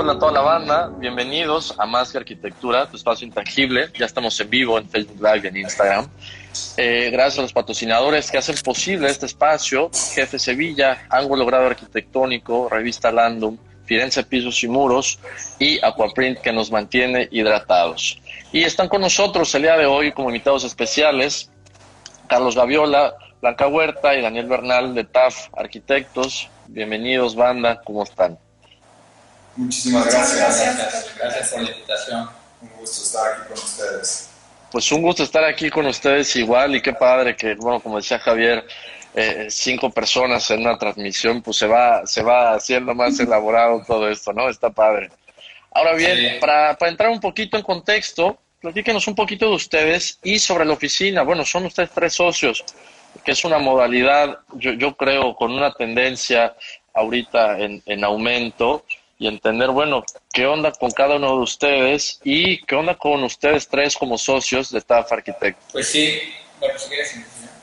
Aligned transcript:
Hola 0.00 0.12
a 0.12 0.18
toda 0.20 0.30
la 0.30 0.42
banda, 0.42 0.92
bienvenidos 0.96 1.74
a 1.76 1.84
Más 1.84 2.12
que 2.12 2.18
Arquitectura, 2.18 2.88
tu 2.88 2.96
espacio 2.96 3.26
intangible. 3.26 3.90
Ya 3.98 4.06
estamos 4.06 4.38
en 4.38 4.48
vivo 4.48 4.78
en 4.78 4.88
Facebook 4.88 5.20
Live 5.20 5.40
y 5.42 5.46
en 5.48 5.56
Instagram. 5.56 6.08
Eh, 6.76 7.10
gracias 7.10 7.40
a 7.40 7.42
los 7.42 7.52
patrocinadores 7.52 8.30
que 8.30 8.38
hacen 8.38 8.54
posible 8.62 9.08
este 9.08 9.26
espacio, 9.26 9.90
Jefe 10.14 10.38
Sevilla, 10.38 11.04
Ángulo 11.10 11.44
Grado 11.46 11.66
Arquitectónico, 11.66 12.68
Revista 12.68 13.10
Landum, 13.10 13.58
Firenze 13.86 14.22
Pisos 14.22 14.62
y 14.62 14.68
Muros 14.68 15.18
y 15.58 15.84
Aquaprint 15.84 16.38
que 16.38 16.52
nos 16.52 16.70
mantiene 16.70 17.26
hidratados. 17.32 18.22
Y 18.52 18.62
están 18.62 18.86
con 18.86 19.00
nosotros 19.00 19.52
el 19.56 19.62
día 19.62 19.76
de 19.76 19.86
hoy 19.86 20.12
como 20.12 20.28
invitados 20.28 20.62
especiales 20.62 21.50
Carlos 22.28 22.54
Gaviola, 22.54 23.14
Blanca 23.42 23.66
Huerta 23.66 24.14
y 24.14 24.22
Daniel 24.22 24.46
Bernal 24.46 24.94
de 24.94 25.02
TAF 25.02 25.48
Arquitectos. 25.56 26.48
Bienvenidos, 26.68 27.34
banda, 27.34 27.80
¿cómo 27.84 28.04
están? 28.04 28.38
Muchísimas 29.58 30.06
gracias. 30.06 31.16
gracias. 31.18 31.50
por 31.50 31.62
la 31.62 31.70
invitación. 31.72 32.30
Un 32.62 32.68
gusto 32.78 33.02
estar 33.02 33.32
aquí 33.32 33.48
con 33.48 33.58
ustedes. 33.58 34.30
Pues 34.70 34.92
un 34.92 35.02
gusto 35.02 35.22
estar 35.24 35.42
aquí 35.42 35.68
con 35.68 35.86
ustedes 35.86 36.36
igual 36.36 36.76
y 36.76 36.80
qué 36.80 36.92
padre 36.92 37.34
que, 37.34 37.56
bueno, 37.56 37.80
como 37.80 37.96
decía 37.96 38.20
Javier, 38.20 38.64
eh, 39.14 39.48
cinco 39.50 39.90
personas 39.90 40.48
en 40.52 40.60
una 40.60 40.78
transmisión, 40.78 41.42
pues 41.42 41.56
se 41.56 41.66
va, 41.66 42.06
se 42.06 42.22
va 42.22 42.54
haciendo 42.54 42.94
más 42.94 43.18
elaborado 43.20 43.82
todo 43.84 44.08
esto, 44.08 44.32
¿no? 44.32 44.48
Está 44.48 44.70
padre. 44.70 45.10
Ahora 45.72 45.94
bien, 45.94 46.38
para, 46.38 46.78
para 46.78 46.92
entrar 46.92 47.10
un 47.10 47.20
poquito 47.20 47.56
en 47.56 47.64
contexto, 47.64 48.38
platíquenos 48.60 49.08
un 49.08 49.16
poquito 49.16 49.48
de 49.48 49.56
ustedes 49.56 50.20
y 50.22 50.38
sobre 50.38 50.66
la 50.66 50.74
oficina. 50.74 51.22
Bueno, 51.22 51.44
son 51.44 51.66
ustedes 51.66 51.90
tres 51.90 52.14
socios, 52.14 52.64
que 53.24 53.32
es 53.32 53.44
una 53.44 53.58
modalidad, 53.58 54.38
yo, 54.54 54.72
yo 54.74 54.96
creo, 54.96 55.34
con 55.34 55.50
una 55.50 55.72
tendencia 55.72 56.54
ahorita 56.94 57.58
en, 57.58 57.82
en 57.86 58.04
aumento 58.04 58.84
y 59.18 59.26
entender, 59.26 59.70
bueno, 59.70 60.04
qué 60.32 60.46
onda 60.46 60.72
con 60.72 60.90
cada 60.90 61.16
uno 61.16 61.36
de 61.36 61.42
ustedes 61.42 62.20
y 62.24 62.62
qué 62.64 62.76
onda 62.76 62.94
con 62.94 63.24
ustedes 63.24 63.68
tres 63.68 63.96
como 63.96 64.16
socios 64.16 64.70
de 64.70 64.80
TAF 64.80 65.10
Arquitect. 65.12 65.58
Pues 65.72 65.88
sí, 65.88 66.20
bueno, 66.60 66.78
si 66.78 66.88
quieres 66.88 67.14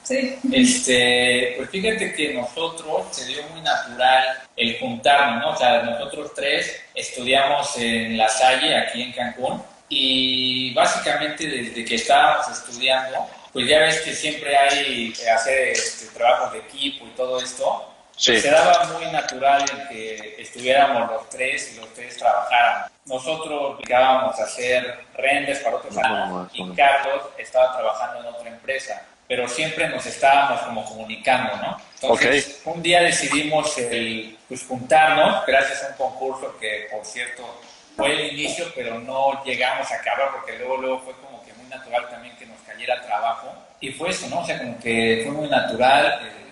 Sí. 0.06 0.38
Este, 0.52 1.56
pues 1.58 1.70
fíjate 1.72 2.14
que 2.14 2.34
nosotros 2.36 3.08
se 3.10 3.26
dio 3.26 3.42
muy 3.50 3.62
natural 3.62 4.44
el 4.56 4.78
juntarnos, 4.78 5.42
¿no? 5.42 5.50
O 5.50 5.58
sea, 5.58 5.82
nosotros 5.82 6.32
tres 6.36 6.80
estudiamos 6.94 7.76
en 7.78 8.16
La 8.16 8.30
Salle, 8.30 8.78
aquí 8.78 9.02
en 9.02 9.14
Cancún, 9.14 9.64
y 9.90 10.72
básicamente 10.76 11.48
desde 11.48 11.84
que 11.84 11.96
estábamos 11.96 12.48
estudiando, 12.50 13.28
pues 13.52 13.68
ya 13.68 13.80
ves 13.80 14.02
que 14.02 14.14
siempre 14.14 14.56
hay 14.56 15.12
que 15.12 15.28
hacer 15.28 15.70
este, 15.70 16.06
trabajos 16.14 16.54
de 16.54 16.60
equipo 16.60 17.08
y 17.08 17.16
todo 17.16 17.42
esto, 17.42 17.95
se 18.18 18.50
daba 18.50 18.86
muy 18.94 19.06
natural 19.12 19.66
en 19.72 19.88
que 19.90 20.36
estuviéramos 20.40 21.12
los 21.12 21.30
tres 21.30 21.74
y 21.74 21.80
los 21.80 21.94
tres 21.94 22.18
trabajaran. 22.18 22.90
Nosotros 23.06 23.78
dedicábamos 23.78 24.40
a 24.40 24.44
hacer 24.44 25.06
renders 25.16 25.60
para 25.60 25.76
otros 25.76 25.94
no, 25.96 26.50
y 26.54 26.74
Carlos 26.74 27.24
estaba 27.38 27.74
trabajando 27.74 28.22
en 28.22 28.34
otra 28.34 28.50
empresa, 28.50 29.02
pero 29.28 29.48
siempre 29.48 29.90
nos 29.90 30.06
estábamos 30.06 30.62
como 30.62 30.86
comunicando, 30.86 31.56
¿no? 31.58 31.78
Entonces, 32.02 32.62
un 32.66 32.82
día 32.82 33.02
decidimos 33.02 33.78
el, 33.78 34.38
pues, 34.48 34.66
juntarnos, 34.66 35.46
gracias 35.46 35.84
a 35.84 35.88
un 35.90 35.94
concurso 35.96 36.58
que, 36.60 36.88
por 36.92 37.06
cierto, 37.06 37.62
fue 37.96 38.12
el 38.12 38.34
inicio, 38.34 38.72
pero 38.76 39.00
no 39.00 39.44
llegamos 39.44 39.92
a 39.92 39.96
acabar 39.96 40.32
porque 40.32 40.58
luego, 40.58 40.78
luego 40.78 41.00
fue 41.00 41.14
como 41.16 41.44
que 41.46 41.54
muy 41.54 41.68
natural 41.68 42.10
también 42.10 42.36
que 42.38 42.46
nos 42.46 42.60
cayera 42.62 43.02
trabajo. 43.04 43.54
Y 43.80 43.92
fue 43.92 44.10
eso, 44.10 44.28
¿no? 44.30 44.40
O 44.40 44.46
sea, 44.46 44.58
como 44.58 44.80
que 44.80 45.22
fue 45.24 45.32
muy 45.32 45.48
natural. 45.48 46.22
Eh, 46.24 46.46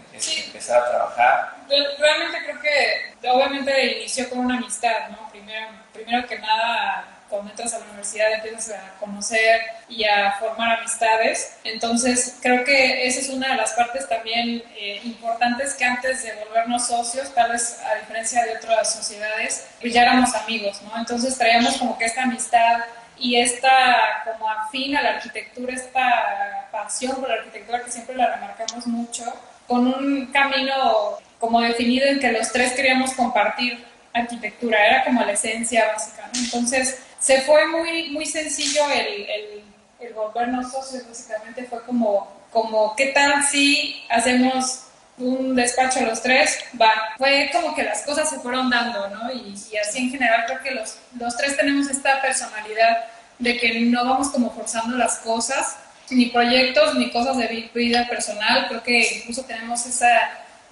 empezar 0.46 0.84
a 0.84 0.90
trabajar? 0.90 1.53
Realmente 1.70 2.44
creo 2.44 2.62
que 2.62 3.30
obviamente 3.30 3.98
inició 3.98 4.30
con 4.30 4.40
una 4.40 4.58
amistad, 4.58 5.10
¿no? 5.10 5.30
Primero, 5.30 5.68
primero 5.94 6.28
que 6.28 6.40
nada, 6.40 7.14
cuando 7.30 7.50
entras 7.50 7.74
a 7.74 7.80
la 7.80 7.86
universidad 7.86 8.32
empiezas 8.34 8.78
a 8.78 9.00
conocer 9.00 9.62
y 9.90 10.04
a 10.04 10.34
formar 10.34 10.80
amistades. 10.80 11.58
Entonces, 11.64 12.38
creo 12.42 12.64
que 12.64 13.08
esa 13.08 13.22
es 13.22 13.30
una 13.30 13.50
de 13.50 13.56
las 13.56 13.74
partes 13.74 14.08
también 14.08 14.64
eh, 14.76 15.02
importantes 15.04 15.74
que 15.74 15.84
antes 15.84 16.24
de 16.24 16.34
volvernos 16.36 16.88
socios, 16.88 17.34
tal 17.34 17.52
vez 17.52 17.82
a 17.82 17.96
diferencia 18.00 18.46
de 18.46 18.58
otras 18.58 18.94
sociedades, 18.94 19.68
pues 19.82 19.94
ya 19.94 20.04
éramos 20.04 20.36
amigos, 20.36 20.82
¿no? 20.84 20.98
Entonces 20.98 21.38
traíamos 21.38 21.78
como 21.78 21.98
que 21.98 22.06
esta 22.06 22.24
amistad 22.24 22.82
y 23.18 23.38
esta 23.38 24.24
como 24.26 24.50
afín 24.50 24.96
a 24.96 25.02
la 25.02 25.10
arquitectura, 25.16 25.74
esta 25.74 26.70
pasión 26.72 27.16
por 27.16 27.30
la 27.30 27.36
arquitectura 27.36 27.84
que 27.84 27.92
siempre 27.92 28.16
la 28.16 28.36
remarcamos 28.36 28.86
mucho, 28.86 29.24
con 29.68 29.88
un 29.88 30.28
camino 30.28 31.18
como 31.44 31.60
definido 31.60 32.08
en 32.08 32.22
que 32.22 32.32
los 32.32 32.54
tres 32.54 32.72
queríamos 32.72 33.12
compartir 33.12 33.84
arquitectura, 34.14 34.78
era 34.88 35.04
como 35.04 35.26
la 35.26 35.34
esencia 35.34 35.92
básica. 35.92 36.30
Entonces, 36.34 37.00
se 37.20 37.42
fue 37.42 37.68
muy, 37.68 38.12
muy 38.12 38.26
sencillo 38.26 38.90
el, 38.90 39.30
el, 39.30 39.64
el, 40.00 40.14
volvernos 40.14 40.72
socios, 40.72 41.06
básicamente 41.06 41.66
fue 41.66 41.84
como, 41.84 42.32
como, 42.50 42.96
¿qué 42.96 43.08
tal 43.08 43.44
si 43.44 44.06
hacemos 44.10 44.86
un 45.18 45.54
despacho 45.54 46.00
los 46.06 46.22
tres? 46.22 46.60
Va, 46.82 46.90
fue 47.18 47.50
como 47.52 47.76
que 47.76 47.84
las 47.84 48.04
cosas 48.04 48.30
se 48.30 48.40
fueron 48.40 48.70
dando, 48.70 49.10
¿no? 49.10 49.30
Y, 49.34 49.54
y 49.70 49.76
así 49.76 50.00
en 50.00 50.12
general 50.12 50.46
creo 50.46 50.62
que 50.62 50.72
los, 50.72 50.96
los 51.20 51.36
tres 51.36 51.58
tenemos 51.58 51.90
esta 51.90 52.22
personalidad 52.22 53.04
de 53.40 53.58
que 53.58 53.82
no 53.82 54.06
vamos 54.06 54.30
como 54.30 54.50
forzando 54.52 54.96
las 54.96 55.18
cosas, 55.18 55.76
ni 56.10 56.28
proyectos 56.28 56.96
ni 56.96 57.12
cosas 57.12 57.36
de 57.36 57.70
vida 57.74 58.08
personal. 58.08 58.68
Creo 58.70 58.82
que 58.82 59.18
incluso 59.18 59.44
tenemos 59.44 59.86
ese 59.86 60.08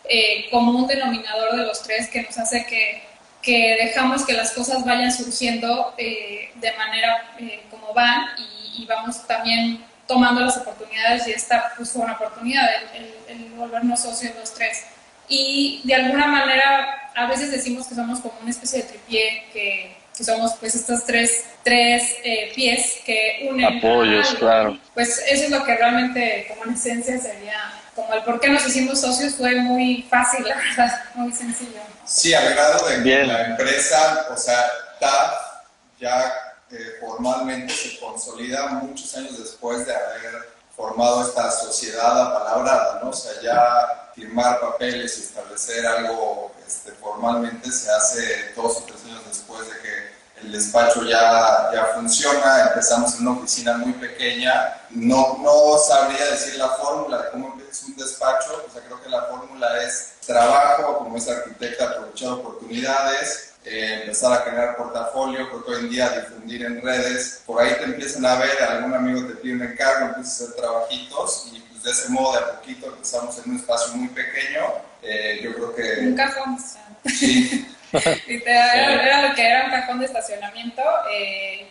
eh, 0.05 0.49
común 0.49 0.87
denominador 0.87 1.55
de 1.55 1.65
los 1.65 1.81
tres 1.83 2.09
que 2.09 2.23
nos 2.23 2.37
hace 2.37 2.65
que, 2.65 3.03
que 3.41 3.77
dejamos 3.81 4.25
que 4.25 4.33
las 4.33 4.51
cosas 4.51 4.83
vayan 4.85 5.11
surgiendo 5.11 5.93
eh, 5.97 6.51
de 6.55 6.71
manera 6.73 7.33
eh, 7.39 7.63
como 7.69 7.93
van 7.93 8.25
y, 8.37 8.85
vamos 8.87 9.27
también 9.27 9.85
tomando 10.07 10.41
las 10.41 10.57
oportunidades 10.57 11.27
y 11.27 11.31
esta 11.31 11.71
pues, 11.77 11.91
fue 11.91 12.01
una 12.01 12.13
oportunidad, 12.13 12.67
el, 12.95 13.13
el, 13.27 13.49
volvernos 13.51 14.01
socios 14.01 14.33
los 14.35 14.53
tres. 14.53 14.85
Y 15.29 15.81
de 15.83 15.93
alguna 15.95 16.25
manera 16.27 17.11
a 17.15 17.27
veces 17.27 17.51
decimos 17.51 17.87
que 17.87 17.95
somos 17.95 18.19
como 18.19 18.39
una 18.41 18.49
especie 18.49 18.81
de 18.81 18.87
tripié 18.89 19.43
que 19.53 20.00
que 20.15 20.23
somos 20.23 20.53
pues 20.59 20.75
estos 20.75 21.05
tres, 21.05 21.45
tres 21.63 22.03
eh, 22.23 22.51
pies 22.55 22.99
que 23.05 23.47
unen. 23.49 23.77
Apoyos, 23.77 24.35
claro. 24.35 24.77
Pues 24.93 25.21
eso 25.27 25.45
es 25.45 25.49
lo 25.49 25.63
que 25.63 25.75
realmente 25.75 26.47
como 26.49 26.65
en 26.65 26.73
esencia 26.73 27.19
sería, 27.19 27.73
como 27.95 28.13
el 28.13 28.23
por 28.23 28.39
qué 28.39 28.49
nos 28.49 28.65
hicimos 28.67 29.01
socios 29.01 29.35
fue 29.35 29.55
muy 29.55 30.05
fácil, 30.09 30.47
la 30.47 30.55
verdad, 30.55 31.03
muy 31.15 31.31
sencillo. 31.31 31.81
Sí, 32.05 32.33
agregado 32.33 32.87
de 32.89 32.97
Bien. 32.99 33.27
la 33.27 33.45
empresa, 33.47 34.27
o 34.31 34.37
sea, 34.37 34.63
TAF 34.99 35.33
ya 35.99 36.33
eh, 36.71 36.97
formalmente 36.99 37.73
se 37.73 37.99
consolida 37.99 38.67
muchos 38.67 39.15
años 39.15 39.37
después 39.37 39.85
de 39.85 39.93
haber 39.95 40.49
formado 40.75 41.27
esta 41.27 41.51
sociedad 41.51 42.27
apalabrada, 42.27 43.01
¿no? 43.03 43.09
O 43.09 43.13
sea, 43.13 43.31
ya 43.41 44.11
firmar 44.15 44.59
papeles 44.59 45.17
y 45.17 45.21
establecer 45.21 45.85
algo 45.85 46.53
este, 46.65 46.91
formalmente 46.93 47.71
se 47.71 47.91
hace 47.91 48.53
dos 48.55 48.77
o 48.77 48.83
tres 48.83 49.03
años 49.05 49.21
después 49.27 49.67
de 49.67 49.79
que 49.81 50.00
el 50.43 50.51
despacho 50.51 51.03
ya, 51.03 51.69
ya 51.73 51.85
funciona, 51.95 52.67
empezamos 52.69 53.15
en 53.15 53.27
una 53.27 53.39
oficina 53.39 53.77
muy 53.77 53.93
pequeña, 53.93 54.73
no, 54.89 55.37
no 55.41 55.77
sabría 55.77 56.25
decir 56.25 56.55
la 56.55 56.69
fórmula 56.69 57.21
de 57.21 57.29
cómo 57.31 57.53
empieza 57.53 57.85
un 57.85 57.95
despacho, 57.95 58.65
o 58.67 58.71
sea, 58.71 58.81
creo 58.83 59.01
que 59.01 59.09
la 59.09 59.23
fórmula 59.23 59.83
es 59.83 60.13
trabajo, 60.25 60.99
como 60.99 61.17
es 61.17 61.29
arquitecta, 61.29 61.85
aprovechar 61.85 62.29
oportunidades, 62.29 63.53
eh, 63.63 63.99
empezar 64.01 64.33
a 64.33 64.43
crear 64.43 64.77
portafolio, 64.77 65.49
porque 65.51 65.71
hoy 65.71 65.79
en 65.81 65.89
día 65.89 66.09
difundir 66.09 66.65
en 66.65 66.81
redes, 66.81 67.41
por 67.45 67.61
ahí 67.61 67.75
te 67.75 67.83
empiezan 67.83 68.25
a 68.25 68.35
ver, 68.35 68.61
algún 68.63 68.93
amigo 68.93 69.27
te 69.27 69.35
pide 69.35 69.53
un 69.53 69.61
encargo, 69.61 70.07
empiezas 70.07 70.41
a 70.41 70.43
hacer 70.45 70.55
trabajitos 70.55 71.49
y 71.51 71.59
pues 71.59 71.83
de 71.83 71.91
ese 71.91 72.09
modo 72.09 72.33
de 72.33 72.39
a 72.39 72.51
poquito 72.59 72.87
empezamos 72.87 73.37
en 73.37 73.51
un 73.51 73.57
espacio 73.57 73.93
muy 73.93 74.07
pequeño, 74.07 74.61
eh, 75.03 75.41
yo 75.43 75.53
creo 75.53 75.75
que... 75.75 76.07
Un 76.07 76.15
cajón. 76.15 76.57
Sí. 77.05 77.67
era, 78.27 79.27
lo 79.27 79.35
que 79.35 79.45
era 79.45 79.65
un 79.65 79.71
cajón 79.71 79.99
de 79.99 80.05
estacionamiento. 80.05 80.81
Eh, 81.13 81.67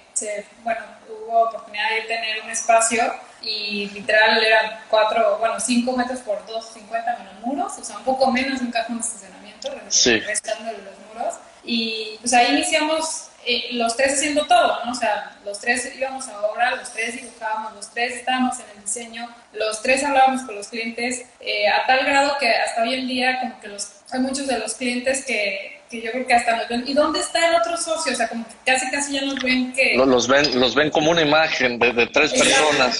bueno, 0.62 0.80
hubo 1.08 1.48
oportunidad 1.48 1.90
de 1.90 2.02
tener 2.02 2.42
un 2.42 2.50
espacio 2.50 3.02
y 3.42 3.88
literal 3.90 4.42
eran 4.42 4.80
cuatro, 4.88 5.38
bueno, 5.38 5.58
cinco 5.58 5.96
metros 5.96 6.20
por 6.20 6.44
dos, 6.46 6.72
cincuenta 6.74 7.16
menos 7.16 7.34
muros, 7.40 7.78
o 7.78 7.84
sea, 7.84 7.96
un 7.96 8.04
poco 8.04 8.30
menos 8.30 8.60
un 8.60 8.70
cajón 8.70 8.96
de 8.98 9.06
estacionamiento, 9.06 9.70
sí. 9.88 10.20
restando 10.20 10.72
los 10.72 10.98
muros. 11.08 11.34
Y 11.64 12.16
pues 12.20 12.32
ahí 12.34 12.54
iniciamos 12.54 13.28
eh, 13.46 13.68
los 13.72 13.96
tres 13.96 14.14
haciendo 14.14 14.46
todo, 14.46 14.84
¿no? 14.84 14.92
O 14.92 14.94
sea, 14.94 15.36
los 15.44 15.58
tres 15.58 15.94
íbamos 15.96 16.28
a 16.28 16.40
obra, 16.42 16.76
los 16.76 16.92
tres 16.92 17.14
dibujábamos, 17.14 17.74
los 17.74 17.90
tres 17.90 18.16
estábamos 18.16 18.58
en 18.60 18.66
el 18.76 18.84
diseño, 18.84 19.28
los 19.52 19.80
tres 19.80 20.04
hablábamos 20.04 20.42
con 20.42 20.56
los 20.56 20.68
clientes, 20.68 21.24
eh, 21.40 21.68
a 21.68 21.86
tal 21.86 22.04
grado 22.04 22.36
que 22.38 22.50
hasta 22.54 22.82
hoy 22.82 22.94
en 22.94 23.08
día 23.08 23.40
como 23.40 23.58
que 23.60 23.68
los, 23.68 23.88
hay 24.12 24.20
muchos 24.20 24.46
de 24.46 24.58
los 24.58 24.74
clientes 24.74 25.24
que 25.24 25.79
que 25.90 26.00
yo 26.00 26.12
creo 26.12 26.24
que 26.24 26.34
hasta 26.34 26.56
nos 26.56 26.68
ven, 26.68 26.84
¿y 26.86 26.94
dónde 26.94 27.18
está 27.18 27.48
el 27.48 27.56
otro 27.56 27.76
socio? 27.76 28.12
O 28.12 28.14
sea, 28.14 28.28
como 28.28 28.46
que 28.46 28.54
casi 28.64 28.88
casi 28.92 29.14
ya 29.14 29.22
nos 29.22 29.40
ven 29.40 29.72
que... 29.72 29.96
Los, 29.96 30.28
ven, 30.28 30.60
los 30.60 30.76
ven 30.76 30.88
como 30.90 31.10
una 31.10 31.22
imagen 31.22 31.80
de, 31.80 31.92
de 31.92 32.06
tres 32.06 32.32
personas. 32.32 32.96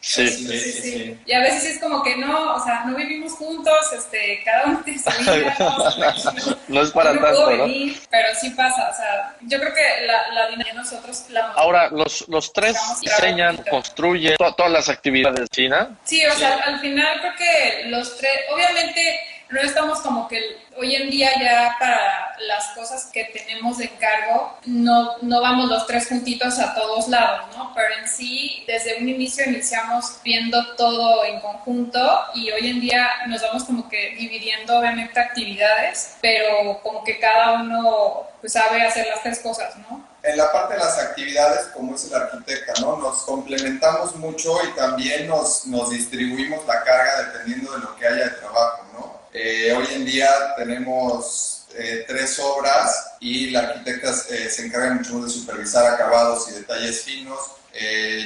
Sí. 0.00 0.28
Sí. 0.28 0.72
Sí, 0.82 1.18
Y 1.26 1.32
a 1.32 1.40
veces 1.40 1.76
es 1.76 1.78
como 1.78 2.02
que 2.02 2.16
no, 2.16 2.54
o 2.54 2.64
sea, 2.64 2.84
no 2.86 2.96
vivimos 2.96 3.32
juntos, 3.32 3.92
este, 3.94 4.40
cada 4.44 4.64
uno 4.64 4.80
tiene 4.82 4.98
su 4.98 5.10
vida, 5.10 5.56
no, 5.58 6.56
no 6.68 6.82
es 6.82 6.90
para 6.90 7.12
tanto, 7.12 7.50
¿no? 7.50 7.66
pero 8.10 8.28
sí 8.40 8.50
pasa, 8.50 8.90
o 8.90 8.96
sea, 8.96 9.36
yo 9.42 9.60
creo 9.60 9.74
que 9.74 10.06
la, 10.06 10.28
la 10.32 10.48
dinámica 10.48 10.70
de 10.70 10.78
nosotros... 10.78 11.26
La 11.28 11.48
Ahora, 11.52 11.90
los, 11.90 12.26
los 12.28 12.50
tres 12.52 12.78
diseñan, 13.02 13.58
construyen 13.68 14.36
todas 14.36 14.72
las 14.72 14.88
actividades 14.88 15.40
de 15.40 15.48
China. 15.48 15.98
Sí, 16.04 16.24
o 16.24 16.34
sea, 16.34 16.54
al 16.64 16.80
final 16.80 17.20
creo 17.20 17.32
que 17.36 17.88
los 17.90 18.16
tres, 18.16 18.32
obviamente 18.54 19.20
no 19.52 19.60
estamos 19.60 20.00
como 20.00 20.28
que 20.28 20.62
hoy 20.76 20.94
en 20.94 21.10
día 21.10 21.30
ya 21.40 21.76
para 21.78 22.34
las 22.46 22.68
cosas 22.68 23.10
que 23.12 23.24
tenemos 23.26 23.78
de 23.78 23.84
encargo, 23.84 24.56
no, 24.64 25.18
no 25.20 25.40
vamos 25.40 25.68
los 25.68 25.86
tres 25.86 26.08
juntitos 26.08 26.58
a 26.58 26.74
todos 26.74 27.08
lados, 27.08 27.54
¿no? 27.56 27.72
Pero 27.74 27.88
en 28.00 28.08
sí, 28.08 28.64
desde 28.66 28.98
un 28.98 29.08
inicio 29.08 29.44
iniciamos 29.46 30.16
viendo 30.24 30.74
todo 30.76 31.24
en 31.24 31.40
conjunto 31.40 32.20
y 32.34 32.50
hoy 32.50 32.70
en 32.70 32.80
día 32.80 33.08
nos 33.28 33.42
vamos 33.42 33.64
como 33.64 33.88
que 33.88 34.14
dividiendo 34.16 34.78
obviamente 34.78 35.20
actividades, 35.20 36.16
pero 36.22 36.80
como 36.82 37.04
que 37.04 37.18
cada 37.18 37.52
uno 37.52 38.26
pues 38.40 38.54
sabe 38.54 38.82
hacer 38.82 39.06
las 39.06 39.22
tres 39.22 39.38
cosas, 39.40 39.76
¿no? 39.76 40.04
En 40.22 40.36
la 40.36 40.52
parte 40.52 40.74
de 40.74 40.80
las 40.80 40.98
actividades, 40.98 41.66
como 41.74 41.94
es 41.94 42.04
el 42.04 42.14
arquitecta, 42.14 42.72
¿no? 42.80 42.96
Nos 42.96 43.22
complementamos 43.22 44.16
mucho 44.16 44.56
y 44.64 44.76
también 44.76 45.28
nos, 45.28 45.66
nos 45.66 45.90
distribuimos 45.90 46.64
la 46.66 46.82
carga 46.82 47.22
dependiendo 47.24 47.72
de 47.72 47.78
lo 47.80 47.96
que 47.96 48.06
haya 48.06 48.24
de 48.24 48.30
trabajo, 48.30 48.84
¿no? 48.92 49.11
Eh, 49.34 49.72
hoy 49.72 49.86
en 49.94 50.04
día 50.04 50.28
tenemos 50.58 51.64
eh, 51.74 52.04
tres 52.06 52.38
obras 52.38 53.14
y 53.18 53.48
la 53.48 53.60
arquitecta 53.60 54.10
eh, 54.28 54.50
se 54.50 54.66
encarga 54.66 54.92
mucho 54.92 55.24
de 55.24 55.30
supervisar 55.30 55.94
acabados 55.94 56.50
y 56.50 56.52
detalles 56.52 57.00
finos. 57.02 57.38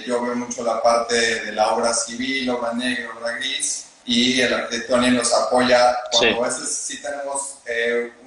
yo 0.04 0.20
veo 0.22 0.34
mucho 0.34 0.64
la 0.64 0.82
parte 0.82 1.14
de 1.44 1.52
la 1.52 1.72
obra 1.72 1.94
civil, 1.94 2.50
obra 2.50 2.72
negra, 2.72 3.10
obra 3.16 3.36
gris 3.36 3.84
y 4.04 4.40
el 4.40 4.52
arquitecto 4.52 4.94
Daniel 4.94 5.16
nos 5.16 5.32
apoya 5.32 5.96
cuando 6.10 6.44
a 6.44 6.48
veces 6.48 6.68
sí 6.68 7.00
tenemos 7.00 7.58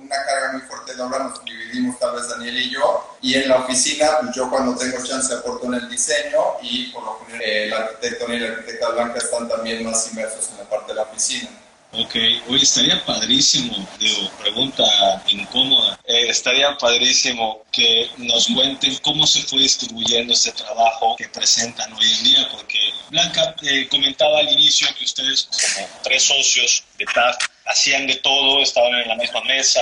una 0.01 0.15
carga 0.25 0.53
muy 0.53 0.61
fuerte 0.61 0.95
de 0.95 1.01
obra, 1.01 1.19
nos 1.19 1.43
dividimos 1.43 1.99
tal 1.99 2.15
vez 2.15 2.29
Daniel 2.29 2.57
y 2.57 2.69
yo, 2.69 3.17
y 3.21 3.35
en 3.35 3.49
la 3.49 3.57
oficina, 3.57 4.19
pues 4.21 4.35
yo 4.35 4.49
cuando 4.49 4.77
tengo 4.77 5.03
chance 5.03 5.33
aporto 5.33 5.65
en 5.67 5.75
el 5.75 5.89
diseño 5.89 6.39
y 6.61 6.91
por 6.91 7.03
lo 7.03 7.19
general 7.25 7.43
el 7.51 7.73
arquitecto 7.73 8.25
Daniel 8.25 8.41
y 8.41 8.47
la 8.47 8.53
arquitecta 8.53 8.89
Blanca 8.89 9.17
están 9.19 9.49
también 9.49 9.85
más 9.85 10.09
inmersos 10.11 10.49
en 10.51 10.57
la 10.57 10.69
parte 10.69 10.93
de 10.93 10.95
la 10.95 11.03
oficina. 11.03 11.49
Ok, 11.91 12.15
hoy 12.47 12.61
estaría 12.61 13.03
padrísimo, 13.03 13.75
digo, 13.97 14.29
pregunta 14.39 14.83
incómoda, 15.29 15.99
eh, 16.05 16.29
estaría 16.29 16.77
padrísimo 16.77 17.65
que 17.71 18.11
nos 18.17 18.45
cuenten 18.47 18.95
cómo 18.97 19.25
se 19.25 19.41
fue 19.41 19.59
distribuyendo 19.59 20.33
este 20.33 20.51
trabajo 20.51 21.15
que 21.17 21.27
presentan 21.29 21.91
hoy 21.93 22.05
en 22.11 22.23
día, 22.23 22.47
porque 22.51 22.77
Blanca 23.09 23.55
eh, 23.63 23.87
comentaba 23.89 24.37
al 24.37 24.51
inicio 24.51 24.87
que 24.99 25.05
ustedes 25.05 25.49
como 25.49 25.87
tres 26.03 26.25
socios 26.25 26.83
de 26.99 27.05
TAF 27.05 27.37
hacían 27.69 28.07
de 28.07 28.15
todo, 28.15 28.61
estaban 28.61 28.93
en 28.95 29.07
la 29.07 29.15
misma 29.15 29.41
mesa, 29.41 29.79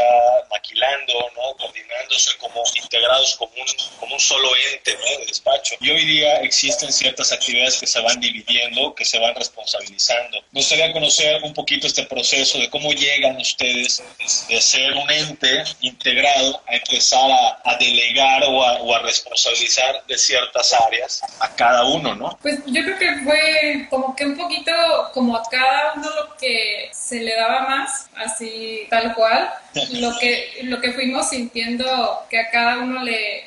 maquilando, 0.52 1.14
¿no? 1.36 1.56
coordinándose 1.58 2.38
como 2.38 2.62
integrados 2.76 3.36
como 3.38 3.52
un, 3.54 3.98
como 4.00 4.14
un 4.14 4.20
solo 4.20 4.50
ente 4.74 4.94
¿no? 4.94 5.20
de 5.20 5.26
despacho. 5.28 5.76
Y 5.80 5.90
hoy 5.90 6.06
día 6.06 6.42
existen 6.42 6.92
ciertas 6.92 7.32
actividades 7.32 7.80
que 7.80 7.88
se 7.88 8.02
van 8.02 8.20
dividiendo, 8.20 8.94
que 8.94 9.06
se 9.06 9.18
van 9.20 9.34
responsabilizando. 9.36 10.40
Me 10.52 10.60
gustaría 10.60 10.92
conocer 10.92 11.42
un 11.44 11.54
poquito 11.54 11.88
este 11.88 12.04
proceso 12.04 12.60
de 12.60 12.70
cómo 12.70 12.92
llegan 12.92 13.38
ustedes 13.38 14.04
de 14.50 14.62
ser 14.62 14.94
un 14.94 15.10
ente 15.10 15.64
integrado 15.80 16.62
a 16.68 16.76
empezar 16.76 17.32
a, 17.64 17.78
delegar 17.78 18.44
o 18.46 18.64
a, 18.64 18.82
o 18.82 18.96
a 18.96 19.00
responsabilizar 19.00 20.04
de 20.08 20.18
ciertas 20.18 20.74
áreas 20.74 21.22
a 21.40 21.56
cada 21.56 21.86
uno, 21.86 22.16
¿no? 22.16 22.38
Pues 22.42 22.60
yo 22.66 22.84
creo 22.84 22.98
que 22.98 23.24
fue 23.24 23.88
como 23.90 24.16
que 24.16 24.26
un 24.26 24.36
poquito 24.36 24.72
como 25.14 25.38
a 25.38 25.44
cada 25.50 25.94
uno 25.94 26.10
lo 26.10 26.36
que 26.38 26.90
se 26.92 27.22
le 27.22 27.36
daba 27.36 27.62
más 27.62 27.77
así 28.16 28.88
tal 28.90 29.14
cual, 29.14 29.50
lo 29.94 30.18
que, 30.20 30.60
lo 30.64 30.80
que 30.82 30.94
fuimos 30.94 31.30
sintiendo 31.30 32.26
que 32.30 32.40
a 32.40 32.50
cada 32.50 32.80
uno 32.80 33.04
le, 33.04 33.46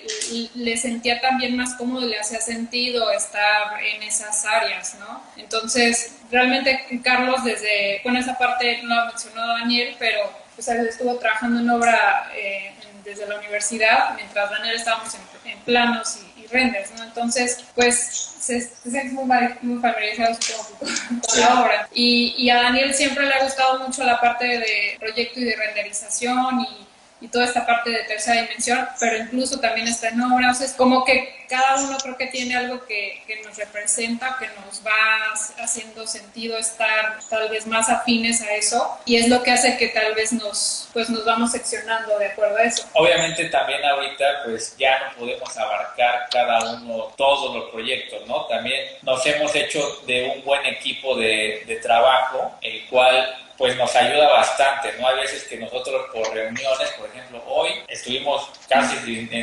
le 0.54 0.76
sentía 0.76 1.20
también 1.20 1.56
más 1.56 1.74
cómodo, 1.74 2.06
le 2.06 2.18
hacía 2.18 2.40
sentido 2.40 3.10
estar 3.12 3.82
en 3.82 4.02
esas 4.02 4.44
áreas, 4.44 4.96
¿no? 4.98 5.22
Entonces, 5.36 6.16
realmente 6.30 6.86
Carlos 7.02 7.44
desde, 7.44 8.00
bueno, 8.04 8.18
esa 8.18 8.38
parte 8.38 8.82
no 8.82 8.94
la 8.94 9.04
mencionó 9.06 9.46
Daniel, 9.46 9.96
pero 9.98 10.20
pues 10.54 10.68
él 10.68 10.86
estuvo 10.86 11.16
trabajando 11.18 11.60
en 11.60 11.70
obra 11.70 12.30
eh, 12.34 12.72
desde 13.04 13.26
la 13.26 13.38
universidad, 13.38 14.14
mientras 14.14 14.50
Daniel 14.50 14.76
estábamos 14.76 15.14
en, 15.14 15.20
planos 15.64 16.16
y, 16.16 16.29
y 16.29 16.29
renders, 16.50 16.90
¿no? 16.96 17.04
Entonces, 17.04 17.64
pues 17.74 17.96
se, 18.40 18.60
se 18.60 19.04
muy, 19.04 19.24
muy 19.62 19.80
familiarizados 19.80 20.38
con, 20.38 21.40
la 21.40 21.60
obra. 21.62 21.88
Y, 21.94 22.34
y, 22.36 22.50
a 22.50 22.62
Daniel 22.62 22.94
siempre 22.94 23.26
le 23.26 23.34
ha 23.34 23.44
gustado 23.44 23.80
mucho 23.80 24.04
la 24.04 24.20
parte 24.20 24.46
de 24.46 24.96
proyecto 24.98 25.40
y 25.40 25.44
de 25.44 25.56
renderización 25.56 26.60
y 26.60 26.89
y 27.20 27.28
toda 27.28 27.44
esta 27.44 27.66
parte 27.66 27.90
de 27.90 28.04
tercera 28.04 28.42
dimensión, 28.42 28.88
pero 28.98 29.16
incluso 29.16 29.60
también 29.60 29.88
está 29.88 30.08
en 30.08 30.20
obra. 30.22 30.50
O 30.50 30.54
sea, 30.54 30.66
es 30.66 30.72
como 30.72 31.04
que 31.04 31.40
cada 31.50 31.82
uno 31.82 31.98
creo 31.98 32.16
que 32.16 32.28
tiene 32.28 32.56
algo 32.56 32.86
que, 32.86 33.22
que, 33.26 33.42
nos 33.42 33.56
representa, 33.56 34.36
que 34.38 34.46
nos 34.46 34.86
va 34.86 35.34
haciendo 35.62 36.06
sentido 36.06 36.56
estar 36.56 37.18
tal 37.28 37.48
vez 37.48 37.66
más 37.66 37.90
afines 37.90 38.40
a 38.40 38.54
eso 38.54 38.98
y 39.04 39.16
es 39.16 39.28
lo 39.28 39.42
que 39.42 39.50
hace 39.50 39.76
que 39.76 39.88
tal 39.88 40.14
vez 40.14 40.32
nos, 40.32 40.88
pues 40.92 41.10
nos 41.10 41.24
vamos 41.24 41.50
seccionando 41.50 42.18
de 42.18 42.26
acuerdo 42.26 42.56
a 42.56 42.62
eso. 42.62 42.88
Obviamente 42.94 43.46
también 43.46 43.84
ahorita 43.84 44.44
pues 44.44 44.76
ya 44.78 45.00
no 45.00 45.16
podemos 45.18 45.56
abarcar 45.58 46.28
cada 46.30 46.74
uno 46.74 47.12
todos 47.16 47.56
los 47.56 47.70
proyectos, 47.70 48.26
¿no? 48.28 48.46
También 48.46 48.80
nos 49.02 49.26
hemos 49.26 49.54
hecho 49.56 49.80
de 50.06 50.32
un 50.36 50.44
buen 50.44 50.64
equipo 50.66 51.16
de, 51.16 51.64
de 51.66 51.76
trabajo, 51.76 52.54
el 52.62 52.86
cual 52.86 53.49
pues 53.60 53.76
nos 53.76 53.94
ayuda 53.94 54.26
bastante, 54.30 54.90
¿no? 54.98 55.06
Hay 55.06 55.16
veces 55.16 55.44
que 55.44 55.58
nosotros 55.58 56.06
por 56.14 56.32
reuniones, 56.32 56.88
por 56.98 57.10
ejemplo, 57.10 57.44
hoy 57.46 57.68
estuvimos 57.88 58.48
casi 58.66 58.96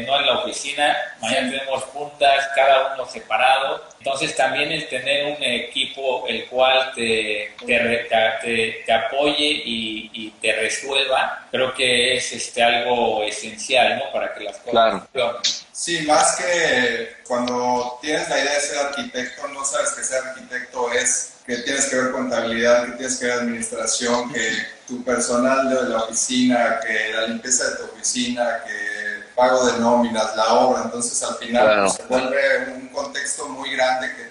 no 0.07 0.19
en 0.19 0.25
la 0.25 0.39
oficina, 0.39 0.97
mañana 1.21 1.51
tenemos 1.51 1.83
juntas, 1.83 2.49
cada 2.55 2.95
uno 2.95 3.05
separado. 3.05 3.85
Entonces 3.99 4.35
también 4.35 4.71
el 4.71 4.87
tener 4.89 5.27
un 5.27 5.43
equipo 5.43 6.25
el 6.27 6.47
cual 6.47 6.93
te, 6.95 7.53
te, 7.63 8.83
te, 8.83 8.91
apoye 8.91 9.61
y, 9.63 10.09
y, 10.11 10.31
te 10.41 10.51
resuelva, 10.51 11.45
creo 11.51 11.71
que 11.75 12.15
es 12.15 12.33
este, 12.33 12.63
algo 12.63 13.21
esencial, 13.21 13.99
¿no? 13.99 14.11
Para 14.11 14.33
que 14.33 14.45
las 14.45 14.57
cosas 14.57 15.03
claro. 15.11 15.39
Sí, 15.77 16.01
más 16.07 16.35
que 16.37 17.17
cuando 17.27 17.99
tienes 18.01 18.27
la 18.29 18.39
idea 18.39 18.55
de 18.55 18.61
ser 18.61 18.77
arquitecto, 18.79 19.47
no 19.49 19.63
sabes 19.63 19.91
que 19.91 20.03
ser 20.03 20.23
arquitecto 20.23 20.91
es 20.91 21.33
que 21.45 21.57
tienes 21.57 21.85
que 21.85 21.97
ver 21.97 22.11
contabilidad, 22.13 22.85
que 22.87 22.91
tienes 22.93 23.17
que 23.17 23.25
ver 23.25 23.39
administración, 23.39 24.33
que 24.33 24.53
tu 24.87 25.03
personal 25.03 25.69
de 25.69 25.89
la 25.89 25.99
oficina, 25.99 26.79
que 26.79 27.13
la 27.13 27.27
limpieza 27.27 27.69
de 27.69 27.75
tu 27.75 27.83
oficina, 27.83 28.63
que 28.65 29.23
pago 29.35 29.67
de 29.67 29.77
nóminas, 29.77 30.35
la 30.35 30.51
obra. 30.55 30.81
Entonces 30.85 31.21
al 31.21 31.35
final 31.35 31.89
se 31.91 32.03
vuelve 32.05 32.73
un 32.73 32.87
contexto 32.87 33.47
muy 33.47 33.69
grande 33.71 34.11
que, 34.15 34.27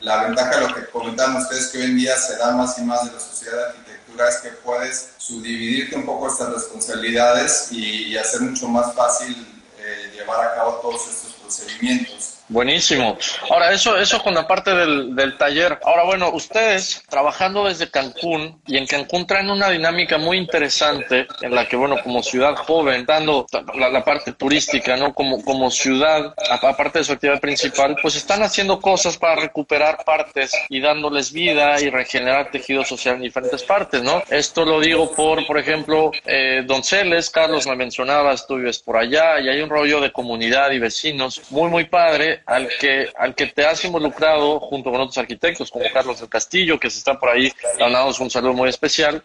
la 0.00 0.24
ventaja 0.24 0.60
de 0.60 0.68
lo 0.68 0.74
que 0.74 0.86
comentaban 0.86 1.36
ustedes 1.36 1.68
que 1.68 1.78
hoy 1.78 1.84
en 1.84 1.96
día 1.96 2.16
se 2.16 2.36
da 2.36 2.52
más 2.52 2.78
y 2.78 2.82
más 2.82 3.04
de 3.04 3.12
la 3.12 3.20
sociedad 3.20 3.56
de 3.56 3.64
arquitectura 3.64 4.28
es 4.28 4.36
que 4.36 4.48
puedes 4.50 5.08
subdividirte 5.18 5.96
un 5.96 6.06
poco 6.06 6.28
estas 6.28 6.52
responsabilidades 6.52 7.68
y, 7.72 8.16
hacer 8.16 8.42
mucho 8.42 8.68
más 8.68 8.94
fácil 8.94 9.53
eh, 9.84 10.10
llevar 10.12 10.46
a 10.46 10.54
cabo 10.54 10.72
todos 10.76 11.06
estos 11.08 11.32
procedimientos. 11.34 12.33
Buenísimo. 12.48 13.16
Ahora, 13.48 13.72
eso, 13.72 13.96
eso 13.96 14.22
con 14.22 14.34
la 14.34 14.46
parte 14.46 14.74
del, 14.74 15.16
del, 15.16 15.38
taller. 15.38 15.78
Ahora, 15.82 16.04
bueno, 16.04 16.30
ustedes 16.30 17.02
trabajando 17.08 17.64
desde 17.64 17.90
Cancún 17.90 18.60
y 18.66 18.76
en 18.76 18.86
Cancún 18.86 19.26
traen 19.26 19.50
una 19.50 19.70
dinámica 19.70 20.18
muy 20.18 20.36
interesante 20.36 21.26
en 21.40 21.54
la 21.54 21.66
que, 21.66 21.76
bueno, 21.76 21.96
como 22.02 22.22
ciudad 22.22 22.54
joven, 22.54 23.06
dando 23.06 23.46
la, 23.74 24.04
parte 24.04 24.32
turística, 24.32 24.94
¿no? 24.96 25.14
Como, 25.14 25.42
como 25.42 25.70
ciudad, 25.70 26.34
aparte 26.50 26.98
de 26.98 27.04
su 27.04 27.12
actividad 27.12 27.40
principal, 27.40 27.96
pues 28.02 28.14
están 28.16 28.42
haciendo 28.42 28.78
cosas 28.78 29.16
para 29.16 29.36
recuperar 29.36 30.04
partes 30.04 30.52
y 30.68 30.80
dándoles 30.80 31.32
vida 31.32 31.80
y 31.80 31.88
regenerar 31.88 32.50
tejido 32.50 32.84
social 32.84 33.16
en 33.16 33.22
diferentes 33.22 33.62
partes, 33.62 34.02
¿no? 34.02 34.22
Esto 34.28 34.66
lo 34.66 34.80
digo 34.80 35.10
por, 35.12 35.46
por 35.46 35.58
ejemplo, 35.58 36.10
eh, 36.26 36.62
Donceles, 36.66 37.30
Carlos 37.30 37.66
me 37.66 37.76
mencionaba, 37.76 38.34
tú 38.36 38.60
por 38.84 38.96
allá 38.96 39.40
y 39.40 39.48
hay 39.48 39.60
un 39.60 39.70
rollo 39.70 40.00
de 40.00 40.12
comunidad 40.12 40.70
y 40.72 40.78
vecinos 40.78 41.40
muy, 41.50 41.70
muy 41.70 41.84
padre 41.84 42.33
al 42.46 42.68
que, 42.80 43.08
al 43.16 43.34
que 43.34 43.46
te 43.46 43.64
has 43.66 43.84
involucrado 43.84 44.60
junto 44.60 44.90
con 44.90 45.00
otros 45.00 45.18
arquitectos 45.18 45.70
como 45.70 45.84
Carlos 45.92 46.20
del 46.20 46.28
Castillo, 46.28 46.78
que 46.78 46.90
se 46.90 46.98
está 46.98 47.18
por 47.18 47.30
ahí, 47.30 47.52
dándonos 47.78 48.18
un 48.20 48.30
saludo 48.30 48.52
muy 48.52 48.68
especial. 48.68 49.22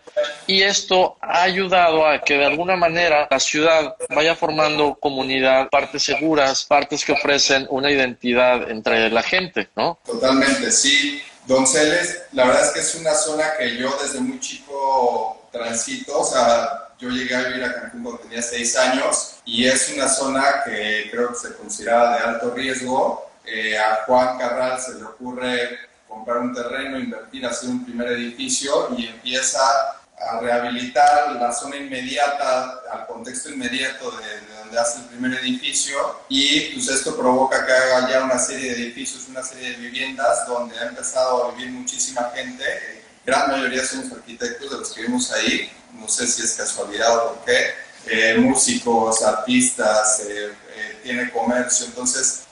Y 0.47 0.61
esto 0.61 1.17
ha 1.21 1.43
ayudado 1.43 2.05
a 2.05 2.19
que 2.21 2.37
de 2.37 2.45
alguna 2.45 2.75
manera 2.75 3.27
la 3.29 3.39
ciudad 3.39 3.95
vaya 4.09 4.35
formando 4.35 4.95
comunidad, 4.95 5.69
partes 5.69 6.03
seguras, 6.03 6.65
partes 6.65 7.05
que 7.05 7.13
ofrecen 7.13 7.67
una 7.69 7.91
identidad 7.91 8.69
entre 8.69 9.09
la 9.09 9.23
gente, 9.23 9.69
¿no? 9.75 9.99
Totalmente, 10.05 10.71
sí. 10.71 11.21
Donceles, 11.45 12.25
la 12.33 12.45
verdad 12.45 12.65
es 12.65 12.69
que 12.69 12.79
es 12.79 12.95
una 12.95 13.15
zona 13.15 13.53
que 13.57 13.75
yo 13.75 13.89
desde 13.99 14.19
muy 14.19 14.39
chico 14.39 15.49
transito, 15.51 16.19
o 16.19 16.23
sea, 16.23 16.88
yo 16.99 17.09
llegué 17.09 17.33
a 17.33 17.43
vivir 17.43 17.63
a 17.63 17.73
Cancún 17.73 18.03
cuando 18.03 18.21
tenía 18.21 18.41
seis 18.41 18.75
años 18.77 19.37
y 19.45 19.65
es 19.65 19.91
una 19.95 20.09
zona 20.09 20.63
que 20.65 21.07
creo 21.09 21.29
que 21.29 21.35
se 21.35 21.55
considera 21.55 22.17
de 22.17 22.23
alto 22.23 22.53
riesgo. 22.53 23.31
Eh, 23.45 23.77
a 23.77 24.03
Juan 24.05 24.37
Carral 24.37 24.79
se 24.79 24.95
le 24.95 25.05
ocurre 25.05 25.79
comprar 26.07 26.39
un 26.39 26.53
terreno, 26.53 26.99
invertir, 26.99 27.45
hacer 27.45 27.69
un 27.69 27.85
primer 27.85 28.09
edificio 28.09 28.89
y 28.97 29.07
empieza 29.07 29.61
a 29.61 30.39
rehabilitar 30.41 31.35
la 31.37 31.53
zona 31.53 31.77
inmediata, 31.77 32.81
al 32.91 33.07
contexto 33.07 33.49
inmediato 33.49 34.11
de, 34.11 34.57
donde 34.59 34.77
hace 34.77 34.99
el 34.99 35.05
primer 35.05 35.39
edificio 35.39 35.95
y 36.27 36.73
pues 36.73 36.89
esto 36.89 37.15
provoca 37.15 37.65
que 37.65 37.71
haga 37.71 38.09
ya 38.09 38.23
una 38.25 38.37
serie 38.37 38.73
de 38.75 38.83
edificios, 38.83 39.27
una 39.29 39.41
serie 39.41 39.71
de 39.71 39.77
viviendas 39.77 40.45
donde 40.45 40.77
ha 40.77 40.87
empezado 40.87 41.45
a 41.45 41.51
vivir 41.53 41.71
muchísima 41.71 42.29
gente, 42.35 43.01
gran 43.25 43.49
mayoría 43.49 43.85
somos 43.85 44.11
arquitectos 44.11 44.69
de 44.69 44.77
los 44.77 44.91
que 44.91 45.01
vivimos 45.01 45.31
ahí 45.31 45.71
no 45.93 46.08
sé 46.08 46.27
si 46.27 46.43
es 46.43 46.53
casualidad 46.53 47.17
o 47.17 47.34
por 47.34 47.46
qué, 47.46 47.72
eh, 48.08 48.36
músicos, 48.38 49.22
artistas, 49.24 50.22
eh, 50.22 50.51
eh, 50.75 51.00
tiene 51.03 51.31
comercio, 51.31 51.86
entonces 51.86 52.43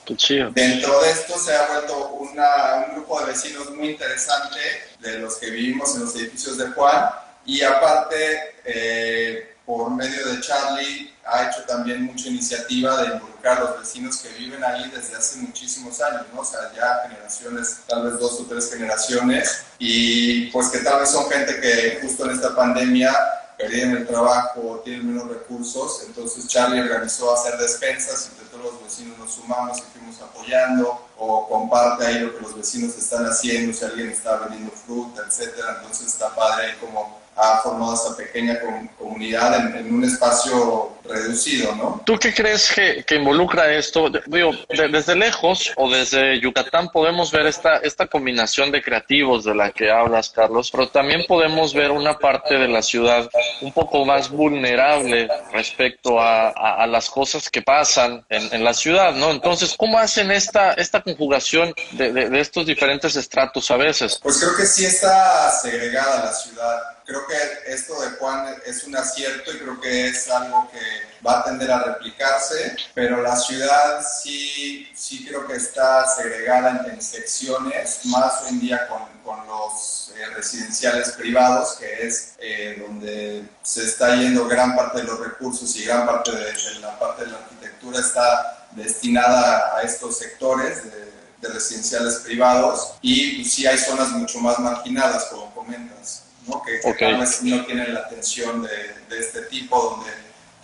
dentro 0.54 1.02
de 1.02 1.12
esto 1.12 1.38
se 1.38 1.54
ha 1.54 1.68
vuelto 1.68 2.10
una, 2.12 2.86
un 2.88 2.96
grupo 2.96 3.20
de 3.20 3.28
vecinos 3.28 3.70
muy 3.72 3.90
interesante 3.90 4.60
de 5.00 5.20
los 5.20 5.36
que 5.36 5.50
vivimos 5.50 5.96
en 5.96 6.06
los 6.06 6.16
edificios 6.16 6.58
de 6.58 6.68
Juan. 6.68 7.10
Y 7.46 7.62
aparte 7.62 9.56
por 9.68 9.92
medio 9.92 10.26
de 10.30 10.40
Charlie 10.40 11.14
ha 11.26 11.50
hecho 11.50 11.62
también 11.64 12.06
mucha 12.06 12.30
iniciativa 12.30 13.02
de 13.02 13.16
involucrar 13.16 13.58
a 13.58 13.62
los 13.66 13.80
vecinos 13.82 14.16
que 14.16 14.30
viven 14.30 14.64
ahí 14.64 14.90
desde 14.90 15.18
hace 15.18 15.40
muchísimos 15.40 16.00
años, 16.00 16.26
¿no? 16.34 16.40
O 16.40 16.46
sea, 16.46 16.72
ya 16.74 17.02
generaciones, 17.10 17.80
tal 17.86 18.04
vez 18.04 18.18
dos 18.18 18.40
o 18.40 18.46
tres 18.46 18.72
generaciones, 18.72 19.66
y 19.78 20.50
pues 20.52 20.70
que 20.70 20.80
tal 20.80 21.02
vez 21.02 21.12
son 21.12 21.30
gente 21.30 21.60
que 21.60 22.00
justo 22.02 22.24
en 22.24 22.32
esta 22.32 22.56
pandemia 22.56 23.14
perdieron 23.58 23.98
el 23.98 24.08
trabajo, 24.08 24.82
tienen 24.86 25.14
menos 25.14 25.28
recursos, 25.28 26.04
entonces 26.08 26.48
Charlie 26.48 26.80
organizó 26.80 27.34
hacer 27.34 27.58
despensas, 27.58 28.30
entre 28.30 28.46
todos 28.46 28.74
los 28.74 28.84
vecinos 28.86 29.18
nos 29.18 29.34
sumamos 29.34 29.80
y 29.80 29.82
fuimos 29.82 30.22
apoyando, 30.22 31.10
o 31.18 31.50
comparte 31.50 32.06
ahí 32.06 32.20
lo 32.20 32.34
que 32.38 32.42
los 32.42 32.56
vecinos 32.56 32.96
están 32.96 33.26
haciendo, 33.26 33.74
si 33.74 33.84
alguien 33.84 34.12
está 34.12 34.38
vendiendo 34.38 34.72
fruta, 34.72 35.24
etcétera, 35.28 35.80
entonces 35.82 36.08
está 36.08 36.34
padre 36.34 36.68
ahí 36.68 36.78
como 36.80 37.17
ha 37.38 37.60
formado 37.60 37.94
esa 37.94 38.16
pequeña 38.16 38.60
comunidad 38.98 39.78
en, 39.78 39.94
un 39.94 40.04
espacio 40.04 40.97
reducido, 41.08 41.76
¿no? 41.76 42.02
¿Tú 42.06 42.18
qué 42.18 42.34
crees 42.34 42.72
que, 42.74 43.04
que 43.06 43.16
involucra 43.16 43.72
esto? 43.74 44.10
Digo, 44.28 44.52
desde 44.70 45.16
lejos 45.16 45.72
o 45.76 45.90
desde 45.90 46.40
Yucatán 46.40 46.90
podemos 46.90 47.32
ver 47.32 47.48
esta, 47.48 47.78
esta 47.78 48.08
combinación 48.08 48.72
de 48.72 48.82
creativos 48.82 49.44
de 49.44 49.56
la 49.56 49.72
que 49.72 49.90
hablas, 49.92 50.30
Carlos, 50.30 50.70
pero 50.72 50.90
también 50.90 51.26
podemos 51.28 51.74
ver 51.74 51.92
una 51.92 52.18
parte 52.18 52.56
de 52.56 52.68
la 52.68 52.82
ciudad 52.82 53.30
un 53.62 53.72
poco 53.72 54.06
más 54.06 54.30
vulnerable 54.30 55.28
respecto 55.52 56.20
a, 56.20 56.50
a, 56.50 56.88
las 56.88 57.10
cosas 57.10 57.50
que 57.50 57.62
pasan 57.62 58.26
en, 58.30 58.54
en, 58.54 58.64
la 58.64 58.74
ciudad, 58.74 59.14
¿no? 59.14 59.32
Entonces, 59.32 59.76
¿cómo 59.78 59.98
hacen 60.00 60.32
esta, 60.32 60.74
esta 60.74 61.02
conjugación 61.02 61.74
de, 61.92 62.12
de, 62.12 62.30
de 62.30 62.40
estos 62.40 62.66
diferentes 62.66 63.16
estratos 63.16 63.70
a 63.72 63.78
veces? 63.78 64.20
Pues 64.22 64.38
creo 64.40 64.56
que 64.56 64.66
sí 64.66 64.86
está 64.86 65.52
segregada 65.52 66.26
la 66.26 66.34
ciudad 66.34 66.98
creo 67.08 67.26
que 67.26 67.74
esto 67.74 68.00
de 68.02 68.10
Juan 68.18 68.54
es 68.66 68.84
un 68.84 68.96
acierto 68.96 69.54
y 69.54 69.58
creo 69.58 69.80
que 69.80 70.08
es 70.08 70.30
algo 70.30 70.70
que 70.70 70.80
va 71.26 71.40
a 71.40 71.44
tender 71.44 71.72
a 71.72 71.84
replicarse, 71.84 72.76
pero 72.94 73.22
la 73.22 73.36
ciudad 73.36 74.06
sí, 74.24 74.88
sí 74.96 75.26
creo 75.26 75.48
que 75.48 75.56
está 75.56 76.08
segregada 76.08 76.86
en, 76.92 77.02
secciones, 77.02 78.02
más 78.06 78.44
hoy 78.44 78.50
en 78.50 78.60
día 78.60 78.88
con, 78.88 79.02
con 79.24 79.46
los 79.48 80.14
eh, 80.16 80.26
residenciales 80.36 81.12
privados, 81.12 81.78
que 81.80 82.08
es 82.08 82.36
eh, 82.40 82.84
donde 82.86 83.44
se 83.64 83.84
está 83.84 84.16
yendo 84.16 84.48
gran 84.48 84.76
parte 84.76 85.00
de 85.00 85.04
los 85.06 85.20
recursos 85.20 85.76
y 85.76 85.86
gran 85.86 86.06
parte 86.06 86.32
de, 86.32 86.80
la 86.82 86.98
parte 87.00 87.26
de 87.26 87.32
la 87.32 87.38
arquitectura 87.38 88.00
está 88.00 88.68
destinada 88.72 89.78
a 89.78 89.82
estos 89.82 90.18
sectores 90.18 90.84
de, 90.84 91.12
de 91.42 91.54
residenciales 91.54 92.16
privados. 92.18 92.94
Y 93.02 93.44
sí 93.46 93.66
hay 93.66 93.78
zonas 93.78 94.10
mucho 94.10 94.40
más 94.40 94.60
marginadas, 94.60 95.26
como 95.26 95.54
comentas 95.54 96.28
que, 96.66 96.94
tal 96.94 97.20
vez 97.20 97.44
no 97.44 97.66
tienen 97.66 97.94
la 97.94 98.02
atención 98.02 98.64
de, 98.64 98.70
de, 99.10 99.20
este 99.20 99.42
tipo, 99.44 99.80
donde 99.82 100.12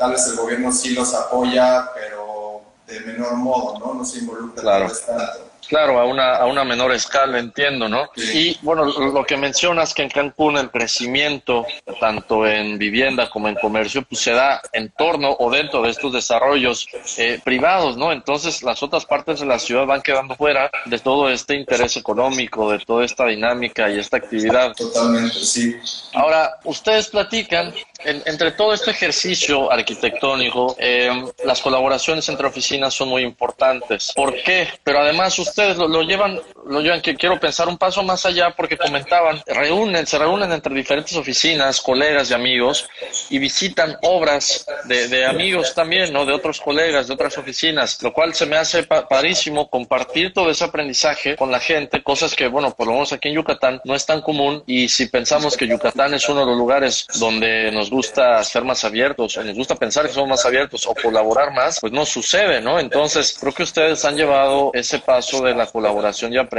tal 0.04 0.12
vez 0.12 0.28
el 0.28 0.36
gobierno 0.36 0.70
sí 0.70 0.94
los 0.94 1.14
apoya, 1.14 1.90
pero 1.96 2.62
de 2.86 3.00
menor 3.00 3.38
modo, 3.38 3.80
¿no? 3.80 3.94
No 3.94 4.04
se 4.04 4.20
involucra 4.20 4.62
claro. 4.62 4.92
tanto. 5.08 5.54
Claro, 5.68 6.00
a 6.00 6.06
una, 6.06 6.36
a 6.36 6.46
una 6.46 6.64
menor 6.64 6.92
escala, 6.92 7.40
entiendo, 7.40 7.88
¿no? 7.88 8.10
Y 8.16 8.58
bueno, 8.62 8.86
lo 8.86 9.24
que 9.24 9.38
mencionas 9.38 9.94
que 9.94 10.04
en 10.04 10.10
Cancún 10.10 10.58
el 10.58 10.70
crecimiento, 10.70 11.66
tanto 12.00 12.46
en 12.46 12.78
vivienda 12.78 13.30
como 13.30 13.48
en 13.48 13.56
comercio, 13.56 14.04
pues 14.04 14.22
se 14.22 14.32
da 14.32 14.62
en 14.74 14.92
torno 14.92 15.36
o 15.40 15.50
dentro 15.50 15.82
de 15.82 15.90
estos 15.90 16.14
desarrollos 16.14 16.86
eh, 17.18 17.40
privados, 17.44 17.98
¿no? 17.98 18.12
Entonces 18.12 18.62
las 18.62 18.84
otras 18.84 19.06
partes 19.06 19.40
de 19.40 19.46
la 19.46 19.58
ciudad 19.58 19.86
van 19.86 20.02
quedando 20.02 20.36
fuera 20.36 20.70
de 20.86 21.00
todo 21.00 21.30
este 21.30 21.56
interés 21.56 21.98
económico, 21.98 22.72
de 22.72 22.80
toda 22.80 23.06
esta 23.06 23.26
dinámica 23.26 23.90
y 23.90 24.00
esta 24.00 24.18
actividad. 24.18 24.74
Totalmente, 24.74 25.40
sí. 25.40 25.76
Ahora, 26.14 26.58
ustedes 26.66 27.08
platican 27.08 27.74
entre 28.06 28.52
todo 28.52 28.74
este 28.74 28.92
ejercicio 28.92 29.72
arquitectónico, 29.72 30.76
eh, 30.80 31.10
las 31.46 31.62
colaboraciones 31.62 32.28
entre 32.30 32.48
oficinas 32.48 32.94
son 32.94 33.10
muy 33.10 33.24
importantes. 33.24 34.12
¿Por 34.16 34.36
qué? 34.44 34.68
Pero 34.84 35.00
además 35.00 35.38
ustedes 35.40 35.78
lo, 35.78 36.02
llevan, 36.02 36.40
lo 36.68 36.82
llevan 36.82 37.02
que 37.02 37.16
quiero 37.16 37.40
pensar 37.40 37.68
un 37.68 37.78
paso 37.78 38.04
más 38.04 38.26
allá 38.26 38.52
porque 38.52 38.78
comentaban, 38.78 39.42
reúnen, 39.46 40.06
se 40.06 40.18
reúnen 40.18 40.52
entre 40.52 40.74
diferentes 40.74 41.16
oficinas, 41.16 41.82
colegas 41.82 42.32
y 42.32 42.34
amigos 42.34 42.88
y 43.30 43.40
visitan 43.40 43.98
obras 44.02 44.66
de, 44.86 45.26
amigos 45.26 45.74
también, 45.74 46.12
¿no? 46.12 46.26
De 46.26 46.34
otros 46.34 46.60
colegas, 46.60 47.08
de 47.08 47.14
otras 47.14 47.38
oficinas, 47.38 48.02
lo 48.02 48.14
cual 48.14 48.34
se 48.34 48.46
me 48.46 48.58
hace 48.58 48.84
parísimo 48.84 49.70
compartir 49.70 50.34
todo 50.34 50.50
ese 50.50 50.64
aprendizaje 50.64 51.36
con 51.36 51.52
la 51.52 51.60
gente, 51.60 52.02
cosas 52.04 52.36
que, 52.36 52.48
bueno, 52.48 52.74
por 52.74 52.88
lo 52.88 52.94
menos 52.94 53.14
aquí 53.14 53.30
en 53.30 53.36
Yucatán 53.36 53.82
no 53.84 53.96
es 53.96 54.06
tan 54.06 54.22
común 54.22 54.64
y 54.66 54.90
si 54.90 55.08
pensamos 55.08 55.58
que 55.58 55.68
Yucatán 55.68 56.14
es 56.14 56.28
uno 56.30 56.42
de 56.42 56.46
los 56.48 56.58
lugares 56.58 57.08
donde 57.20 57.72
nos 57.72 57.90
gusta 57.90 58.44
ser 58.44 58.64
más 58.64 58.84
abiertos, 58.84 59.38
o 59.38 59.44
nos 59.44 59.56
gusta 59.56 59.76
pensar 59.76 60.08
que 60.08 60.14
somos 60.14 60.30
más 60.30 60.46
abiertos 60.46 60.86
o 60.88 60.94
colaborar 60.96 61.54
más, 61.54 61.80
pues 61.80 61.94
no 61.94 62.06
sucede, 62.06 62.62
¿no? 62.62 62.80
Entonces, 62.80 63.38
creo 63.40 63.54
que 63.54 63.64
ustedes 63.64 64.04
han 64.06 64.16
llevado 64.16 64.72
ese 64.74 65.00
paso 65.00 65.44
de 65.44 65.54
la 65.56 65.66
colaboración 65.68 66.34
y 66.34 66.38
aprendizaje 66.38 66.53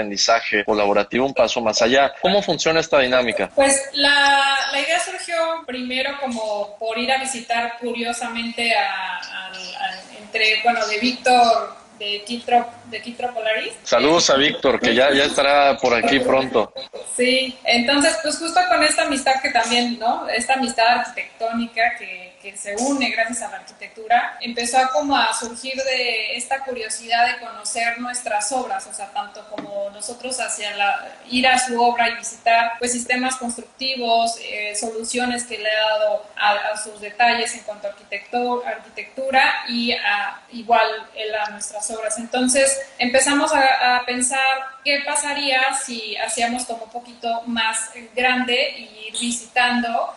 colaborativo 0.64 1.26
un 1.26 1.34
paso 1.34 1.60
más 1.60 1.80
allá. 1.82 2.12
¿Cómo 2.20 2.42
funciona 2.42 2.80
esta 2.80 2.98
dinámica? 3.00 3.50
Pues 3.54 3.90
la, 3.92 4.56
la 4.72 4.80
idea 4.80 4.98
surgió 5.00 5.36
primero 5.66 6.18
como 6.20 6.76
por 6.78 6.98
ir 6.98 7.10
a 7.12 7.18
visitar 7.18 7.74
curiosamente 7.80 8.74
a, 8.74 9.50
entre, 10.18 10.60
bueno, 10.62 10.86
de 10.86 10.98
Víctor 10.98 11.84
de 11.98 12.24
Kitro, 12.24 12.66
de 12.86 13.00
Kitro 13.00 13.32
Polaris. 13.32 13.72
Saludos 13.84 14.28
a 14.30 14.34
Víctor, 14.34 14.80
que 14.80 14.94
ya, 14.94 15.12
ya 15.12 15.24
estará 15.24 15.76
por 15.76 15.94
aquí 15.94 16.18
pronto. 16.18 16.72
Sí, 17.16 17.56
entonces 17.64 18.18
pues 18.22 18.36
justo 18.38 18.60
con 18.68 18.82
esta 18.82 19.02
amistad 19.02 19.40
que 19.40 19.50
también, 19.50 19.98
¿no? 19.98 20.28
Esta 20.28 20.54
amistad 20.54 20.86
arquitectónica 20.86 21.94
que, 21.96 22.33
que 22.44 22.56
se 22.58 22.76
une 22.76 23.08
gracias 23.10 23.40
a 23.42 23.50
la 23.50 23.56
arquitectura, 23.56 24.36
empezó 24.40 24.78
a 24.78 24.88
como 24.90 25.16
a 25.16 25.32
surgir 25.32 25.74
de 25.74 26.36
esta 26.36 26.60
curiosidad 26.60 27.26
de 27.26 27.38
conocer 27.44 27.98
nuestras 28.00 28.52
obras, 28.52 28.86
o 28.86 28.92
sea, 28.92 29.10
tanto 29.12 29.48
como 29.48 29.88
nosotros 29.90 30.38
hacia 30.40 30.76
la, 30.76 31.08
ir 31.30 31.46
a 31.46 31.58
su 31.58 31.80
obra 31.80 32.10
y 32.10 32.16
visitar 32.16 32.72
pues 32.78 32.92
sistemas 32.92 33.36
constructivos, 33.36 34.36
eh, 34.42 34.74
soluciones 34.76 35.44
que 35.44 35.56
le 35.56 35.70
ha 35.70 35.98
dado 35.98 36.26
a, 36.36 36.76
sus 36.76 37.00
detalles 37.00 37.54
en 37.54 37.60
cuanto 37.60 37.86
a 37.86 37.90
arquitectura, 37.90 39.64
y 39.68 39.94
igual 40.52 40.86
él 41.14 41.34
a 41.34 41.50
nuestras 41.50 41.90
obras. 41.90 42.18
Entonces 42.18 42.78
empezamos 42.98 43.52
a, 43.54 44.02
pensar 44.04 44.58
qué 44.84 45.02
pasaría 45.06 45.62
si 45.74 46.16
hacíamos 46.16 46.64
como 46.64 46.84
un 46.84 46.90
poquito 46.90 47.42
más 47.46 47.90
grande 48.14 48.74
y 48.76 49.08
ir 49.08 49.18
visitando 49.18 50.14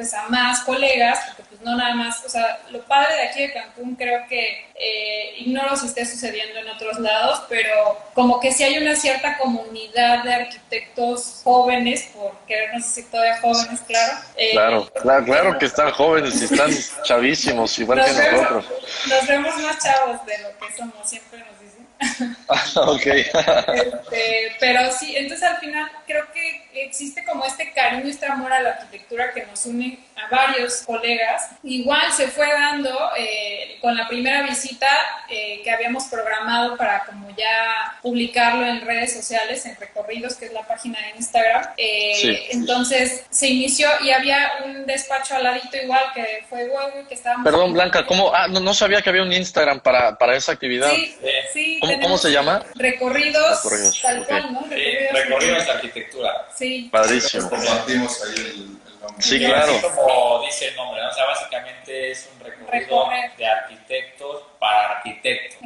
pues 0.00 0.14
a 0.14 0.28
más 0.30 0.60
colegas, 0.60 1.18
porque 1.26 1.42
pues 1.50 1.60
no 1.60 1.76
nada 1.76 1.94
más, 1.94 2.24
o 2.24 2.28
sea, 2.30 2.58
lo 2.70 2.80
padre 2.86 3.16
de 3.16 3.22
aquí 3.24 3.42
de 3.42 3.52
Cancún 3.52 3.94
creo 3.94 4.26
que, 4.30 4.64
eh, 4.74 5.34
ignoro 5.40 5.76
si 5.76 5.88
esté 5.88 6.06
sucediendo 6.06 6.58
en 6.58 6.70
otros 6.70 6.98
lados, 6.98 7.42
pero 7.50 7.98
como 8.14 8.40
que 8.40 8.50
sí 8.50 8.64
hay 8.64 8.78
una 8.78 8.96
cierta 8.96 9.36
comunidad 9.36 10.24
de 10.24 10.32
arquitectos 10.32 11.42
jóvenes, 11.44 12.08
por 12.14 12.32
querernos 12.48 12.82
decir 12.84 13.10
todavía 13.10 13.38
jóvenes, 13.42 13.80
claro. 13.86 14.18
Eh, 14.38 14.50
claro, 14.52 14.90
claro, 15.02 15.24
claro 15.26 15.58
que 15.58 15.66
están 15.66 15.90
jóvenes 15.90 16.40
y 16.40 16.44
están 16.46 16.70
chavísimos, 17.04 17.78
igual 17.78 18.02
que 18.02 18.10
nosotros. 18.10 18.64
Nos 19.06 19.26
vemos 19.26 19.54
más 19.58 19.84
chavos 19.84 20.24
de 20.24 20.38
lo 20.38 20.48
que 20.66 20.74
somos, 20.74 21.06
siempre 21.06 21.40
nos. 21.40 21.59
ok. 22.76 23.06
Este, 23.06 24.56
pero 24.58 24.90
sí, 24.92 25.14
entonces 25.16 25.48
al 25.48 25.58
final 25.58 25.90
creo 26.06 26.24
que 26.32 26.70
existe 26.82 27.24
como 27.24 27.44
este 27.44 27.72
cariño, 27.72 28.08
este 28.08 28.26
amor 28.26 28.52
a 28.52 28.62
la 28.62 28.70
arquitectura 28.70 29.32
que 29.32 29.44
nos 29.46 29.66
une 29.66 29.98
a 30.16 30.34
varios 30.34 30.82
colegas. 30.82 31.50
Igual 31.62 32.12
se 32.12 32.28
fue 32.28 32.50
dando 32.50 32.90
eh, 33.16 33.78
con 33.80 33.96
la 33.96 34.08
primera 34.08 34.42
visita 34.42 34.86
eh, 35.28 35.60
que 35.62 35.70
habíamos 35.70 36.04
programado 36.04 36.76
para 36.76 37.04
como 37.04 37.28
ya 37.36 37.98
publicarlo 38.02 38.66
en 38.66 38.80
redes 38.82 39.12
sociales, 39.12 39.64
en 39.66 39.76
Recorridos, 39.76 40.36
que 40.36 40.46
es 40.46 40.52
la 40.52 40.62
página 40.62 40.98
de 41.00 41.18
Instagram. 41.18 41.64
Eh, 41.76 42.48
entonces 42.50 43.24
se 43.30 43.48
inició 43.48 43.88
y 44.02 44.10
había 44.10 44.52
un 44.64 44.86
despacho 44.86 45.34
al 45.34 45.44
ladito 45.44 45.76
igual 45.76 46.04
que 46.14 46.44
fue 46.48 46.68
Huevo 46.68 47.08
que 47.08 47.14
estábamos... 47.14 47.44
Perdón, 47.44 47.72
Blanca, 47.72 48.06
¿cómo? 48.06 48.32
Ah, 48.34 48.46
no, 48.48 48.74
sabía 48.74 49.02
que 49.02 49.10
había 49.10 49.22
un 49.22 49.32
Instagram 49.32 49.80
para, 49.80 50.16
para 50.16 50.36
esa 50.36 50.52
actividad. 50.52 50.90
Sí, 50.90 51.16
sí. 51.52 51.80
¿Cómo, 52.00 52.18
se 52.18 52.30
llama? 52.30 52.64
Recorridos, 52.74 53.60
tal 54.02 54.26
cual, 54.26 54.52
¿no? 54.52 54.66
Recorridos, 54.68 55.64
de 55.64 55.70
arquitectura. 55.70 56.48
Sí. 56.56 56.88
Padrísimo. 56.90 57.48
Compartimos 57.48 58.22
ahí 58.24 58.34
el 58.36 58.79
Sí, 59.18 59.38
claro. 59.38 59.72
Así 59.72 59.80
como 59.82 60.42
dice 60.44 60.68
el 60.68 60.76
nombre, 60.76 61.02
o 61.02 61.12
sea, 61.12 61.24
básicamente 61.26 62.10
es 62.10 62.30
un 62.32 62.44
recorrido 62.44 63.08
de 63.36 63.46
arquitectos 63.46 64.42
para 64.58 64.98
arquitectos. 64.98 65.58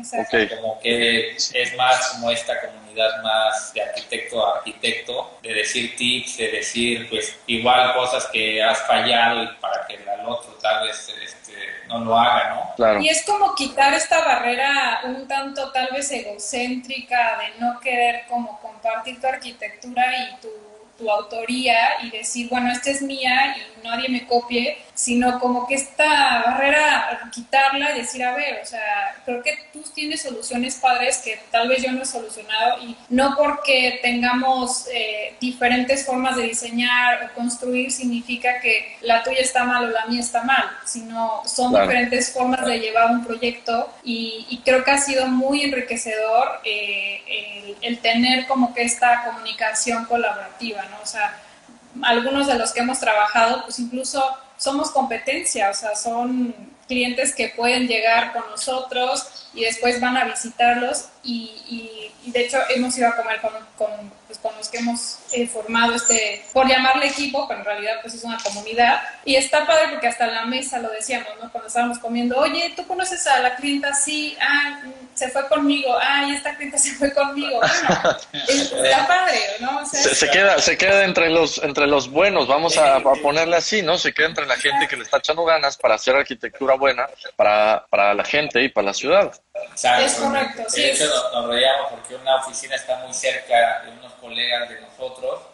Como 0.59 0.79
que 0.81 1.37
es 1.37 1.77
más 1.77 2.09
como 2.11 2.31
esta 2.31 2.61
comunidad 2.61 3.23
más 3.23 3.73
de 3.75 3.83
arquitecto 3.83 4.47
a 4.47 4.59
arquitecto, 4.59 5.39
de 5.43 5.55
decir 5.55 5.97
tips, 5.97 6.37
de 6.37 6.49
decir 6.49 7.09
pues 7.11 7.37
igual 7.47 7.95
cosas 7.95 8.27
que 8.33 8.63
has 8.63 8.81
fallado 8.87 9.43
y 9.43 9.49
para 9.61 9.87
que 9.87 9.95
el 9.95 10.27
otro 10.27 10.53
tal 10.61 10.87
vez 10.87 11.09
este, 11.23 11.53
no 11.89 12.01
lo 12.01 12.19
haga, 12.19 12.55
¿no? 12.55 12.75
Claro. 12.77 13.01
Y 13.01 13.09
es 13.09 13.25
como 13.25 13.55
quitar 13.55 13.93
esta 13.95 14.25
barrera 14.25 15.01
un 15.05 15.29
tanto 15.29 15.71
tal 15.73 15.89
vez 15.93 16.11
egocéntrica 16.11 17.39
de 17.39 17.61
no 17.61 17.81
querer 17.81 18.27
como 18.29 18.61
compartir 18.61 19.21
tu 19.21 19.27
arquitectura 19.27 20.05
y 20.19 20.41
tu 20.41 20.49
tu 20.97 21.11
autoría 21.11 21.77
y 22.03 22.11
decir, 22.11 22.49
bueno, 22.49 22.71
esta 22.71 22.91
es 22.91 23.03
mía 23.03 23.57
y 23.57 23.74
nadie 23.85 24.09
me 24.09 24.27
copie, 24.27 24.79
sino 24.95 25.39
como 25.39 25.67
que 25.67 25.75
esta 25.75 26.43
barrera, 26.45 27.31
quitarla 27.33 27.93
y 27.93 28.01
decir, 28.01 28.25
a 28.25 28.35
ver, 28.35 28.61
o 28.63 28.67
sea, 28.67 29.17
creo 29.25 29.43
que 29.43 29.59
tú 29.73 29.83
tienes 29.95 30.23
soluciones 30.23 30.77
padres 30.77 31.19
que 31.19 31.39
tal 31.51 31.69
vez 31.69 31.83
yo 31.83 31.93
no 31.93 32.03
he 32.03 32.07
solucionado 32.07 32.83
y 32.83 32.97
no 33.11 33.37
porque 33.37 34.01
tengamos 34.03 34.89
eh, 34.93 35.37
diferentes 35.41 36.07
formas 36.07 36.37
de 36.37 36.45
diseñar 36.45 37.25
o 37.25 37.35
construir 37.35 37.93
significa 37.93 38.61
que 38.61 38.97
la 39.03 39.23
tuya 39.23 39.41
está 39.41 39.65
mal 39.65 39.85
o 39.85 39.91
la 39.91 40.07
mía 40.07 40.21
está 40.21 40.43
mal, 40.43 40.65
sino 40.85 41.43
son 41.45 41.73
diferentes 41.73 42.33
formas 42.33 42.65
de 42.65 42.79
llevar 42.79 43.11
un 43.11 43.25
proyecto 43.25 43.93
y, 44.03 44.61
creo 44.65 44.83
que 44.83 44.93
ha 44.93 44.99
sido 44.99 45.27
muy 45.27 45.63
enriquecedor 45.63 46.61
eh, 46.65 47.21
el, 47.29 47.77
el 47.83 47.99
tener 47.99 48.47
como 48.47 48.73
que 48.73 48.83
esta 48.83 49.25
comunicación 49.25 50.07
colaborativa, 50.07 50.83
¿no? 50.85 51.03
O 51.03 51.07
sea, 51.07 51.39
algunos 52.03 52.47
de 52.47 52.59
los 52.59 52.73
que 52.73 52.81
hemos 52.81 53.01
trabajado, 53.01 53.63
pues 53.65 53.79
incluso 53.79 54.23
somos 54.57 54.91
competencia, 54.91 55.71
o 55.71 55.75
sea, 55.75 55.95
son 55.95 56.55
clientes 56.87 57.35
que 57.35 57.53
pueden 57.57 57.87
llegar 57.89 58.33
con 58.33 58.43
nosotros 58.51 59.49
y 59.55 59.65
después 59.65 60.01
van 60.01 60.17
a 60.17 60.25
visitarlos 60.25 61.07
y, 61.23 62.11
y, 62.25 62.31
de 62.31 62.41
hecho 62.41 62.59
hemos 62.75 62.97
ido 62.97 63.09
a 63.09 63.17
comer 63.17 63.41
con, 63.41 63.53
con, 63.77 64.13
pues, 64.27 64.39
con 64.39 64.55
los 64.57 64.69
que 64.69 64.79
hemos 64.79 65.19
eh, 65.35 65.47
formado 65.47 65.95
este, 65.95 66.45
por 66.53 66.69
llamarle 66.69 67.09
equipo, 67.09 67.47
pero 67.49 67.61
en 67.61 67.67
realidad 67.67 67.95
pues 68.03 68.15
es 68.15 68.25
una 68.25 68.39
comunidad 68.39 69.03
y 69.25 69.37
está 69.37 69.67
padre 69.67 69.89
porque 69.91 70.07
hasta 70.07 70.27
en 70.27 70.35
la 70.35 70.47
mesa 70.47 70.79
lo 70.79 70.91
decíamos, 70.91 71.29
¿no? 71.43 71.51
Cuando 71.51 71.69
estábamos 71.69 71.99
comiendo, 71.99 72.39
oye, 72.39 72.73
¿tú 72.77 72.87
conoces 72.87 73.27
a 73.27 73.41
la 73.41 73.57
clienta? 73.57 73.93
Sí, 73.95 74.37
ah, 74.41 74.81
se 75.15 75.29
fue 75.31 75.47
conmigo, 75.49 75.97
ah, 76.01 76.25
y 76.27 76.35
esta 76.35 76.57
clienta 76.57 76.79
se 76.87 76.93
fue 76.95 77.13
conmigo, 77.13 77.59
bueno, 77.59 78.19
está 78.85 79.07
padre, 79.07 79.41
¿no? 79.61 79.85
se, 79.87 80.31
queda, 80.31 80.59
se 80.61 80.77
queda 80.77 81.05
entre 81.05 81.31
los, 81.31 81.63
entre 81.63 81.87
los 81.87 82.09
buenos, 82.11 82.47
vamos 82.47 82.79
a, 82.79 83.01
ponerle 83.23 83.57
así, 83.57 83.83
¿no? 83.83 83.99
Se 83.99 84.13
queda 84.13 84.29
entre 84.29 84.47
la 84.47 84.57
gente 84.57 84.87
que 84.89 84.97
le 84.97 85.05
está 85.05 85.19
echando 85.19 85.45
ganas 85.45 85.77
para 85.77 85.95
hacer 85.95 86.15
arquitectura 86.17 86.75
buena 86.75 87.09
para, 87.37 87.87
para 87.91 88.15
la 88.15 88.25
gente 88.25 88.63
y 88.63 88.69
para 88.69 88.87
la 88.87 88.95
ciudad. 88.95 89.33
Es 89.75 90.15
correcto, 90.15 90.63
sí. 90.69 90.83
De 90.83 90.93
hecho, 90.93 91.05
nos, 91.33 91.47
reíamos 91.47 91.91
porque 91.91 92.15
una 92.17 92.37
oficina 92.37 92.75
está 92.77 92.97
muy 92.99 93.13
cerca 93.13 93.83
de 93.85 93.93
unos 93.93 94.13
colegas 94.15 94.69
de 94.69 94.81
nosotros 94.81 94.94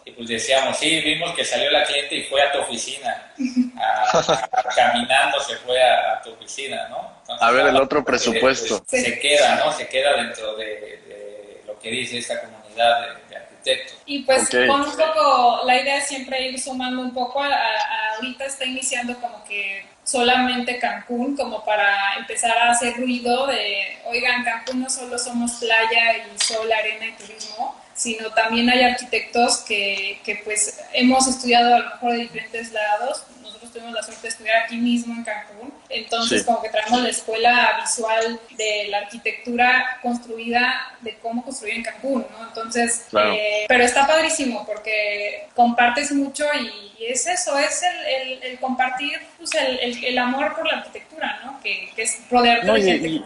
y 0.05 0.11
pues 0.11 0.27
decíamos, 0.27 0.77
sí, 0.77 1.01
vimos 1.01 1.33
que 1.35 1.45
salió 1.45 1.69
la 1.71 1.83
cliente 1.83 2.15
y 2.15 2.23
fue 2.23 2.41
a 2.41 2.51
tu 2.51 2.59
oficina, 2.59 3.33
caminando 4.75 5.39
se 5.39 5.55
fue 5.57 5.81
a, 5.81 6.21
tu 6.21 6.31
oficina, 6.31 6.87
¿no? 6.89 7.11
a 7.39 7.51
ver 7.51 7.67
el 7.67 7.77
otro 7.77 8.03
presupuesto. 8.03 8.83
Pues, 8.89 9.03
se 9.03 9.19
queda, 9.19 9.55
¿no? 9.63 9.71
Se 9.71 9.87
queda 9.87 10.15
dentro 10.17 10.55
de, 10.55 11.61
lo 11.65 11.77
que 11.79 11.89
dice 11.89 12.17
esta 12.17 12.41
comunidad 12.41 13.01
de, 13.29 13.35
arquitectos. 13.35 13.97
Y 14.05 14.23
pues 14.23 14.49
con 14.49 14.81
un 14.81 14.91
poco, 14.91 15.61
la 15.65 15.81
idea 15.81 15.97
es 15.97 16.07
siempre 16.07 16.47
ir 16.47 16.59
sumando 16.59 17.01
un 17.01 17.13
poco, 17.13 17.41
ahorita 17.43 18.45
está 18.45 18.65
iniciando 18.65 19.15
como 19.19 19.43
que 19.45 19.85
solamente 20.03 20.79
Cancún 20.79 21.37
como 21.37 21.63
para 21.63 22.15
empezar 22.17 22.57
a 22.57 22.71
hacer 22.71 22.97
ruido 22.97 23.47
de, 23.47 23.99
oigan, 24.05 24.43
Cancún 24.43 24.81
no 24.81 24.89
solo 24.89 25.17
somos 25.17 25.51
playa 25.53 26.17
y 26.17 26.39
sol, 26.39 26.71
arena 26.71 27.05
y 27.05 27.11
turismo, 27.13 27.80
sino 28.01 28.31
también 28.31 28.67
hay 28.67 28.81
arquitectos 28.81 29.57
que, 29.59 30.19
que 30.23 30.41
pues 30.43 30.79
hemos 30.91 31.27
estudiado 31.27 31.75
a 31.75 31.79
lo 31.79 31.89
mejor 31.91 32.11
de 32.13 32.17
diferentes 32.17 32.71
lados, 32.71 33.23
tuvimos 33.69 33.93
la 33.93 34.03
suerte 34.03 34.23
de 34.23 34.27
estudiar 34.29 34.63
aquí 34.63 34.77
mismo 34.77 35.13
en 35.13 35.23
Cancún. 35.23 35.73
Entonces, 35.89 36.43
como 36.43 36.61
que 36.61 36.69
traemos 36.69 37.01
la 37.01 37.09
escuela 37.09 37.79
visual 37.81 38.39
de 38.57 38.87
la 38.89 38.99
arquitectura 38.99 39.99
construida, 40.01 40.93
de 41.01 41.17
cómo 41.21 41.43
construir 41.43 41.75
en 41.75 41.83
Cancún, 41.83 42.25
¿no? 42.31 42.47
Entonces, 42.47 43.07
eh, 43.13 43.65
pero 43.67 43.83
está 43.83 44.07
padrísimo 44.07 44.65
porque 44.65 45.47
compartes 45.55 46.11
mucho 46.11 46.45
y, 46.59 46.91
es 47.01 47.25
eso, 47.25 47.57
es 47.57 47.81
el, 47.81 48.43
el, 48.43 48.59
compartir 48.59 49.19
pues, 49.39 49.49
el, 49.55 50.03
el, 50.05 50.17
amor 50.19 50.55
por 50.55 50.67
la 50.67 50.77
arquitectura, 50.77 51.41
¿no? 51.43 51.59
Que, 51.59 51.89
que 51.95 52.03
es 52.03 52.21
rodearte 52.29 52.67
no, 52.67 52.77
y, 52.77 53.25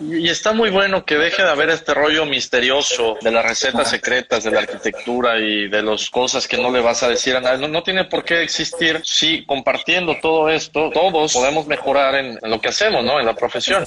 y, 0.00 0.28
está 0.28 0.52
muy 0.52 0.68
bueno 0.68 1.06
que 1.06 1.16
deje 1.16 1.42
de 1.42 1.48
haber 1.48 1.70
este 1.70 1.94
rollo 1.94 2.26
misterioso 2.26 3.16
de 3.22 3.30
las 3.30 3.42
recetas 3.42 3.88
secretas 3.88 4.44
de 4.44 4.50
la 4.50 4.60
arquitectura 4.60 5.38
y 5.38 5.68
de 5.68 5.82
las 5.82 6.10
cosas 6.10 6.46
que 6.46 6.58
no 6.58 6.70
le 6.70 6.82
vas 6.82 7.02
a 7.02 7.08
decir 7.08 7.34
a 7.34 7.40
nadie. 7.40 7.60
No, 7.60 7.68
no 7.68 7.82
tiene 7.82 8.04
por 8.04 8.24
qué 8.24 8.42
existir 8.42 9.00
si 9.04 9.46
compartir 9.46 9.73
compartiendo 9.74 10.16
todo 10.20 10.48
esto, 10.48 10.88
todos 10.90 11.32
podemos 11.32 11.66
mejorar 11.66 12.14
en, 12.14 12.38
lo 12.42 12.60
que 12.60 12.68
hacemos, 12.68 13.04
¿no? 13.04 13.18
En 13.18 13.26
la 13.26 13.34
profesión. 13.34 13.84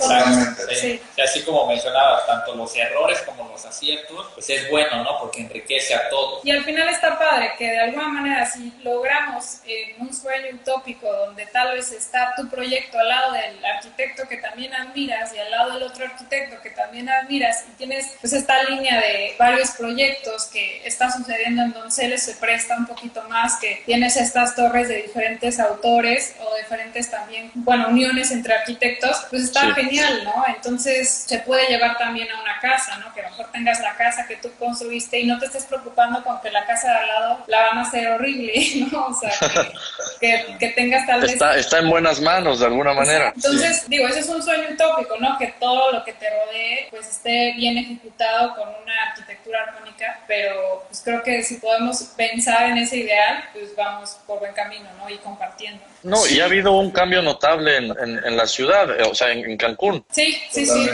Sí. 0.80 1.00
Así 1.24 1.42
como 1.44 1.66
mencionaba, 1.66 2.26
tanto 2.26 2.54
los 2.56 2.76
errores 2.76 3.22
como 3.22 3.50
los 3.50 3.66
aciertos, 3.66 4.28
pues 4.34 4.50
es 4.50 4.70
bueno, 4.70 5.04
¿no? 5.04 5.18
Porque 5.20 5.42
enriquece 5.42 5.96
a 5.96 6.10
todos. 6.10 6.44
Y 6.44 6.52
al 6.52 6.64
final 6.66 6.90
está 6.90 7.18
padre 7.18 7.54
que 7.58 7.70
de 7.70 7.80
alguna 7.80 8.10
manera 8.10 8.46
si 8.46 8.74
logramos 8.84 9.62
en 9.66 10.02
un 10.02 10.14
sueño 10.14 10.56
utópico 10.56 11.12
donde 11.12 11.46
tal 11.48 11.74
vez 11.74 11.92
está 11.94 12.34
tu 12.36 12.50
proyecto 12.50 13.00
al 13.00 13.08
lado 13.08 13.32
del 13.32 13.64
arquitecto 13.66 14.28
que 14.28 14.38
también 14.38 14.74
admiras 14.74 15.34
y 15.34 15.40
al 15.40 15.50
lado 15.50 15.74
del 15.74 15.84
otro 15.84 16.06
arquitecto 16.06 16.62
que 16.62 16.72
también 16.72 17.10
admiras 17.10 17.66
y 17.70 17.78
tienes 17.78 18.14
pues 18.20 18.34
esta 18.34 18.62
línea 18.64 19.00
de 19.00 19.36
varios 19.40 19.72
proyectos 19.72 20.46
que 20.48 20.86
está 20.86 21.10
sucediendo 21.12 21.64
en 21.64 21.72
Donceles 21.72 22.24
se 22.24 22.36
presta 22.36 22.76
un 22.78 22.88
poquito 22.88 23.24
más 23.30 23.58
que 23.60 23.82
tienes 23.86 24.18
estas 24.18 24.56
torres 24.56 24.90
de 24.90 25.04
diferentes 25.04 25.60
autores 25.60 25.77
o 25.84 26.58
diferentes 26.58 27.10
también, 27.10 27.52
bueno, 27.56 27.88
uniones 27.90 28.32
entre 28.32 28.54
arquitectos, 28.54 29.26
pues 29.30 29.44
está 29.44 29.74
genial, 29.74 30.24
¿no? 30.24 30.44
Entonces 30.48 31.10
se 31.28 31.40
puede 31.40 31.68
llevar 31.68 31.98
también 31.98 32.30
a 32.32 32.42
una 32.42 32.60
casa, 32.60 32.98
¿no? 32.98 33.14
Que 33.14 33.22
a 33.22 33.24
lo 33.24 33.30
mejor 33.32 33.52
tengas 33.52 33.80
la 33.82 33.96
casa 33.96 34.26
que 34.28 34.38
tú 34.38 34.50
construiste 34.60 35.20
y 35.20 35.26
no 35.26 35.40
te 35.40 35.46
estés 35.46 35.66
preocupando 35.66 36.24
con 36.24 36.40
que 36.42 36.52
la 36.52 36.66
casa 36.66 36.92
de 36.92 36.98
al 36.98 37.08
lado 37.08 37.44
la 37.48 37.62
van 37.68 37.78
a 37.80 37.82
hacer 37.82 38.08
horrible, 38.10 38.54
¿no? 38.92 39.08
O 39.08 39.14
sea, 39.14 39.32
que, 40.20 40.56
que 40.60 40.70
tengas 40.70 41.06
tal 41.06 41.22
vez... 41.22 41.34
Está, 41.34 41.58
está 41.58 41.80
en 41.80 41.90
buenas 41.90 42.22
manos 42.22 42.60
de 42.60 42.66
alguna 42.66 42.94
manera. 42.94 43.32
Entonces, 43.36 43.88
digo, 43.88 44.08
ese 44.08 44.20
es 44.20 44.30
un 44.30 44.42
sueño 44.42 44.70
utópico, 44.72 45.18
¿no? 45.20 45.38
Que 45.38 45.48
todo 45.60 45.92
lo 45.92 46.04
que 46.04 46.14
te 46.14 46.30
rodee 46.30 46.88
pues 46.90 47.08
esté 47.08 47.54
bien 47.56 47.78
ejecutado 47.78 48.56
con 48.56 48.70
una 48.70 48.94
arquitectura 49.10 49.64
armónica, 49.64 50.20
pero 50.28 50.84
pues 50.88 51.02
creo 51.04 51.24
que 51.24 51.44
si 51.44 51.56
podemos 51.56 52.02
pensar 52.16 52.70
en 52.70 52.78
ese 52.78 52.98
ideal, 52.98 53.44
pues 53.54 53.76
vamos 53.76 54.18
por 54.26 54.40
buen 54.40 54.54
camino, 54.54 54.88
¿no? 54.98 55.10
Y 55.10 55.18
compartiendo. 55.18 55.67
No, 56.04 56.26
y 56.28 56.40
ha 56.40 56.46
habido 56.46 56.74
un 56.74 56.92
cambio 56.92 57.22
notable 57.22 57.76
en, 57.78 57.92
en, 58.24 58.38
la 58.38 58.48
ciudad, 58.48 58.90
o 59.10 59.16
sea, 59.16 59.32
en, 59.32 59.58
Cancún. 59.58 60.06
Sí, 60.12 60.40
sí, 60.52 60.66
sí. 60.66 60.90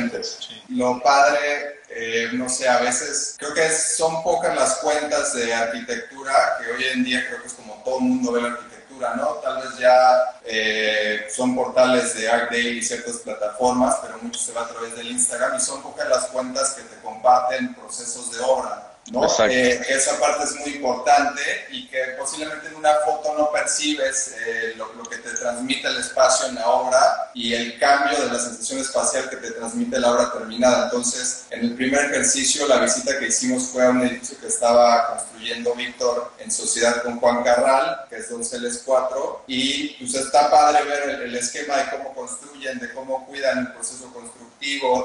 Lo 0.70 1.00
padre 1.02 1.84
eh, 1.96 2.30
no 2.34 2.50
sé, 2.50 2.68
a 2.68 2.80
veces 2.80 3.36
creo 3.38 3.54
que 3.54 3.70
son 3.70 4.24
pocas 4.24 4.56
las 4.56 4.78
cuentas 4.78 5.34
de 5.36 5.54
arquitectura 5.54 6.34
que 6.60 6.72
hoy 6.72 6.84
en 6.92 7.04
día 7.04 7.24
creo 7.28 7.42
que 7.42 7.48
es 7.48 7.54
como 7.54 7.76
todo 7.86 8.00
el 8.00 8.06
mundo 8.06 8.32
ve 8.32 8.42
la 8.42 8.48
arquitectura, 8.48 9.14
¿no? 9.16 9.28
Tal 9.44 9.62
vez 9.62 9.78
ya 9.78 10.40
eh, 10.44 11.28
son 11.30 11.56
portales 11.56 12.16
de 12.16 12.30
ArtDaily 12.30 12.80
y 12.80 12.82
ciertas 12.82 13.18
plataformas, 13.18 13.98
pero 14.02 14.18
mucho 14.20 14.40
se 14.40 14.54
va 14.54 14.62
a 14.62 14.70
través 14.70 14.96
del 14.96 15.12
Instagram 15.12 15.56
y 15.56 15.60
son 15.60 15.84
pocas 15.84 16.10
las 16.10 16.26
cuentas 16.28 16.72
que 16.72 16.82
te 16.82 17.00
comparten 17.02 17.76
procesos 17.76 18.32
de 18.32 18.44
obra. 18.44 18.93
¿No? 19.12 19.28
Eh, 19.50 19.82
esa 19.90 20.20
parte 20.20 20.46
es 20.46 20.56
muy 20.56 20.76
importante 20.76 21.42
y 21.72 21.88
que 21.88 22.00
posiblemente 22.18 22.68
en 22.68 22.76
una 22.76 22.94
foto 23.06 23.36
no 23.38 23.52
percibes 23.52 24.36
eh, 24.40 24.74
lo, 24.78 25.04
que 25.04 25.18
te 25.18 25.32
transmite 25.32 25.88
el 25.88 25.98
espacio 25.98 26.48
en 26.48 26.56
la 26.56 26.70
obra 26.70 27.32
y 27.34 27.54
el 27.54 27.78
cambio 27.80 28.18
de 28.20 28.32
la 28.32 28.40
sensación 28.40 28.80
espacial 28.80 29.30
que 29.30 29.38
te 29.38 29.52
transmite 29.52 30.00
la 30.00 30.12
obra 30.12 30.32
terminada. 30.32 30.86
Entonces, 30.86 31.46
en 31.50 31.62
el 31.62 31.76
primer 31.76 32.06
ejercicio, 32.06 32.68
la 32.68 32.80
visita 32.80 33.20
que 33.20 33.28
hicimos 33.28 33.64
fue 33.64 33.86
a 33.86 33.90
un 33.90 34.02
edificio 34.02 34.40
que 34.40 34.48
estaba 34.48 35.08
construyendo 35.08 35.76
Víctor 35.76 36.34
en 36.40 36.52
sociedad 36.52 37.04
con 37.04 37.20
Juan 37.20 37.44
Carral, 37.44 38.06
que 38.10 38.18
es 38.18 38.30
Donceles 38.30 38.84
4, 38.86 39.44
y 39.48 39.90
pues 39.96 40.16
está 40.16 40.50
padre 40.50 40.84
ver 40.86 41.10
el, 41.10 41.22
el 41.24 41.36
esquema 41.36 41.78
de 41.78 41.90
cómo 41.90 42.14
construyen, 42.14 42.80
de 42.80 42.94
cómo 42.94 43.26
cuidan 43.26 43.60
el 43.60 43.74
proceso 43.74 44.12
constructivo 44.14 44.54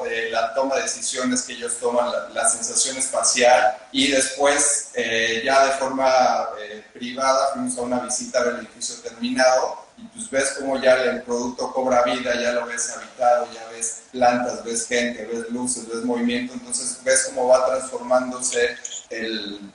de 0.04 0.30
la 0.30 0.54
toma 0.54 0.76
de 0.76 0.82
decisiones 0.82 1.42
que 1.42 1.54
ellos 1.54 1.78
toman, 1.80 2.10
la, 2.32 2.48
sensación 2.48 2.96
espacial 2.96 3.76
y 3.92 4.10
después 4.10 4.90
eh, 4.94 5.42
ya 5.44 5.66
de 5.66 5.72
forma 5.72 6.48
eh, 6.60 6.84
privada 6.92 7.52
fuimos 7.52 7.76
a 7.78 7.82
una 7.82 8.00
visita 8.00 8.40
al 8.40 8.58
edificio 8.58 8.96
terminado 9.02 9.86
y 9.96 10.02
pues 10.08 10.30
ves 10.30 10.54
cómo 10.58 10.80
ya 10.80 10.94
el 11.02 11.22
producto 11.22 11.72
cobra 11.72 12.02
vida, 12.02 12.40
ya 12.40 12.52
lo 12.52 12.66
ves 12.66 12.90
habitado, 12.90 13.48
ya 13.52 13.66
ves 13.70 14.02
plantas, 14.12 14.64
ves 14.64 14.86
gente, 14.86 15.24
ves 15.26 15.50
luces, 15.50 15.88
ves 15.88 16.04
movimiento, 16.04 16.54
entonces 16.54 17.00
ves 17.02 17.26
cómo 17.28 17.48
va 17.48 17.66
transformándose 17.66 18.76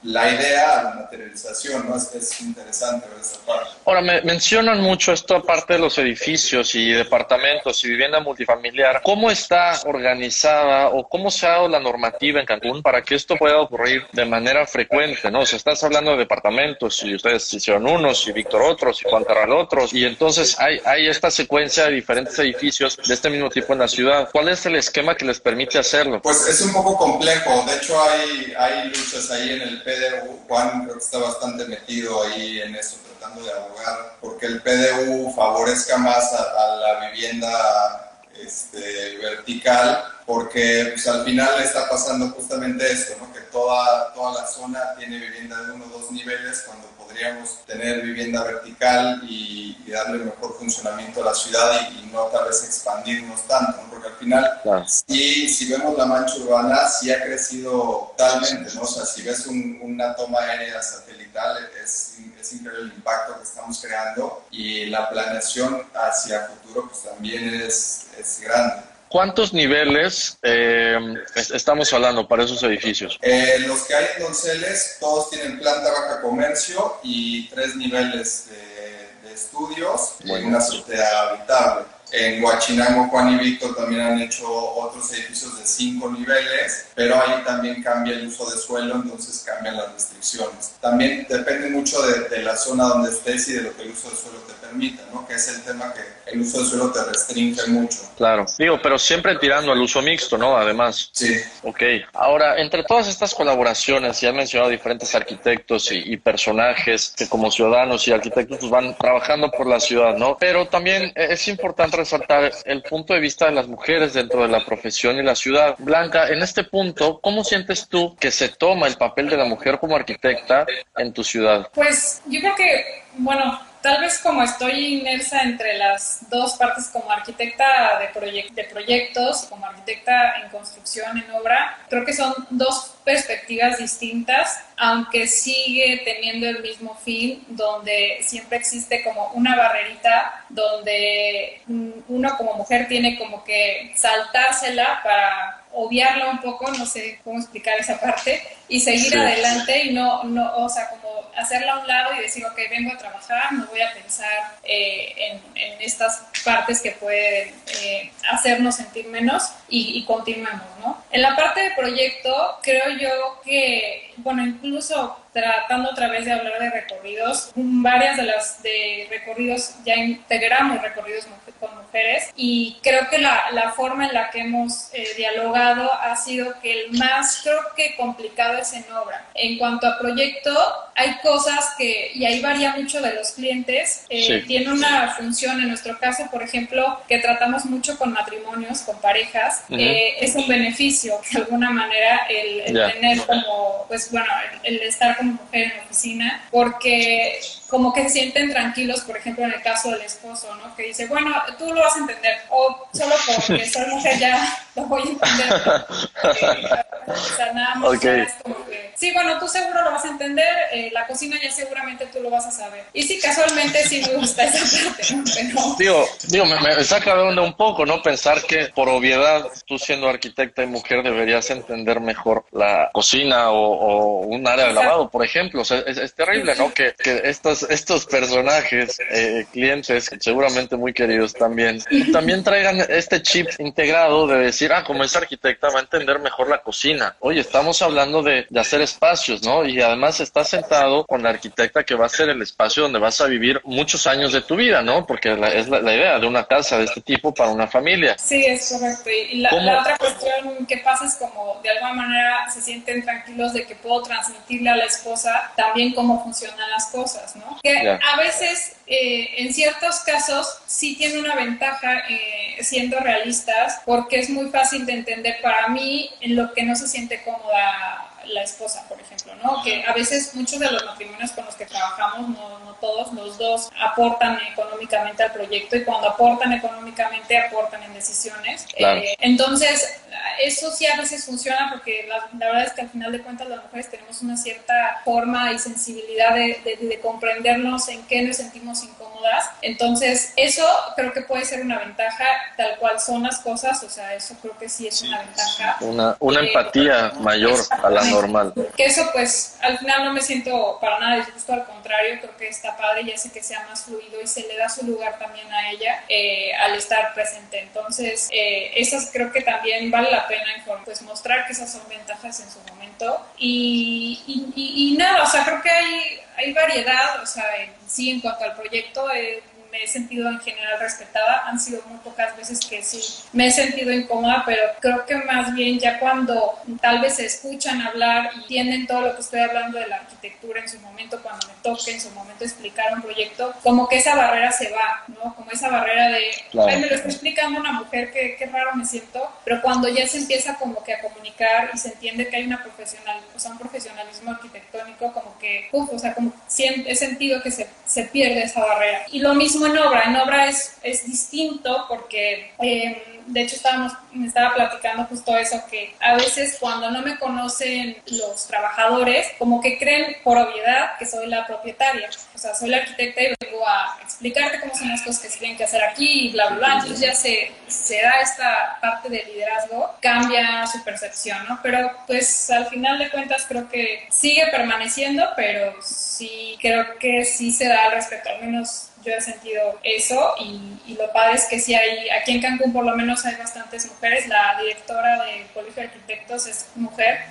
la 0.03 0.29
idea 0.29 0.83
la 0.83 0.93
materialización, 1.01 1.89
¿no? 1.89 1.95
Es, 1.95 2.41
interesante 2.41 3.07
ver 3.07 3.19
esa 3.19 3.39
parte. 3.45 3.71
Ahora, 3.85 4.01
me 4.01 4.21
mencionan 4.21 4.81
mucho 4.81 5.11
esto 5.11 5.35
aparte 5.35 5.73
de 5.73 5.79
los 5.79 5.97
edificios 5.97 6.75
y 6.75 6.91
departamentos 6.91 7.83
y 7.83 7.89
vivienda 7.89 8.19
multifamiliar. 8.19 9.01
¿Cómo 9.03 9.31
está 9.31 9.79
organizada 9.85 10.89
o 10.89 11.07
cómo 11.07 11.31
se 11.31 11.47
ha 11.47 11.51
dado 11.51 11.67
la 11.67 11.79
normativa 11.79 12.39
en 12.39 12.45
Cancún 12.45 12.83
para 12.83 13.01
que 13.01 13.15
esto 13.15 13.35
pueda 13.35 13.59
ocurrir 13.59 14.05
de 14.11 14.25
manera 14.25 14.67
frecuente, 14.67 15.31
¿no? 15.31 15.41
O 15.41 15.45
sea, 15.45 15.57
estás 15.57 15.83
hablando 15.83 16.11
de 16.11 16.17
departamentos 16.17 17.01
y 17.03 17.15
ustedes 17.15 17.51
hicieron 17.53 17.87
unos 17.87 18.27
y 18.27 18.31
Víctor 18.31 18.61
otros 18.61 19.01
y 19.01 19.09
Juan 19.09 19.23
Carral 19.23 19.51
otros 19.51 19.93
y 19.93 20.05
entonces 20.05 20.59
hay, 20.59 20.79
hay 20.85 21.07
esta 21.07 21.31
secuencia 21.31 21.85
de 21.85 21.93
diferentes 21.93 22.37
edificios 22.39 22.97
de 22.97 23.13
este 23.13 23.29
mismo 23.29 23.49
tipo 23.49 23.73
en 23.73 23.79
la 23.79 23.87
ciudad. 23.87 24.29
¿Cuál 24.31 24.49
es 24.49 24.65
el 24.65 24.75
esquema 24.75 25.15
que 25.15 25.25
les 25.25 25.39
permite 25.39 25.79
hacerlo? 25.79 26.21
Pues 26.21 26.47
es 26.47 26.61
un 26.61 26.73
poco 26.73 26.95
complejo. 26.97 27.63
De 27.67 27.75
hecho, 27.77 28.01
hay, 28.01 28.53
hay 28.57 28.89
luchas 28.89 29.22
ahí 29.31 29.51
en 29.51 29.61
el 29.61 29.83
PDU, 29.83 30.39
Juan 30.47 30.83
creo 30.83 30.93
que 30.93 31.03
está 31.03 31.17
bastante 31.19 31.65
metido 31.65 32.23
ahí 32.23 32.61
en 32.61 32.75
eso, 32.75 32.97
tratando 33.19 33.43
de 33.43 33.51
abogar 33.51 34.17
porque 34.21 34.45
el 34.45 34.61
PDU 34.61 35.33
favorezca 35.33 35.97
más 35.97 36.33
a, 36.33 36.75
la 36.77 37.11
vivienda 37.11 38.19
este, 38.35 39.17
vertical, 39.17 40.03
porque 40.25 40.91
pues, 40.93 41.07
al 41.07 41.23
final 41.23 41.61
está 41.61 41.89
pasando 41.89 42.29
justamente 42.29 42.91
esto, 42.91 43.13
¿no? 43.19 43.31
que 43.33 43.41
toda, 43.51 44.13
toda 44.13 44.41
la 44.41 44.47
zona 44.47 44.95
tiene 44.97 45.19
vivienda 45.19 45.61
de 45.63 45.71
uno 45.71 45.85
o 45.85 45.99
dos 45.99 46.11
niveles 46.11 46.63
cuando 46.65 46.87
podríamos 47.13 47.59
tener 47.67 48.01
vivienda 48.01 48.43
vertical 48.43 49.21
y, 49.23 49.77
darle 49.93 50.25
mejor 50.25 50.57
funcionamiento 50.57 51.21
a 51.21 51.25
la 51.25 51.35
ciudad 51.35 51.87
y, 51.91 52.07
no 52.07 52.23
tal 52.25 52.47
vez 52.47 52.63
expandirnos 52.63 53.47
tanto, 53.47 53.79
porque 53.91 54.07
al 54.07 54.15
final, 54.15 54.61
si, 54.87 55.47
si 55.47 55.69
vemos 55.69 55.95
la 55.95 56.07
mancha 56.07 56.35
urbana, 56.37 56.87
sí 56.87 57.11
ha 57.11 57.21
crecido 57.21 58.11
totalmente, 58.17 58.73
¿no? 58.73 58.81
O 58.81 58.87
sea, 58.87 59.05
si 59.05 59.21
ves 59.21 59.45
una 59.45 60.15
toma 60.15 60.39
aérea 60.39 60.81
satelital, 60.81 61.69
es, 61.83 62.15
es 62.39 62.53
increíble 62.53 62.85
el 62.85 62.93
impacto 62.93 63.37
que 63.37 63.43
estamos 63.43 63.79
creando 63.79 64.45
y 64.49 64.87
la 64.87 65.09
planeación 65.09 65.83
hacia 65.93 66.47
futuro 66.47 66.87
pues 66.89 67.03
también 67.03 67.53
es, 67.61 68.07
es 68.17 68.39
grande. 68.41 68.92
¿Cuántos 69.13 69.53
niveles 69.53 70.39
eh, 70.41 70.97
estamos 71.35 71.93
hablando 71.93 72.27
para 72.27 72.45
esos 72.45 72.63
edificios? 72.63 73.19
Eh, 73.21 73.59
los 73.67 73.83
que 73.83 73.93
hay 73.93 74.05
en 74.17 74.23
Donceles, 74.23 74.97
todos 74.99 75.29
tienen 75.29 75.59
planta 75.59 75.91
baja 75.91 76.19
comercio 76.19 76.97
y 77.03 77.47
tres 77.49 77.75
niveles 77.75 78.47
de, 78.49 79.31
estudios 79.31 80.15
y 80.23 80.31
una 80.31 80.57
azotea 80.57 81.29
habitable. 81.29 81.85
En 82.11 82.43
Huachinango, 82.43 83.07
Juan 83.09 83.33
y 83.33 83.37
Víctor 83.37 83.75
también 83.75 84.01
han 84.01 84.19
hecho 84.19 84.47
otros 84.47 85.11
edificios 85.13 85.59
de 85.59 85.65
cinco 85.65 86.09
niveles, 86.09 86.85
pero 86.95 87.15
ahí 87.15 87.43
también 87.45 87.83
cambia 87.83 88.13
el 88.13 88.27
uso 88.27 88.49
de 88.49 88.57
suelo, 88.57 88.95
entonces 88.95 89.43
cambian 89.45 89.77
las 89.77 89.93
restricciones. 89.93 90.73
También 90.81 91.27
depende 91.29 91.69
mucho 91.69 92.01
de, 92.01 92.29
de 92.29 92.41
la 92.41 92.55
zona 92.55 92.85
donde 92.85 93.11
estés 93.11 93.47
y 93.47 93.53
de 93.53 93.61
lo 93.61 93.77
que 93.77 93.83
el 93.83 93.91
uso 93.91 94.09
de 94.09 94.15
suelo 94.15 94.39
te 94.39 94.53
permita, 94.73 95.03
¿no? 95.13 95.25
que 95.27 95.35
es 95.35 95.47
el 95.47 95.63
tema 95.63 95.93
que 95.93 96.31
el 96.31 96.41
uso 96.41 96.59
de 96.59 96.65
suelo 96.65 96.91
te 96.91 97.03
restringe 97.03 97.67
mucho. 97.67 97.99
Claro, 98.17 98.45
digo, 98.57 98.79
pero 98.81 98.97
siempre 98.97 99.37
tirando 99.37 99.71
al 99.71 99.79
uso 99.79 100.01
mixto, 100.01 100.37
¿no? 100.37 100.57
Además. 100.57 101.09
Sí. 101.11 101.35
Ok, 101.63 101.81
ahora, 102.13 102.59
entre 102.59 102.83
todas 102.83 103.07
estas 103.07 103.33
colaboraciones, 103.35 104.19
ya 104.21 104.29
he 104.29 104.33
mencionado 104.33 104.71
diferentes 104.71 105.13
arquitectos 105.15 105.91
y, 105.91 106.17
personajes 106.23 107.13
que 107.17 107.27
como 107.27 107.51
ciudadanos 107.51 108.07
y 108.07 108.13
arquitectos 108.13 108.59
pues, 108.59 108.71
van 108.71 108.95
trabajando 108.97 109.51
por 109.51 109.67
la 109.67 109.79
ciudad, 109.79 110.15
¿no? 110.15 110.37
Pero 110.39 110.67
también 110.67 111.11
es 111.15 111.47
importante 111.47 111.97
resaltar 111.97 112.51
el 112.65 112.81
punto 112.83 113.13
de 113.13 113.19
vista 113.19 113.45
de 113.45 113.51
las 113.51 113.67
mujeres 113.67 114.13
dentro 114.13 114.41
de 114.43 114.47
la 114.47 114.63
profesión 114.65 115.17
y 115.17 115.23
la 115.23 115.35
ciudad. 115.35 115.75
Blanca, 115.79 116.29
en 116.29 116.41
este 116.41 116.63
punto, 116.63 117.19
¿cómo 117.19 117.43
sientes 117.43 117.87
tú 117.89 118.15
que 118.15 118.31
se 118.31 118.49
toma 118.49 118.87
el 118.87 118.95
papel 118.95 119.29
de 119.29 119.37
la 119.37 119.45
mujer 119.45 119.79
como 119.79 119.95
arquitecta 119.95 120.65
en 120.97 121.11
tu 121.11 121.23
ciudad? 121.23 121.69
Pues 121.73 122.21
yo 122.27 122.39
creo 122.39 122.55
que, 122.55 123.03
bueno, 123.17 123.59
tal 123.83 123.99
vez 123.99 124.17
como 124.19 124.41
estoy 124.41 124.99
inmersa 124.99 125.41
entre 125.41 125.77
las 125.77 126.27
dos 126.29 126.53
partes 126.53 126.87
como 126.87 127.11
arquitecta 127.11 127.99
de, 127.99 128.49
de 128.55 128.63
proyectos, 128.63 129.45
como 129.49 129.65
arquitecta 129.65 130.41
en 130.41 130.49
construcción, 130.49 131.17
en 131.17 131.29
obra, 131.31 131.77
creo 131.89 132.05
que 132.05 132.13
son 132.13 132.33
dos 132.49 132.95
perspectivas 133.03 133.77
distintas, 133.77 134.63
aunque 134.77 135.27
sigue 135.27 136.01
teniendo 136.05 136.47
el 136.47 136.61
mismo 136.61 136.95
fin, 136.95 137.43
donde 137.49 138.19
siempre 138.21 138.57
existe 138.57 139.03
como 139.03 139.27
una 139.33 139.57
barrerita, 139.57 140.45
donde 140.47 141.61
uno 141.67 142.37
como 142.37 142.53
mujer 142.53 142.87
tiene 142.87 143.17
como 143.17 143.43
que 143.43 143.91
saltársela 143.95 145.01
para 145.03 145.62
obviarla 145.73 146.29
un 146.29 146.39
poco, 146.39 146.71
no 146.71 146.85
sé 146.85 147.19
cómo 147.23 147.39
explicar 147.39 147.79
esa 147.79 147.99
parte, 147.99 148.41
y 148.67 148.79
seguir 148.79 149.17
adelante 149.17 149.83
y 149.85 149.93
no, 149.93 150.23
no, 150.23 150.55
o 150.57 150.69
sea, 150.69 150.89
como 150.89 151.29
hacerla 151.35 151.73
a 151.73 151.79
un 151.79 151.87
lado 151.87 152.13
y 152.15 152.21
decir, 152.21 152.45
ok, 152.45 152.57
vengo 152.69 152.93
a 152.93 152.97
trabajar, 152.97 153.51
no 153.53 153.65
voy 153.67 153.81
a 153.81 153.93
pensar 153.93 154.57
eh, 154.63 155.13
en, 155.17 155.41
en, 155.55 155.81
estas 155.81 156.23
partes 156.43 156.81
que 156.81 156.91
pueden 156.91 157.53
eh, 157.81 158.11
hacernos 158.31 158.75
sentir 158.75 159.07
menos 159.07 159.51
y, 159.67 159.97
y 159.97 160.05
continuemos, 160.05 160.67
¿no? 160.79 161.03
En 161.11 161.21
la 161.21 161.35
parte 161.35 161.61
de 161.61 161.71
proyecto, 161.71 162.59
creo 162.61 162.89
yo 162.97 163.41
que, 163.43 164.13
bueno, 164.17 164.45
incluso 164.45 165.22
tratando 165.33 165.89
otra 165.89 166.07
vez 166.07 166.25
de 166.25 166.31
hablar 166.31 166.59
de 166.59 166.69
recorridos. 166.69 167.51
Varias 167.55 168.17
de 168.17 168.23
las 168.23 168.61
de 168.63 169.07
recorridos 169.09 169.75
ya 169.85 169.95
integramos 169.95 170.81
recorridos 170.81 171.25
con 171.59 171.75
mujeres 171.75 172.31
y 172.35 172.77
creo 172.81 173.09
que 173.09 173.17
la, 173.17 173.51
la 173.51 173.71
forma 173.71 174.07
en 174.07 174.13
la 174.13 174.29
que 174.29 174.41
hemos 174.41 174.89
eh, 174.93 175.07
dialogado 175.17 175.91
ha 175.93 176.15
sido 176.15 176.59
que 176.61 176.71
el 176.71 176.91
más, 176.97 177.41
creo 177.43 177.59
que 177.75 177.95
complicado 177.95 178.57
es 178.57 178.73
en 178.73 178.85
obra. 178.91 179.25
En 179.33 179.57
cuanto 179.57 179.87
a 179.87 179.97
proyecto, 179.97 180.51
hay 180.95 181.15
cosas 181.21 181.73
que, 181.77 182.11
y 182.13 182.25
ahí 182.25 182.41
varía 182.41 182.75
mucho 182.75 183.01
de 183.01 183.13
los 183.13 183.31
clientes, 183.31 184.05
eh, 184.09 184.43
tiene 184.47 184.71
una 184.71 185.13
función, 185.15 185.59
en 185.59 185.69
nuestro 185.69 185.97
caso, 185.97 186.27
por 186.31 186.43
ejemplo, 186.43 187.01
que 187.07 187.19
tratamos 187.19 187.65
mucho 187.65 187.97
con 187.97 188.13
matrimonios, 188.13 188.81
con 188.81 188.99
parejas, 188.99 189.63
eh, 189.69 190.15
es 190.19 190.35
un 190.35 190.47
beneficio, 190.47 191.19
de 191.31 191.39
alguna 191.39 191.71
manera, 191.71 192.27
el, 192.29 192.63
tener 192.65 193.19
como, 193.25 193.85
pues 193.87 194.11
bueno, 194.11 194.27
el, 194.63 194.75
el 194.75 194.81
estar 194.83 195.17
como 195.23 195.43
mujer 195.43 195.63
en 195.63 195.77
la 195.77 195.83
oficina, 195.83 196.43
porque 196.51 197.39
como 197.73 197.91
que 197.91 198.03
se 198.03 198.09
sienten 198.09 198.51
tranquilos, 198.51 199.01
por 199.01 199.17
ejemplo, 199.17 199.43
en 199.45 199.51
el 199.51 199.61
caso 199.63 199.89
del 199.89 200.01
esposo, 200.01 200.47
¿no? 200.57 200.75
Que 200.75 200.83
dice, 200.83 201.07
bueno, 201.07 201.31
tú 201.57 201.73
lo 201.73 201.81
vas 201.81 201.95
a 201.95 202.01
entender, 202.01 202.37
o 202.51 202.87
solo 202.93 203.15
porque 203.25 203.65
soy 203.71 203.87
mujer 203.87 204.19
ya 204.19 204.63
lo 204.75 204.83
voy 204.83 205.01
a 205.01 205.05
entender. 205.05 205.53
o 207.07 207.15
sea, 207.15 207.51
nada 207.51 207.73
más 207.73 208.03
es 208.03 208.33
como 208.43 208.63
que, 208.67 208.91
sí, 208.93 209.11
bueno, 209.11 209.39
tú 209.39 209.47
seguro 209.47 209.81
lo 209.81 209.89
vas 209.89 210.05
a 210.05 210.09
entender, 210.09 210.53
eh, 210.71 210.91
la 210.93 211.07
cocina 211.07 211.35
ya 211.41 211.51
seguramente 211.51 212.05
tú 212.13 212.21
lo 212.21 212.29
vas 212.29 212.45
a 212.45 212.51
saber. 212.51 212.85
Y 212.93 213.01
sí, 213.01 213.19
casualmente 213.19 213.83
sí 213.87 214.03
me 214.05 214.17
gusta 214.17 214.43
esa 214.43 214.85
parte, 214.85 215.15
¿no? 215.15 215.75
Digo, 215.79 216.07
digo 216.27 216.45
me, 216.45 216.61
me 216.61 216.83
saca 216.83 217.15
de 217.15 217.21
onda 217.21 217.41
un 217.41 217.57
poco, 217.57 217.87
¿no? 217.87 218.03
Pensar 218.03 218.43
que 218.43 218.67
por 218.67 218.87
obviedad, 218.87 219.47
tú 219.65 219.79
siendo 219.79 220.07
arquitecta 220.07 220.61
y 220.61 220.67
mujer 220.67 221.01
deberías 221.01 221.49
entender 221.49 222.01
mejor 222.01 222.45
la 222.51 222.91
cocina 222.93 223.49
o, 223.49 224.19
un 224.27 224.47
área 224.47 224.67
de 224.67 224.73
lavado, 224.73 225.09
por 225.09 225.25
ejemplo. 225.25 225.61
O 225.61 225.65
sea, 225.65 225.79
es, 225.79 226.13
terrible, 226.13 226.53
¿no? 226.55 226.71
Que, 226.71 226.93
que 226.93 227.33
estos, 227.63 227.69
estos 227.69 228.05
personajes, 228.05 228.99
eh, 229.11 229.45
clientes, 229.51 230.09
seguramente 230.19 230.75
muy 230.75 230.93
queridos 230.93 231.33
también, 231.33 231.83
también 232.11 232.43
traigan 232.43 232.79
este 232.89 233.21
chip 233.21 233.47
integrado 233.59 234.27
de 234.27 234.39
decir, 234.39 234.71
ah, 234.73 234.83
como 234.83 235.03
es 235.03 235.15
arquitecta, 235.15 235.69
va 235.69 235.79
a 235.79 235.81
entender 235.83 236.19
mejor 236.19 236.49
la 236.49 236.61
cocina. 236.61 237.15
Oye, 237.19 237.41
estamos 237.41 237.81
hablando 237.81 238.21
de, 238.23 238.45
de 238.49 238.59
hacer 238.59 238.81
espacios, 238.81 239.43
¿no? 239.43 239.65
Y 239.65 239.81
además 239.81 240.19
estás 240.19 240.49
sentado 240.49 241.05
con 241.05 241.23
la 241.23 241.29
arquitecta 241.29 241.83
que 241.83 241.95
va 241.95 242.05
a 242.05 242.09
ser 242.09 242.29
el 242.29 242.41
espacio 242.41 242.83
donde 242.83 242.99
vas 242.99 243.19
a 243.21 243.27
vivir 243.27 243.61
muchos 243.63 244.07
años 244.07 244.33
de 244.33 244.41
tu 244.41 244.55
vida, 244.55 244.81
¿no? 244.81 245.05
Porque 245.05 245.33
es 245.33 245.67
la, 245.67 245.81
la 245.81 245.95
idea 245.95 246.19
de 246.19 246.27
una 246.27 246.45
casa 246.45 246.77
de 246.77 246.85
este 246.85 247.01
tipo 247.01 247.33
para 247.33 247.51
una 247.51 247.67
familia. 247.67 248.15
Sí, 248.17 248.45
es 248.45 248.69
correcto. 248.71 249.09
Y 249.09 249.39
la, 249.39 249.79
otra 249.79 249.97
cuestión 249.97 250.65
que 250.67 250.77
pasa 250.77 251.05
es 251.05 251.15
como 251.15 251.59
de 251.61 251.69
alguna 251.69 251.93
manera 251.93 252.49
se 252.49 252.61
sienten 252.61 253.03
tranquilos 253.03 253.53
de 253.53 253.65
que 253.65 253.75
puedo 253.75 254.01
transmitirle 254.03 254.69
a 254.69 254.75
la 254.75 254.85
esposa 254.85 255.51
también 255.55 255.93
cómo 255.93 256.23
funcionan 256.23 256.69
las 256.71 256.87
cosas, 256.87 257.35
¿no? 257.35 257.52
Que 257.61 257.99
a 258.01 258.17
veces, 258.17 258.75
eh, 258.87 259.29
en 259.37 259.53
ciertos 259.53 259.99
casos, 259.99 260.59
sí 260.65 260.95
tiene 260.95 261.19
una 261.19 261.35
ventaja 261.35 262.03
eh, 262.09 262.57
siendo 262.61 262.99
realistas 262.99 263.81
porque 263.85 264.19
es 264.19 264.29
muy 264.29 264.49
fácil 264.49 264.85
de 264.85 264.93
entender 264.93 265.37
para 265.41 265.67
mí 265.67 266.09
en 266.21 266.35
lo 266.35 266.53
que 266.53 266.63
no 266.63 266.75
se 266.75 266.87
siente 266.87 267.21
cómoda 267.23 268.09
la 268.27 268.43
esposa, 268.43 268.85
por 268.87 268.99
ejemplo, 268.99 269.35
¿no? 269.35 269.63
Que 269.63 269.83
a 269.85 269.93
veces 269.93 270.33
muchos 270.35 270.59
de 270.59 270.71
los 270.71 270.85
matrimonios 270.85 271.31
con 271.31 271.45
los 271.45 271.55
que 271.55 271.65
trabajamos, 271.65 272.29
no, 272.29 272.59
no 272.59 272.73
todos, 272.75 273.13
los 273.13 273.37
dos 273.37 273.69
aportan 273.79 274.39
económicamente 274.51 275.23
al 275.23 275.31
proyecto 275.31 275.75
y 275.75 275.83
cuando 275.83 276.09
aportan 276.09 276.53
económicamente 276.53 277.37
aportan 277.37 277.83
en 277.83 277.93
decisiones. 277.93 278.65
Eh, 278.75 279.15
entonces, 279.19 280.01
eso 280.41 280.71
sí 280.71 280.85
a 280.85 280.97
veces 280.97 281.25
funciona 281.25 281.69
porque 281.71 282.07
la, 282.07 282.47
verdad 282.47 282.65
es 282.65 282.73
que 282.73 282.81
al 282.81 282.89
final 282.89 283.11
de 283.11 283.21
cuentas 283.21 283.47
las 283.47 283.63
mujeres 283.63 283.89
tenemos 283.89 284.21
una 284.21 284.37
cierta 284.37 285.01
forma 285.03 285.51
y 285.51 285.59
sensibilidad 285.59 286.33
de, 286.33 286.77
de, 286.81 286.99
comprendernos 286.99 287.89
en 287.89 288.05
qué 288.07 288.21
nos 288.21 288.37
sentimos 288.37 288.83
incómodas. 288.83 289.49
Entonces, 289.61 290.33
eso 290.35 290.65
creo 290.95 291.13
que 291.13 291.21
puede 291.21 291.45
ser 291.45 291.61
una 291.61 291.79
ventaja 291.79 292.25
tal 292.57 292.77
cual 292.77 292.99
son 292.99 293.23
las 293.23 293.39
cosas, 293.39 293.83
o 293.83 293.89
sea, 293.89 294.13
eso 294.13 294.35
creo 294.41 294.57
que 294.57 294.69
sí 294.69 294.87
es 294.87 295.01
una 295.01 295.19
ventaja. 295.19 295.77
Una, 295.81 296.15
una 296.19 296.41
eh, 296.41 296.47
empatía 296.47 297.11
mayor 297.19 297.59
a 297.69 297.89
la 297.89 298.03
normal. 298.05 298.53
Que 298.75 298.85
eso 298.85 299.09
pues 299.11 299.57
al 299.61 299.77
final 299.79 300.05
no 300.05 300.13
me 300.13 300.21
siento 300.21 300.77
para 300.79 300.99
nada 300.99 301.17
disgusto, 301.17 301.53
al 301.53 301.65
contrario, 301.65 302.19
creo 302.19 302.37
que 302.37 302.47
está 302.47 302.75
padre 302.77 303.01
y 303.03 303.11
hace 303.11 303.31
que 303.31 303.43
sea 303.43 303.65
más 303.69 303.83
fluido 303.83 304.21
y 304.21 304.27
se 304.27 304.41
le 304.41 304.57
da 304.57 304.69
su 304.69 304.85
lugar 304.85 305.17
también 305.19 305.51
a 305.51 305.71
ella 305.71 306.03
eh, 306.09 306.53
al 306.55 306.75
estar 306.75 307.13
presente. 307.13 307.59
Entonces, 307.59 308.29
eh, 308.31 308.71
esas 308.75 309.09
creo 309.11 309.31
que 309.31 309.41
también 309.41 309.91
vale 309.91 310.11
la 310.11 310.22
pena 310.27 310.63
pues, 310.85 311.01
mostrar 311.01 311.45
que 311.45 311.53
esas 311.53 311.71
son 311.71 311.81
ventajas 311.87 312.39
en 312.39 312.49
su 312.49 312.59
momento. 312.71 313.25
Y, 313.37 314.21
y, 314.55 314.95
nada, 314.97 315.23
o 315.23 315.25
sea, 315.27 315.43
creo 315.43 315.61
que 315.61 315.69
hay, 315.69 316.19
hay 316.35 316.53
variedad, 316.53 317.21
o 317.21 317.25
sea, 317.25 317.45
sí, 317.87 318.09
en 318.09 318.21
cuanto 318.21 318.43
al 318.43 318.55
proyecto, 318.55 319.11
eh, 319.11 319.43
me 319.73 319.83
he 319.83 319.87
sentido 319.87 320.29
en 320.29 320.39
general 320.39 320.79
respetada. 320.79 321.47
Han 321.47 321.59
sido 321.59 321.81
muy 321.87 321.97
pocas 321.97 322.37
veces 322.37 322.63
que 322.65 322.83
sí 322.83 323.01
me 323.33 323.47
he 323.47 323.51
sentido 323.51 323.91
incómoda, 323.91 324.43
pero 324.45 324.61
creo 324.79 325.03
que 325.05 325.15
más 325.15 325.53
bien 325.55 325.79
ya 325.79 325.99
cuando 325.99 326.53
tal 326.79 327.01
vez 327.01 327.15
se 327.15 327.25
escuchan 327.25 327.81
hablar 327.81 328.29
y 328.35 328.45
tienen 328.45 328.85
todo 328.85 329.01
lo 329.01 329.15
que 329.15 329.21
estoy 329.21 329.39
hablando 329.39 329.79
de 329.79 329.87
la 329.87 329.95
arquitectura 329.95 330.61
en 330.61 330.69
su 330.69 330.79
momento, 330.79 331.19
cuando 331.23 331.47
me 331.47 331.53
toque 331.63 331.91
en 331.91 331.99
su 331.99 332.11
momento 332.11 332.43
explicar 332.43 332.93
un 332.93 333.01
proyecto, 333.01 333.55
como 333.63 333.89
que 333.89 333.97
esa 333.97 334.15
barrera 334.15 334.51
se 334.51 334.69
va, 334.69 335.03
¿no? 335.07 335.33
Como 335.33 335.49
esa 335.49 335.69
barrera 335.69 336.09
de, 336.09 336.25
ay, 336.69 336.79
me 336.79 336.87
lo 336.87 336.95
está 336.95 337.09
explicando 337.09 337.59
una 337.59 337.71
mujer, 337.71 338.11
qué, 338.11 338.35
qué 338.37 338.45
raro 338.45 338.75
me 338.75 338.85
siento, 338.85 339.27
pero 339.43 339.59
cuando 339.63 339.87
ya 339.87 340.07
se 340.07 340.19
empieza 340.19 340.55
como 340.55 340.83
que 340.83 340.93
a 340.93 341.01
comunicar 341.01 341.71
y 341.73 341.77
se 341.79 341.89
entiende 341.89 342.27
que 342.27 342.35
hay 342.35 342.45
una 342.45 342.61
profesional, 342.61 343.19
o 343.35 343.39
sea, 343.39 343.51
un 343.51 343.57
profesionalismo 343.57 344.31
arquitectónico, 344.31 345.11
como 345.11 345.35
que, 345.39 345.69
uff, 345.71 345.89
o 345.91 345.97
sea, 345.97 346.13
como 346.13 346.31
he 346.57 346.95
sentido 346.95 347.41
que 347.41 347.49
se, 347.49 347.67
se 347.85 348.03
pierde 348.03 348.43
esa 348.43 348.61
barrera. 348.61 349.05
Y 349.11 349.19
lo 349.19 349.33
mismo 349.33 349.62
en 349.67 349.77
obra. 349.77 350.03
En 350.03 350.15
obra 350.15 350.47
es, 350.47 350.77
es 350.83 351.05
distinto 351.05 351.85
porque, 351.87 352.51
eh, 352.59 353.21
de 353.25 353.41
hecho, 353.41 353.55
estábamos, 353.55 353.93
me 354.11 354.27
estaba 354.27 354.53
platicando 354.53 355.05
justo 355.05 355.35
eso, 355.37 355.61
que 355.69 355.95
a 355.99 356.15
veces 356.15 356.57
cuando 356.59 356.91
no 356.91 357.01
me 357.01 357.17
conocen 357.17 357.97
los 358.07 358.47
trabajadores, 358.47 359.27
como 359.37 359.61
que 359.61 359.77
creen 359.77 360.17
por 360.23 360.37
obviedad 360.37 360.97
que 360.97 361.05
soy 361.05 361.27
la 361.27 361.45
propietaria. 361.45 362.09
O 362.35 362.37
sea, 362.37 362.53
soy 362.55 362.69
la 362.69 362.77
arquitecta 362.77 363.21
y 363.21 363.33
vengo 363.39 363.67
a 363.67 363.97
explicarte 364.03 364.59
cómo 364.59 364.75
son 364.75 364.89
las 364.89 365.01
cosas 365.01 365.21
que 365.21 365.29
se 365.29 365.39
tienen 365.39 365.57
que 365.57 365.63
hacer 365.63 365.83
aquí 365.83 366.27
y 366.27 366.31
bla, 366.31 366.47
bla, 366.49 366.57
bla. 366.57 366.73
Entonces 366.73 366.99
ya 366.99 367.13
se, 367.13 367.51
se 367.67 368.01
da 368.01 368.19
esta 368.21 368.77
parte 368.81 369.09
de 369.09 369.23
liderazgo, 369.23 369.95
cambia 370.01 370.65
su 370.67 370.83
percepción, 370.83 371.37
¿no? 371.47 371.59
Pero 371.61 371.91
pues 372.07 372.49
al 372.49 372.67
final 372.67 372.99
de 372.99 373.09
cuentas 373.09 373.45
creo 373.47 373.69
que 373.69 374.07
sigue 374.09 374.47
permaneciendo, 374.51 375.29
pero 375.35 375.81
sí 375.81 376.57
creo 376.61 376.97
que 376.99 377.25
sí 377.25 377.51
se 377.51 377.67
da 377.67 377.85
al 377.85 377.91
respecto, 377.93 378.29
al 378.29 378.41
menos 378.41 378.89
yo 379.05 379.13
he 379.13 379.21
sentido 379.21 379.79
eso 379.83 380.35
y, 380.39 380.93
lo 380.95 381.11
padre 381.11 381.35
es 381.35 381.45
que 381.45 381.59
sí 381.59 381.73
hay, 381.73 382.09
aquí 382.09 382.33
en 382.33 382.41
Cancún 382.41 382.71
por 382.71 382.85
lo 382.85 382.95
menos 382.95 383.25
hay 383.25 383.35
bastantes 383.35 383.89
mujeres, 383.89 384.27
la 384.27 384.57
directora 384.61 385.25
del 385.25 385.47
Colegio 385.47 385.81
de 385.81 385.87
Arquitectos 385.87 386.45
es 386.47 386.67
mujer, 386.75 387.21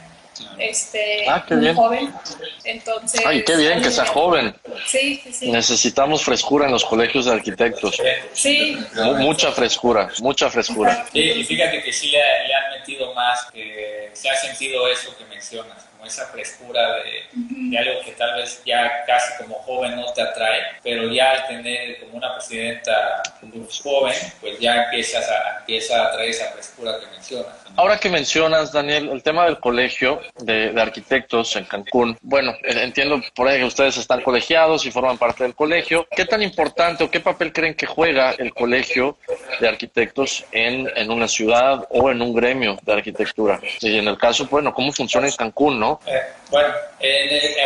este, 0.58 1.28
ah, 1.28 1.44
qué 1.46 1.54
bien. 1.54 1.74
joven, 1.76 2.12
entonces... 2.64 3.22
Ay, 3.24 3.44
qué 3.44 3.56
bien 3.56 3.80
que 3.80 3.90
sea 3.90 4.06
joven. 4.06 4.54
Sí, 4.86 5.20
sí, 5.22 5.32
sí. 5.32 5.52
Necesitamos 5.52 6.24
frescura 6.24 6.66
en 6.66 6.72
los 6.72 6.84
colegios 6.84 7.26
de 7.26 7.32
arquitectos. 7.32 8.00
Sí. 8.32 8.76
mucha 9.18 9.52
frescura, 9.52 10.10
mucha 10.18 10.50
frescura. 10.50 11.06
y 11.12 11.44
fíjate 11.44 11.82
que 11.82 11.92
sí 11.92 12.08
le, 12.08 12.18
le 12.18 12.54
han 12.54 12.80
metido 12.80 13.14
más, 13.14 13.44
que 13.52 14.10
se 14.12 14.28
ha 14.28 14.36
sentido 14.36 14.88
eso 14.88 15.16
que 15.16 15.24
mencionas 15.26 15.81
esa 16.06 16.26
frescura 16.26 16.96
de, 16.96 17.78
algo 17.78 18.00
que 18.04 18.12
tal 18.12 18.34
vez 18.36 18.62
ya 18.64 19.04
casi 19.06 19.42
como 19.42 19.56
joven 19.56 19.96
no 19.96 20.12
te 20.12 20.22
atrae, 20.22 20.60
pero 20.82 21.08
ya 21.08 21.30
al 21.32 21.46
tener 21.48 22.00
como 22.00 22.16
una 22.16 22.34
presidenta 22.34 23.22
joven, 23.82 24.14
pues 24.40 24.58
ya 24.58 24.84
empiezas 24.84 25.28
a, 25.28 25.58
empieza 25.60 26.06
a 26.06 26.12
traer 26.12 26.30
esa 26.30 26.50
frescura 26.52 26.98
que 27.00 27.06
mencionas. 27.06 27.62
Ahora 27.74 27.98
que 27.98 28.10
mencionas, 28.10 28.70
Daniel, 28.70 29.08
el 29.08 29.22
tema 29.22 29.46
del 29.46 29.58
colegio 29.58 30.20
de, 30.40 30.74
arquitectos 30.78 31.56
en 31.56 31.64
Cancún, 31.64 32.18
bueno, 32.20 32.54
entiendo 32.64 33.22
por 33.34 33.48
ahí 33.48 33.60
que 33.60 33.64
ustedes 33.64 33.96
están 33.96 34.20
colegiados 34.20 34.84
y 34.84 34.90
forman 34.90 35.16
parte 35.16 35.44
del 35.44 35.54
colegio. 35.54 36.06
¿Qué 36.14 36.26
tan 36.26 36.42
importante 36.42 37.02
o 37.02 37.10
qué 37.10 37.20
papel 37.20 37.52
creen 37.52 37.74
que 37.74 37.86
juega 37.86 38.32
el 38.32 38.52
colegio 38.52 39.16
de 39.58 39.68
arquitectos 39.68 40.44
en, 40.52 40.90
en 40.96 41.10
una 41.10 41.28
ciudad 41.28 41.86
o 41.88 42.10
en 42.10 42.20
un 42.20 42.34
gremio 42.34 42.76
de 42.82 42.92
arquitectura? 42.92 43.58
Y 43.80 43.98
en 43.98 44.08
el 44.08 44.18
caso, 44.18 44.46
bueno, 44.50 44.74
¿cómo 44.74 44.92
funciona 44.92 45.26
en 45.26 45.34
Cancún, 45.34 45.80
no? 45.80 45.91
Eh, 46.06 46.22
bueno, 46.50 46.74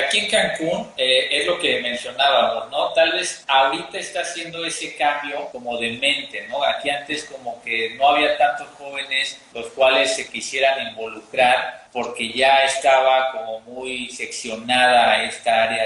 aquí 0.06 0.18
en 0.18 0.30
Cancún 0.30 0.92
eh, 0.96 1.28
es 1.30 1.46
lo 1.46 1.58
que 1.58 1.80
mencionábamos, 1.80 2.70
¿no? 2.70 2.92
Tal 2.92 3.12
vez 3.12 3.44
ahorita 3.46 3.98
está 3.98 4.20
haciendo 4.20 4.64
ese 4.64 4.96
cambio 4.96 5.48
como 5.50 5.76
de 5.78 5.92
mente, 5.92 6.46
¿no? 6.48 6.62
Aquí 6.62 6.90
antes 6.90 7.24
como 7.24 7.60
que 7.62 7.94
no 7.96 8.10
había 8.10 8.36
tantos 8.38 8.68
jóvenes 8.78 9.40
los 9.52 9.66
cuales 9.68 10.14
se 10.14 10.28
quisieran 10.28 10.88
involucrar 10.88 11.86
porque 11.92 12.32
ya 12.32 12.58
estaba 12.64 13.32
como 13.32 13.60
muy 13.60 14.10
seccionada 14.10 15.24
esta 15.24 15.64
área 15.64 15.84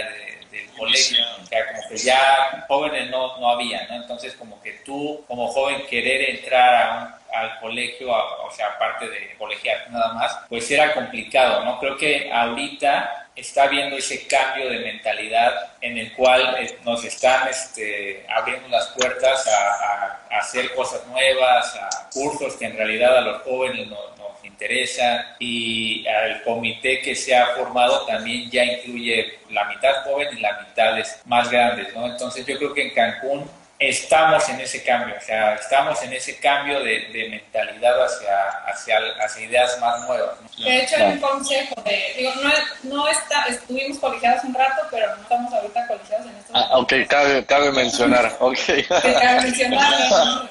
del 0.50 0.70
colegio, 0.76 1.18
o 1.40 1.46
sea, 1.46 1.66
como 1.68 1.88
que 1.88 1.96
ya 1.96 2.64
jóvenes 2.66 3.10
no, 3.10 3.38
no 3.38 3.50
había, 3.50 3.86
¿no? 3.86 3.96
Entonces 3.96 4.34
como 4.34 4.60
que 4.60 4.72
tú 4.84 5.24
como 5.28 5.48
joven 5.48 5.86
querer 5.88 6.30
entrar 6.30 6.74
a 6.74 6.98
un 6.98 7.19
al 7.32 7.58
colegio, 7.60 8.10
o 8.10 8.50
sea, 8.50 8.68
aparte 8.68 9.08
de 9.08 9.34
colegiar 9.38 9.90
nada 9.90 10.12
más, 10.14 10.38
pues 10.48 10.70
era 10.70 10.94
complicado, 10.94 11.64
¿no? 11.64 11.78
Creo 11.78 11.96
que 11.96 12.30
ahorita 12.32 13.28
está 13.36 13.64
habiendo 13.64 13.96
ese 13.96 14.26
cambio 14.26 14.68
de 14.68 14.80
mentalidad 14.80 15.72
en 15.80 15.98
el 15.98 16.12
cual 16.14 16.56
eh, 16.58 16.78
nos 16.84 17.04
están 17.04 17.48
este, 17.48 18.26
abriendo 18.28 18.68
las 18.68 18.88
puertas 18.88 19.46
a, 19.48 20.16
hacer 20.30 20.72
cosas 20.74 21.04
nuevas, 21.08 21.74
a 21.76 22.08
cursos 22.12 22.54
que 22.56 22.66
en 22.66 22.76
realidad 22.76 23.18
a 23.18 23.20
los 23.20 23.42
jóvenes 23.42 23.88
nos, 23.88 24.16
nos 24.16 24.44
interesan 24.44 25.24
y 25.38 26.06
al 26.06 26.42
comité 26.44 27.00
que 27.00 27.16
se 27.16 27.34
ha 27.34 27.46
formado 27.48 28.06
también 28.06 28.48
ya 28.50 28.64
incluye 28.64 29.38
la 29.50 29.64
mitad 29.64 30.04
joven 30.04 30.28
y 30.36 30.40
la 30.40 30.60
mitad 30.60 30.96
más 31.26 31.50
grandes, 31.50 31.94
¿no? 31.94 32.06
Entonces 32.06 32.46
yo 32.46 32.56
creo 32.58 32.72
que 32.72 32.82
en 32.82 32.94
Cancún 32.94 33.50
estamos 33.80 34.46
en 34.50 34.60
ese 34.60 34.84
cambio, 34.84 35.16
o 35.18 35.24
sea, 35.24 35.54
estamos 35.54 36.02
en 36.02 36.12
ese 36.12 36.38
cambio 36.38 36.80
de, 36.80 37.08
de 37.12 37.28
mentalidad 37.30 38.04
hacia, 38.04 38.48
hacia, 38.66 38.98
hacia, 39.24 39.42
ideas 39.42 39.80
más 39.80 40.06
nuevas. 40.06 40.36
De 40.58 40.82
hecho, 40.82 40.96
hay 40.96 41.12
un 41.12 41.20
consejo, 41.20 41.74
de, 41.82 42.14
digo, 42.18 42.32
no, 42.42 42.50
no 42.82 43.08
está, 43.08 43.44
estuvimos 43.44 43.98
colegiados 43.98 44.44
un 44.44 44.52
rato, 44.52 44.82
pero 44.90 45.16
no 45.16 45.22
estamos 45.22 45.52
ahorita 45.54 45.86
colegiados 45.86 46.26
en 46.26 46.36
estos 46.36 46.54
Ah, 46.54 46.78
ok, 46.78 46.92
cabe, 47.08 47.46
cabe 47.46 47.72
mencionar. 47.72 48.36
Cabe 48.38 49.42
mencionar. 49.42 50.50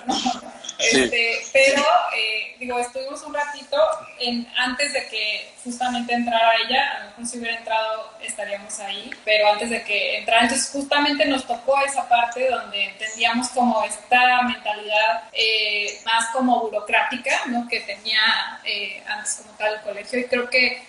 Este, 0.80 1.42
pero, 1.52 1.84
eh, 2.15 2.56
digo, 2.58 2.80
estuvimos 2.80 3.22
un 3.24 3.34
ratito 3.34 3.78
en, 4.18 4.48
antes 4.58 4.94
de 4.94 5.08
que 5.08 5.52
justamente 5.70 6.14
entrara 6.14 6.52
ella, 6.66 6.96
a 6.96 7.00
lo 7.00 7.06
mejor 7.10 7.26
si 7.28 7.38
hubiera 7.38 7.58
entrado 7.58 8.10
estaríamos 8.22 8.80
ahí, 8.80 9.10
pero 9.24 9.52
antes 9.52 9.70
de 9.70 9.84
que 9.84 10.18
entrara, 10.18 10.44
entonces 10.44 10.70
justamente 10.72 11.26
nos 11.26 11.46
tocó 11.46 11.80
esa 11.82 12.08
parte 12.10 12.50
donde 12.50 12.86
entendíamos 12.86 13.50
como 13.50 13.84
esta 13.84 14.42
mentalidad 14.44 15.24
eh, 15.32 16.00
más 16.06 16.28
como 16.34 16.60
burocrática, 16.62 17.32
¿no? 17.48 17.68
Que 17.68 17.82
tenía 17.82 18.60
eh, 18.66 19.04
antes 19.08 19.42
como 19.44 19.58
tal 19.58 19.76
el 19.76 19.82
colegio 19.82 20.20
y 20.20 20.26
creo 20.26 20.50
que 20.50 20.82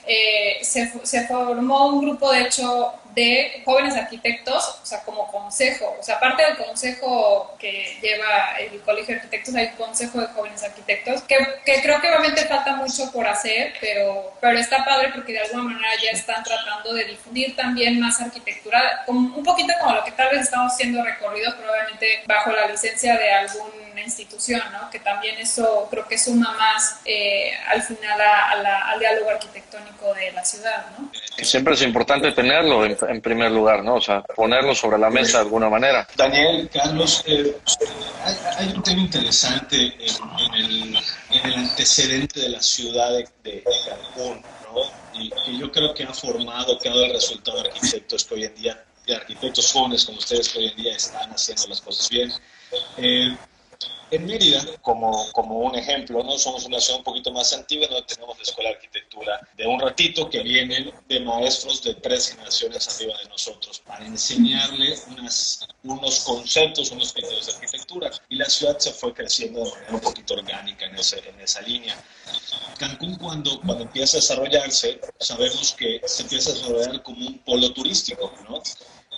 se, 0.62 0.90
se 1.04 1.26
formó 1.26 1.88
un 1.88 2.00
grupo, 2.00 2.32
de 2.32 2.42
hecho, 2.42 2.94
de 3.14 3.62
jóvenes 3.64 3.96
arquitectos, 3.96 4.80
o 4.82 4.86
sea, 4.86 5.02
como 5.02 5.26
consejo, 5.30 5.96
o 5.98 6.02
sea, 6.02 6.16
aparte 6.16 6.44
del 6.44 6.56
consejo 6.56 7.56
que 7.58 7.98
lleva 8.00 8.58
el 8.58 8.80
Colegio 8.82 9.14
de 9.14 9.20
Arquitectos, 9.20 9.54
hay 9.54 9.70
consejo 9.70 10.20
de 10.20 10.26
jóvenes 10.28 10.62
arquitectos, 10.62 11.22
que, 11.22 11.36
que, 11.64 11.82
creo 11.82 12.00
que 12.00 12.08
obviamente 12.08 12.46
falta 12.46 12.76
mucho 12.76 13.10
por 13.10 13.26
hacer, 13.26 13.74
pero, 13.80 14.32
pero 14.40 14.58
está 14.70 14.84
padre 14.84 15.10
porque 15.12 15.32
de 15.32 15.40
alguna 15.40 15.64
manera 15.64 15.90
ya 16.00 16.10
están 16.12 16.42
tratando 16.44 16.94
de 16.94 17.04
difundir 17.04 17.56
también 17.56 17.98
más 17.98 18.20
arquitectura, 18.20 19.02
como, 19.04 19.36
un 19.36 19.42
poquito 19.42 19.72
como 19.80 19.94
lo 19.94 20.04
que 20.04 20.12
tal 20.12 20.30
vez 20.30 20.42
estamos 20.42 20.72
haciendo 20.72 21.02
recorridos, 21.02 21.54
probablemente 21.54 22.22
bajo 22.26 22.52
la 22.52 22.68
licencia 22.68 23.16
de 23.16 23.32
alguna 23.32 24.00
institución, 24.02 24.62
¿no? 24.72 24.88
Que 24.90 25.00
también 25.00 25.36
eso 25.38 25.88
creo 25.90 26.06
que 26.06 26.16
suma 26.16 26.52
más 26.56 27.00
eh, 27.04 27.52
al 27.68 27.82
final 27.82 28.20
al 28.20 28.98
diálogo 28.98 29.30
arquitectónico 29.30 30.14
de 30.14 30.32
la 30.32 30.44
ciudad, 30.44 30.86
¿no? 30.96 31.10
Siempre 31.42 31.74
es 31.74 31.82
importante 31.82 32.32
tenerlo 32.32 32.84
en, 32.84 33.20
primer 33.20 33.50
lugar, 33.50 33.82
¿no? 33.82 33.94
O 33.94 34.00
sea, 34.00 34.22
ponerlo 34.22 34.74
sobre 34.74 34.98
la 34.98 35.10
mesa 35.10 35.38
de 35.38 35.44
alguna 35.44 35.68
manera. 35.68 36.06
Daniel, 36.16 36.70
Carlos, 36.72 37.24
eh, 37.26 37.56
hay, 38.58 38.68
un 38.68 38.82
tema 38.82 39.00
interesante 39.00 39.76
en, 39.76 40.54
el, 40.54 40.96
en, 41.30 41.46
el, 41.46 41.54
antecedente 41.54 42.40
de 42.40 42.48
la 42.50 42.60
ciudad 42.60 43.10
de, 43.42 43.64
Cancún, 43.88 44.42
Y, 45.50 45.58
yo 45.58 45.70
creo 45.70 45.94
que 45.94 46.04
ha 46.04 46.14
formado, 46.14 46.78
que 46.78 46.88
ha 46.88 46.92
dado 46.92 47.06
el 47.06 47.12
resultado 47.12 47.62
de 47.62 47.68
arquitectos 47.68 48.24
que 48.24 48.34
hoy 48.34 48.44
en 48.44 48.54
día, 48.54 48.84
de 49.06 49.14
arquitectos 49.14 49.72
jóvenes 49.72 50.04
como 50.04 50.18
ustedes 50.18 50.48
que 50.48 50.58
hoy 50.58 50.66
en 50.66 50.76
día 50.76 50.94
están 50.94 51.30
haciendo 51.30 51.66
las 51.68 51.80
cosas 51.80 52.08
bien. 52.08 52.32
Eh, 52.98 53.36
en 54.10 54.26
Mérida, 54.26 54.64
como, 54.82 55.30
como 55.32 55.58
un 55.60 55.74
ejemplo, 55.76 56.22
¿no? 56.22 56.38
somos 56.38 56.64
una 56.64 56.80
ciudad 56.80 56.98
un 56.98 57.04
poquito 57.04 57.32
más 57.32 57.52
antigua, 57.52 57.86
no 57.90 58.02
tenemos 58.04 58.36
la 58.36 58.42
escuela 58.42 58.70
de 58.70 58.76
arquitectura 58.76 59.40
de 59.56 59.66
un 59.66 59.80
ratito 59.80 60.28
que 60.28 60.42
vienen 60.42 60.92
de 61.08 61.20
maestros 61.20 61.82
de 61.82 61.94
tres 61.94 62.30
generaciones 62.30 62.88
arriba 62.88 63.16
de 63.22 63.28
nosotros 63.28 63.80
para 63.80 64.04
enseñarle 64.06 64.94
unas, 65.08 65.66
unos 65.84 66.20
conceptos, 66.20 66.90
unos 66.90 67.12
criterios 67.12 67.46
de 67.46 67.52
arquitectura. 67.52 68.10
Y 68.28 68.36
la 68.36 68.46
ciudad 68.46 68.78
se 68.78 68.92
fue 68.92 69.12
creciendo 69.12 69.64
de 69.64 69.70
manera 69.70 69.94
un 69.94 70.00
poquito 70.00 70.34
orgánica 70.34 70.86
en, 70.86 70.96
ese, 70.96 71.18
en 71.28 71.40
esa 71.40 71.60
línea. 71.62 71.96
Cancún 72.78 73.16
cuando, 73.16 73.60
cuando 73.60 73.84
empieza 73.84 74.16
a 74.16 74.20
desarrollarse, 74.20 75.00
sabemos 75.18 75.74
que 75.74 76.00
se 76.06 76.22
empieza 76.22 76.50
a 76.50 76.54
desarrollar 76.54 77.02
como 77.02 77.26
un 77.26 77.38
polo 77.38 77.72
turístico, 77.72 78.32
¿no? 78.48 78.62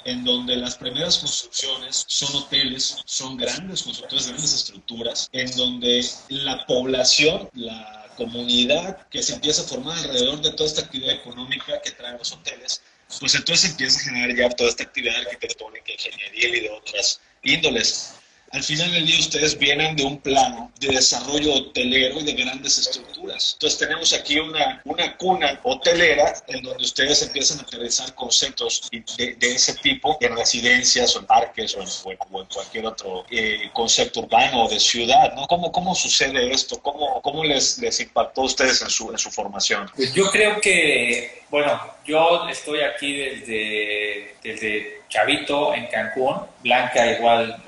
En 0.05 0.25
donde 0.25 0.57
las 0.57 0.77
primeras 0.77 1.19
construcciones 1.19 2.05
son 2.09 2.35
hoteles, 2.37 2.97
son 3.05 3.37
grandes 3.37 3.83
constructores, 3.83 4.27
grandes 4.27 4.55
estructuras, 4.55 5.29
en 5.33 5.51
donde 5.57 6.05
la 6.29 6.67
población, 6.67 7.49
la 7.55 8.11
comunidad 8.17 9.09
que 9.09 9.23
se 9.23 9.35
empieza 9.35 9.63
a 9.63 9.67
formar 9.67 9.99
alrededor 9.99 10.41
de 10.43 10.53
toda 10.53 10.69
esta 10.69 10.83
actividad 10.83 11.15
económica 11.15 11.81
que 11.81 11.93
traen 11.93 12.19
los 12.19 12.33
hoteles, 12.33 12.83
pues 13.21 13.35
entonces 13.35 13.71
empieza 13.71 13.99
a 13.99 14.05
generar 14.05 14.37
ya 14.37 14.51
toda 14.51 14.71
esta 14.71 14.85
actividad 14.85 15.17
arquitectónica, 15.17 15.93
ingeniería 15.93 16.49
y 16.49 16.61
de 16.61 16.71
otras 16.71 17.21
índoles 17.43 18.15
al 18.53 18.63
final 18.63 18.93
del 18.93 19.07
día 19.07 19.19
ustedes 19.19 19.59
vienen 19.59 19.97
de 19.97 20.05
un 20.05 20.19
plano 20.19 20.71
de 20.79 20.89
desarrollo 20.89 21.55
hotelero 21.55 22.21
y 22.21 22.25
de 22.25 22.33
grandes 22.33 22.79
estructuras. 22.79 23.55
Entonces 23.55 23.79
tenemos 23.79 24.13
aquí 24.13 24.39
una, 24.39 24.83
una 24.85 25.17
cuna 25.17 25.59
hotelera 25.63 26.35
en 26.49 26.63
donde 26.63 26.85
ustedes 26.85 27.23
empiezan 27.23 27.59
a 27.61 27.63
aterrizar 27.63 28.15
conceptos 28.15 28.89
de, 28.91 29.35
de 29.35 29.53
ese 29.55 29.75
tipo 29.75 30.19
en 30.21 30.37
residencias 30.37 31.17
o 31.17 31.21
en 31.21 31.27
parques 31.27 31.77
o 31.77 32.11
en, 32.11 32.19
cualquier 32.47 32.87
otro 32.87 33.25
eh, 33.31 33.71
concepto 33.73 34.21
urbano 34.21 34.65
o 34.65 34.69
de 34.69 34.79
ciudad, 34.79 35.33
¿no? 35.35 35.47
¿Cómo, 35.47 35.73
cómo 35.73 35.95
sucede 35.95 36.53
esto? 36.53 36.81
¿Cómo, 36.83 37.12
cómo 37.23 37.45
les, 37.45 37.79
les 37.79 38.01
impactó 38.01 38.43
a 38.43 38.45
ustedes 38.45 38.83
en 38.83 38.91
su, 38.91 39.11
en 39.11 39.19
su 39.19 39.31
formación? 39.31 39.91
Pues 39.97 40.13
yo 40.13 40.31
creo 40.31 40.61
que, 40.61 41.45
bueno, 41.49 41.81
yo 42.05 42.49
estoy 42.49 42.81
aquí 42.81 43.17
desde, 43.17 44.35
desde 44.43 45.03
Chavito 45.09 45.75
en 45.75 45.87
Cancún, 45.87 46.37
Blanca 46.63 47.07
igual, 47.07 47.63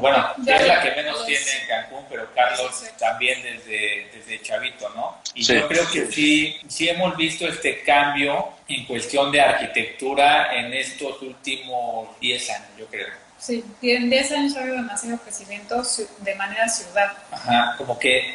bueno, 0.00 0.28
es 0.46 0.66
la 0.66 0.82
que 0.82 0.90
menos 0.92 1.26
tiene 1.26 1.44
en 1.62 1.68
Cancún, 1.68 2.04
pero 2.08 2.28
Carlos 2.34 2.84
también 2.98 3.42
desde, 3.42 4.08
desde 4.14 4.42
Chavito, 4.42 4.88
¿no? 4.90 5.18
Y 5.34 5.42
yo 5.42 5.66
creo 5.68 5.90
que 5.90 6.06
sí, 6.06 6.56
sí 6.68 6.88
hemos 6.88 7.16
visto 7.16 7.46
este 7.48 7.82
cambio 7.82 8.50
en 8.68 8.84
cuestión 8.84 9.32
de 9.32 9.40
arquitectura 9.40 10.54
en 10.54 10.72
estos 10.72 11.20
últimos 11.22 12.08
10 12.20 12.50
años, 12.50 12.68
yo 12.78 12.86
creo. 12.86 13.26
Sí, 13.38 13.64
en 13.82 14.08
10 14.08 14.32
años 14.32 14.56
ha 14.56 14.60
habido 14.60 14.76
demasiado 14.76 15.18
crecimiento 15.18 15.82
de 16.18 16.34
manera 16.34 16.68
ciudad. 16.68 17.12
Ajá, 17.30 17.74
como 17.76 17.98
que 17.98 18.34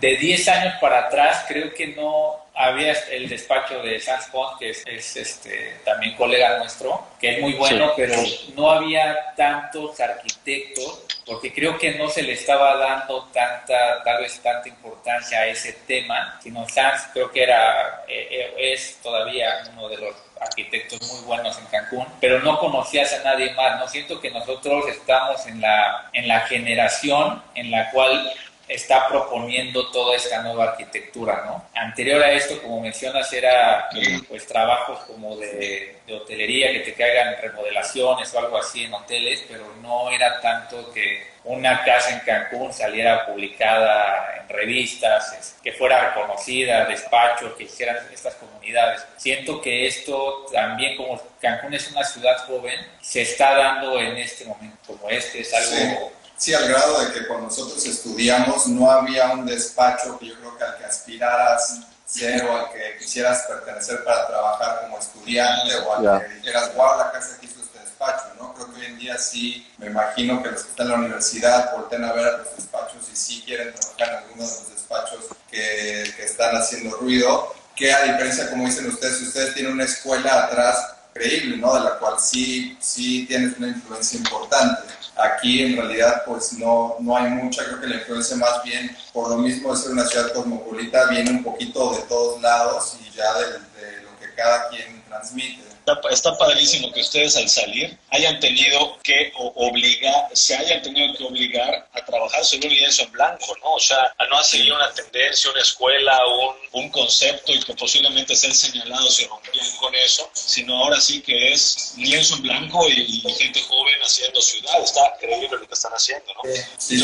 de 0.00 0.16
10 0.16 0.48
años 0.48 0.74
para 0.80 1.06
atrás 1.06 1.44
creo 1.48 1.72
que 1.74 1.88
no 1.88 2.40
había 2.54 2.92
el 3.10 3.28
despacho 3.28 3.80
de 3.82 3.98
Sans 4.00 4.26
Pont, 4.26 4.58
que 4.58 4.70
es, 4.70 5.16
este, 5.16 5.80
también 5.84 6.14
colega 6.16 6.58
nuestro, 6.58 7.06
que 7.18 7.36
es 7.36 7.40
muy 7.40 7.54
bueno, 7.54 7.92
pero 7.96 8.14
no 8.54 8.70
había 8.70 9.34
tantos 9.34 9.98
arquitectos, 9.98 11.06
porque 11.24 11.52
creo 11.52 11.78
que 11.78 11.94
no 11.94 12.08
se 12.08 12.22
le 12.22 12.32
estaba 12.32 12.76
dando 12.76 13.24
tanta, 13.32 14.02
tal 14.02 14.22
vez 14.22 14.40
tanta 14.40 14.68
importancia 14.68 15.40
a 15.40 15.46
ese 15.46 15.72
tema, 15.86 16.38
sino 16.42 16.68
Sans 16.68 17.02
creo 17.12 17.30
que 17.30 17.44
era, 17.44 18.04
eh, 18.08 18.28
eh, 18.30 18.72
es 18.72 18.98
todavía 19.02 19.62
uno 19.72 19.88
de 19.88 19.96
los 19.96 20.14
arquitectos 20.40 21.00
muy 21.12 21.24
buenos 21.24 21.58
en 21.58 21.66
Cancún, 21.66 22.06
pero 22.20 22.40
no 22.40 22.58
conocías 22.58 23.12
a 23.12 23.22
nadie 23.22 23.52
más, 23.54 23.78
¿no? 23.78 23.88
Siento 23.88 24.20
que 24.20 24.30
nosotros 24.30 24.86
estamos 24.88 25.46
en 25.46 25.60
la, 25.60 26.10
en 26.12 26.26
la 26.26 26.40
generación 26.40 27.42
en 27.54 27.70
la 27.70 27.90
cual 27.90 28.32
está 28.70 29.08
proponiendo 29.08 29.90
toda 29.90 30.16
esta 30.16 30.42
nueva 30.42 30.64
arquitectura, 30.64 31.42
¿no? 31.44 31.64
Anterior 31.74 32.22
a 32.22 32.30
esto, 32.30 32.62
como 32.62 32.80
mencionas, 32.80 33.32
era 33.32 33.88
pues 34.28 34.46
trabajos 34.46 35.00
como 35.00 35.36
de, 35.36 35.96
hotelería, 36.08 36.72
que 36.72 36.80
te 36.80 36.94
caigan 36.94 37.36
remodelaciones 37.42 38.32
o 38.32 38.38
algo 38.38 38.56
así 38.56 38.84
en 38.84 38.94
hoteles, 38.94 39.44
pero 39.48 39.64
no 39.82 40.10
era 40.10 40.40
tanto 40.40 40.92
que 40.92 41.28
una 41.42 41.84
casa 41.84 42.12
en 42.12 42.20
Cancún 42.20 42.72
saliera 42.72 43.26
publicada 43.26 44.36
en 44.40 44.48
revistas, 44.48 45.56
que 45.62 45.72
fuera 45.72 46.10
reconocida, 46.10 46.84
despachos, 46.84 47.54
que 47.54 47.64
hicieran 47.64 47.96
estas 48.12 48.34
comunidades. 48.36 49.04
Siento 49.16 49.60
que 49.60 49.86
esto 49.86 50.46
también, 50.52 50.96
como 50.96 51.20
Cancún 51.40 51.74
es 51.74 51.90
una 51.90 52.04
ciudad 52.04 52.36
joven, 52.46 52.78
se 53.00 53.22
está 53.22 53.56
dando 53.56 53.98
en 53.98 54.16
este 54.16 54.44
momento, 54.44 54.78
como 54.86 55.10
este 55.10 55.40
es 55.40 55.52
algo... 55.54 56.12
Sí, 56.12 56.19
al 56.48 56.68
grado 56.68 57.00
de 57.00 57.12
que 57.12 57.26
cuando 57.26 57.46
nosotros 57.46 57.84
estudiamos 57.84 58.66
no 58.66 58.90
había 58.90 59.30
un 59.30 59.44
despacho 59.44 60.18
que 60.18 60.28
yo 60.28 60.34
creo 60.36 60.56
que 60.56 60.64
al 60.64 60.78
que 60.78 60.84
aspiraras 60.86 61.80
ser 62.06 62.44
o 62.46 62.56
al 62.56 62.72
que 62.72 62.96
quisieras 62.98 63.44
pertenecer 63.46 64.02
para 64.04 64.26
trabajar 64.26 64.80
como 64.82 64.98
estudiante 64.98 65.76
o 65.76 65.94
al 65.94 66.20
que 66.22 66.34
dijeras, 66.36 66.74
wow, 66.74 66.98
la 66.98 67.12
casa 67.12 67.38
que 67.38 67.46
hizo 67.46 67.60
este 67.60 67.78
despacho, 67.78 68.24
¿no? 68.38 68.54
Creo 68.54 68.72
que 68.72 68.80
hoy 68.80 68.86
en 68.86 68.98
día 68.98 69.18
sí, 69.18 69.70
me 69.78 69.86
imagino 69.86 70.42
que 70.42 70.50
los 70.50 70.62
que 70.62 70.70
están 70.70 70.86
en 70.86 70.92
la 70.92 70.98
universidad 70.98 71.76
voltean 71.76 72.04
a 72.04 72.12
ver 72.14 72.26
a 72.26 72.36
los 72.38 72.56
despachos 72.56 73.06
y 73.12 73.16
sí 73.16 73.42
quieren 73.44 73.74
trabajar 73.74 74.08
en 74.08 74.14
algunos 74.16 74.50
de 74.50 74.60
los 74.60 74.70
despachos 74.70 75.26
que, 75.50 76.12
que 76.16 76.24
están 76.24 76.56
haciendo 76.56 76.96
ruido, 76.96 77.54
que 77.76 77.92
a 77.92 78.02
diferencia, 78.02 78.48
como 78.48 78.64
dicen 78.64 78.88
ustedes, 78.88 79.18
si 79.18 79.24
ustedes 79.24 79.54
tienen 79.54 79.72
una 79.72 79.84
escuela 79.84 80.46
atrás 80.46 80.94
creíble, 81.12 81.58
¿no? 81.58 81.74
De 81.74 81.80
la 81.80 81.98
cual 81.98 82.18
sí, 82.18 82.78
sí 82.80 83.26
tienes 83.26 83.58
una 83.58 83.68
influencia 83.68 84.18
importante 84.18 84.99
Aquí 85.22 85.62
en 85.62 85.76
realidad 85.76 86.22
pues 86.26 86.52
no, 86.54 86.96
no 87.00 87.16
hay 87.16 87.30
mucha, 87.30 87.64
creo 87.64 87.80
que 87.80 87.86
la 87.86 87.96
influencia 87.96 88.36
más 88.36 88.62
bien, 88.64 88.96
por 89.12 89.30
lo 89.30 89.38
mismo 89.38 89.72
de 89.72 89.80
ser 89.80 89.92
una 89.92 90.06
ciudad 90.06 90.32
cosmopolita, 90.32 91.06
viene 91.06 91.30
un 91.30 91.42
poquito 91.42 91.94
de 91.94 92.02
todos 92.02 92.40
lados 92.40 92.96
y 93.00 93.10
ya 93.16 93.32
de, 93.38 93.46
de 93.46 94.02
lo 94.02 94.18
que 94.18 94.34
cada 94.34 94.68
quien 94.68 95.02
transmite 95.08 95.69
está, 96.10 96.36
padrísimo 96.36 96.92
que 96.92 97.00
ustedes 97.00 97.36
al 97.36 97.48
salir 97.48 97.96
hayan 98.10 98.40
tenido 98.40 98.98
que 99.02 99.32
obligar, 99.36 100.28
se 100.32 100.56
hayan 100.56 100.82
tenido 100.82 101.16
que 101.16 101.24
obligar 101.24 101.88
a 101.92 102.04
trabajar 102.04 102.44
sobre 102.44 102.68
un 102.68 102.74
lienzo 102.74 103.02
en 103.02 103.12
blanco, 103.12 103.56
¿no? 103.62 103.74
O 103.74 103.80
sea, 103.80 104.14
a 104.18 104.26
no 104.26 104.42
seguir 104.42 104.72
una 104.72 104.92
tendencia, 104.92 105.50
una 105.50 105.60
escuela, 105.60 106.18
un, 106.26 106.82
un 106.82 106.90
concepto 106.90 107.52
y 107.52 107.60
que 107.60 107.74
posiblemente 107.74 108.36
sean 108.36 108.54
señalados 108.54 109.20
y 109.20 109.26
rompían 109.26 109.66
con 109.78 109.94
eso, 109.94 110.30
sino 110.32 110.76
ahora 110.76 111.00
sí 111.00 111.20
que 111.20 111.52
es 111.52 111.94
lienzo 111.96 112.36
en 112.36 112.42
blanco 112.42 112.88
y, 112.88 113.20
gente 113.38 113.60
joven 113.62 113.94
haciendo 114.02 114.40
ciudad. 114.40 114.82
Está 114.82 115.00
increíble 115.16 115.58
lo 115.58 115.66
que 115.66 115.74
están 115.74 115.92
haciendo, 115.92 116.32
¿no? 116.34 116.42
Sí, 116.78 116.98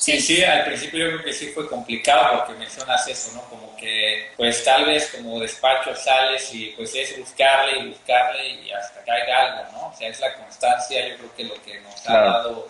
Sí, 0.00 0.18
sí, 0.18 0.42
al 0.42 0.64
principio 0.64 0.98
yo 0.98 1.10
creo 1.12 1.24
que 1.24 1.32
sí 1.32 1.48
fue 1.48 1.68
complicado 1.68 2.38
porque 2.38 2.58
mencionas 2.58 3.06
eso, 3.06 3.32
¿no? 3.34 3.42
Como 3.50 3.76
que, 3.76 4.30
pues 4.36 4.64
tal 4.64 4.86
vez 4.86 5.10
como 5.14 5.38
despacho 5.38 5.94
sales 5.94 6.54
y 6.54 6.68
pues 6.68 6.94
es 6.94 7.18
buscarle 7.18 7.79
y 7.80 7.88
buscarle 7.88 8.48
y 8.48 8.70
hasta 8.72 9.02
caiga 9.04 9.40
algo, 9.40 9.72
¿no? 9.72 9.86
O 9.88 9.96
sea, 9.96 10.08
es 10.08 10.20
la 10.20 10.34
constancia, 10.34 11.08
yo 11.08 11.16
creo 11.16 11.34
que 11.34 11.44
lo 11.44 11.62
que 11.62 11.80
nos 11.80 12.08
ha 12.08 12.18
dado 12.18 12.68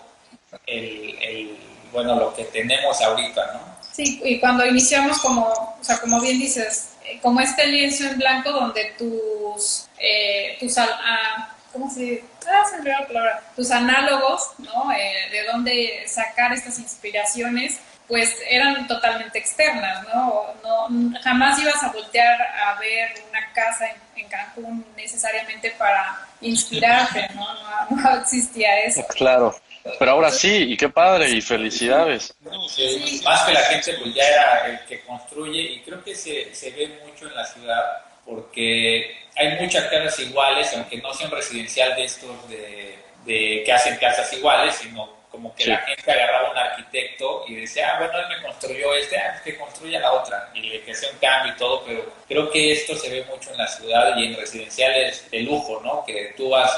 el, 0.66 1.18
el, 1.22 1.58
bueno, 1.92 2.16
lo 2.16 2.34
que 2.34 2.44
tenemos 2.44 3.00
ahorita, 3.00 3.52
¿no? 3.52 3.60
Sí, 3.92 4.20
y 4.24 4.38
cuando 4.38 4.64
iniciamos 4.64 5.18
como, 5.20 5.46
o 5.46 5.78
sea, 5.80 5.98
como 5.98 6.20
bien 6.20 6.38
dices, 6.38 6.94
eh, 7.04 7.18
como 7.20 7.40
este 7.40 7.66
lienzo 7.66 8.04
en 8.04 8.18
blanco 8.18 8.52
donde 8.52 8.94
tus, 8.96 9.88
eh, 9.98 10.56
tus, 10.60 10.78
ah, 10.78 11.54
¿cómo 11.72 11.90
se 11.90 12.24
ah, 12.46 12.62
se 12.68 12.88
la 12.88 13.06
palabra, 13.06 13.42
tus 13.56 13.70
análogos, 13.70 14.52
¿no? 14.58 14.92
Eh, 14.92 15.28
de 15.30 15.44
dónde 15.44 16.04
sacar 16.06 16.52
estas 16.52 16.78
inspiraciones, 16.78 17.80
pues 18.06 18.36
eran 18.48 18.88
totalmente 18.88 19.38
externas, 19.38 20.04
¿no? 20.12 20.46
no 20.64 21.20
jamás 21.20 21.60
ibas 21.60 21.80
a 21.82 21.92
voltear 21.92 22.42
a 22.42 22.74
ver 22.80 23.08
una 23.28 23.52
casa 23.52 23.86
en, 23.88 23.96
Cancún 24.30 24.86
necesariamente 24.96 25.72
para 25.72 26.26
inspirarte, 26.40 27.28
¿no? 27.34 27.46
¿no? 27.90 28.20
existía 28.22 28.80
eso. 28.84 29.04
Claro. 29.08 29.54
Pero 29.98 30.10
ahora 30.10 30.30
sí, 30.30 30.72
y 30.72 30.76
qué 30.76 30.88
padre, 30.88 31.30
y 31.30 31.40
felicidades. 31.40 32.34
sí. 32.68 33.20
Más 33.24 33.42
que 33.44 33.52
la 33.52 33.60
gente, 33.62 33.94
pues 33.94 34.14
ya 34.14 34.24
era 34.24 34.66
el 34.66 34.80
que 34.86 35.00
construye, 35.02 35.60
y 35.60 35.80
creo 35.80 36.02
que 36.04 36.14
se, 36.14 36.54
se 36.54 36.70
ve 36.70 37.00
mucho 37.06 37.26
en 37.26 37.34
la 37.34 37.44
ciudad, 37.46 37.82
porque 38.26 39.16
hay 39.36 39.58
muchas 39.58 39.84
casas 39.84 40.18
iguales, 40.20 40.70
aunque 40.74 40.98
no 40.98 41.14
sean 41.14 41.30
residencial 41.30 41.96
de 41.96 42.04
estos 42.04 42.48
de, 42.48 43.62
que 43.64 43.72
hacen 43.72 43.96
casas 43.96 44.32
iguales, 44.32 44.74
sino 44.74 45.19
como 45.30 45.54
que 45.54 45.66
la 45.66 45.78
gente 45.78 46.10
agarraba 46.10 46.50
un 46.50 46.58
arquitecto 46.58 47.44
y 47.46 47.54
decía, 47.54 47.94
ah, 47.94 47.98
bueno, 47.98 48.18
él 48.18 48.36
me 48.36 48.42
construyó 48.42 48.94
este, 48.94 49.16
ah, 49.16 49.30
pues 49.32 49.42
que 49.42 49.60
construya 49.60 50.00
la 50.00 50.12
otra, 50.12 50.50
y 50.54 50.62
le 50.62 50.82
que 50.82 50.94
sea 50.94 51.10
un 51.10 51.18
cambio 51.18 51.52
y 51.52 51.56
todo, 51.56 51.84
pero 51.86 52.12
creo 52.26 52.50
que 52.50 52.72
esto 52.72 52.96
se 52.96 53.10
ve 53.10 53.24
mucho 53.24 53.52
en 53.52 53.58
la 53.58 53.68
ciudad 53.68 54.16
y 54.16 54.26
en 54.26 54.36
residenciales 54.36 55.30
de 55.30 55.40
lujo, 55.40 55.80
¿no? 55.84 56.04
Que 56.04 56.34
tú 56.36 56.50
vas 56.50 56.76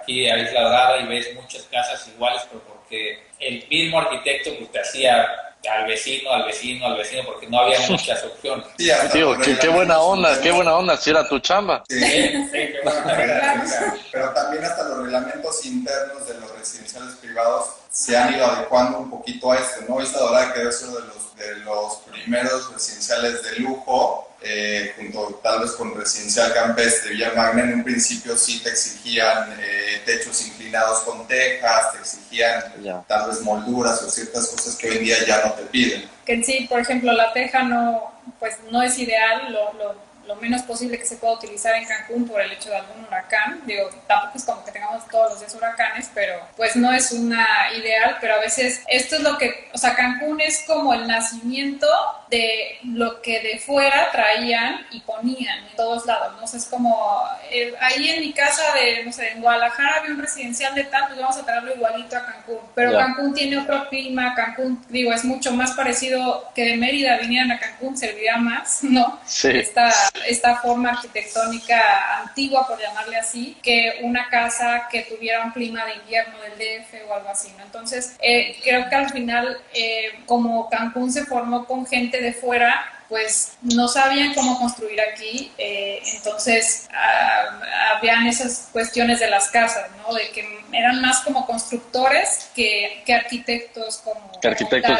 aquí 0.00 0.28
a 0.28 0.36
Isla 0.36 0.62
Dorada 0.62 0.98
y 0.98 1.06
ves 1.06 1.32
muchas 1.34 1.62
casas 1.64 2.08
iguales, 2.08 2.42
pero 2.50 2.62
porque 2.64 3.22
el 3.38 3.66
mismo 3.68 4.00
arquitecto 4.00 4.50
pues, 4.58 4.72
te 4.72 4.80
hacía 4.80 5.28
al 5.70 5.86
vecino, 5.86 6.32
al 6.32 6.44
vecino, 6.44 6.86
al 6.86 6.96
vecino, 6.96 7.22
porque 7.24 7.46
no 7.46 7.60
había 7.60 7.78
muchas 7.88 8.24
opciones. 8.24 8.66
Sí, 8.78 8.90
Tío, 9.12 9.38
qué, 9.38 9.68
buena 9.68 10.00
onda, 10.00 10.40
qué 10.40 10.50
buena 10.50 10.76
onda, 10.76 10.96
si 10.96 11.10
era 11.10 11.28
tu 11.28 11.38
chamba. 11.38 11.84
Sí, 11.88 12.00
sí, 12.00 12.50
qué 12.50 12.80
buena 12.82 13.64
Pero 14.10 14.30
también 14.30 14.64
hasta 14.64 14.88
los 14.88 14.98
reglamentos 15.04 15.64
internos 15.64 16.26
de 16.26 16.34
los 16.34 16.58
residenciales 16.58 17.14
privados 17.16 17.81
se 17.92 18.16
han 18.16 18.34
ido 18.34 18.46
adecuando 18.46 18.98
un 18.98 19.10
poquito 19.10 19.52
a 19.52 19.58
esto, 19.58 19.84
¿no? 19.86 20.00
Esta 20.00 20.18
Dorada 20.18 20.54
quedó 20.54 20.70
uno 20.88 20.98
de 20.98 21.06
los, 21.06 21.36
de 21.36 21.56
los 21.56 21.96
primeros 22.10 22.72
residenciales 22.72 23.42
de 23.42 23.60
lujo 23.60 24.28
eh, 24.44 24.94
junto 24.96 25.40
tal 25.42 25.60
vez 25.60 25.72
con 25.72 25.94
Residencial 25.94 26.52
Campestre 26.52 27.12
Villa 27.12 27.32
Magna, 27.36 27.62
en 27.62 27.74
un 27.74 27.84
principio 27.84 28.36
sí 28.36 28.60
te 28.60 28.70
exigían 28.70 29.56
eh, 29.60 30.02
techos 30.04 30.44
inclinados 30.48 31.00
con 31.00 31.28
tejas, 31.28 31.92
te 31.92 31.98
exigían 31.98 33.04
tal 33.06 33.28
vez 33.28 33.40
molduras 33.42 34.02
o 34.02 34.10
ciertas 34.10 34.48
cosas 34.48 34.74
que 34.74 34.88
hoy 34.88 34.96
en 34.96 35.04
día 35.04 35.16
ya 35.26 35.44
no 35.44 35.52
te 35.52 35.62
piden. 35.66 36.08
Que 36.24 36.42
sí, 36.42 36.66
por 36.68 36.80
ejemplo, 36.80 37.12
la 37.12 37.32
teja 37.32 37.62
no, 37.62 38.10
pues 38.40 38.56
no 38.70 38.82
es 38.82 38.98
ideal, 38.98 39.52
lo, 39.52 39.72
lo 39.74 39.94
lo 40.26 40.36
menos 40.36 40.62
posible 40.62 40.98
que 40.98 41.06
se 41.06 41.16
pueda 41.16 41.34
utilizar 41.34 41.74
en 41.74 41.84
Cancún 41.84 42.26
por 42.26 42.40
el 42.40 42.52
hecho 42.52 42.70
de 42.70 42.76
algún 42.76 43.04
huracán. 43.04 43.62
Digo, 43.66 43.90
tampoco 44.06 44.38
es 44.38 44.44
como 44.44 44.64
que 44.64 44.72
tengamos 44.72 45.06
todos 45.08 45.30
los 45.30 45.40
días 45.40 45.54
huracanes, 45.54 46.10
pero 46.14 46.34
pues 46.56 46.76
no 46.76 46.92
es 46.92 47.12
una 47.12 47.46
ideal, 47.76 48.16
pero 48.20 48.34
a 48.34 48.38
veces 48.38 48.82
esto 48.88 49.16
es 49.16 49.22
lo 49.22 49.38
que, 49.38 49.68
o 49.72 49.78
sea, 49.78 49.94
Cancún 49.94 50.40
es 50.40 50.64
como 50.66 50.94
el 50.94 51.06
nacimiento 51.06 51.86
de 52.32 52.78
lo 52.94 53.20
que 53.20 53.40
de 53.40 53.58
fuera 53.58 54.10
traían 54.10 54.86
y 54.90 55.00
ponían 55.00 55.66
en 55.68 55.76
todos 55.76 56.06
lados, 56.06 56.32
¿no? 56.38 56.44
O 56.44 56.46
sea, 56.46 56.58
es 56.58 56.64
como, 56.64 57.22
eh, 57.50 57.74
ahí 57.78 58.08
en 58.08 58.20
mi 58.20 58.32
casa 58.32 58.62
de, 58.72 59.04
no 59.04 59.12
sé, 59.12 59.32
en 59.32 59.42
Guadalajara 59.42 59.96
había 59.98 60.14
un 60.14 60.18
residencial 60.18 60.74
de 60.74 60.84
tal, 60.84 61.08
pues 61.08 61.20
vamos 61.20 61.36
a 61.36 61.44
traerlo 61.44 61.74
igualito 61.74 62.16
a 62.16 62.24
Cancún, 62.24 62.60
pero 62.74 62.96
Cancún 62.96 63.34
tiene 63.34 63.58
otro 63.58 63.86
clima, 63.90 64.34
Cancún, 64.34 64.82
digo, 64.88 65.12
es 65.12 65.24
mucho 65.26 65.52
más 65.52 65.72
parecido 65.72 66.50
que 66.54 66.64
de 66.64 66.76
Mérida 66.78 67.18
vinieran 67.18 67.52
a 67.52 67.58
Cancún, 67.58 67.98
serviría 67.98 68.38
más, 68.38 68.78
¿no? 68.82 69.20
Sí. 69.26 69.48
Esta, 69.48 69.92
esta 70.26 70.56
forma 70.56 70.88
arquitectónica 70.88 72.22
antigua, 72.22 72.66
por 72.66 72.80
llamarle 72.80 73.18
así, 73.18 73.58
que 73.62 74.00
una 74.00 74.30
casa 74.30 74.88
que 74.90 75.02
tuviera 75.02 75.44
un 75.44 75.50
clima 75.50 75.84
de 75.84 75.96
invierno 75.96 76.38
del 76.40 76.52
DF 76.52 77.10
o 77.10 77.14
algo 77.14 77.28
así, 77.28 77.52
¿no? 77.58 77.64
Entonces, 77.64 78.16
eh, 78.22 78.56
creo 78.64 78.88
que 78.88 78.94
al 78.94 79.10
final, 79.10 79.58
eh, 79.74 80.20
como 80.24 80.70
Cancún 80.70 81.12
se 81.12 81.26
formó 81.26 81.66
con 81.66 81.84
gente 81.84 82.21
de 82.22 82.32
fuera, 82.32 82.92
pues 83.12 83.52
no 83.60 83.88
sabían 83.88 84.32
cómo 84.32 84.58
construir 84.58 84.98
aquí, 84.98 85.52
eh, 85.58 86.00
entonces 86.14 86.88
ah, 86.94 87.60
habían 87.94 88.26
esas 88.26 88.68
cuestiones 88.72 89.20
de 89.20 89.28
las 89.28 89.48
casas, 89.50 89.90
¿no? 89.98 90.14
De 90.14 90.30
que 90.30 90.64
eran 90.72 91.02
más 91.02 91.20
como 91.20 91.44
constructores 91.44 92.48
que, 92.54 93.02
que 93.04 93.12
arquitectos 93.12 93.98
como... 93.98 94.40
Que 94.40 94.48
arquitectos 94.48 94.98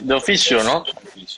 de, 0.00 0.14
oficio, 0.14 0.64
¿no? 0.64 0.84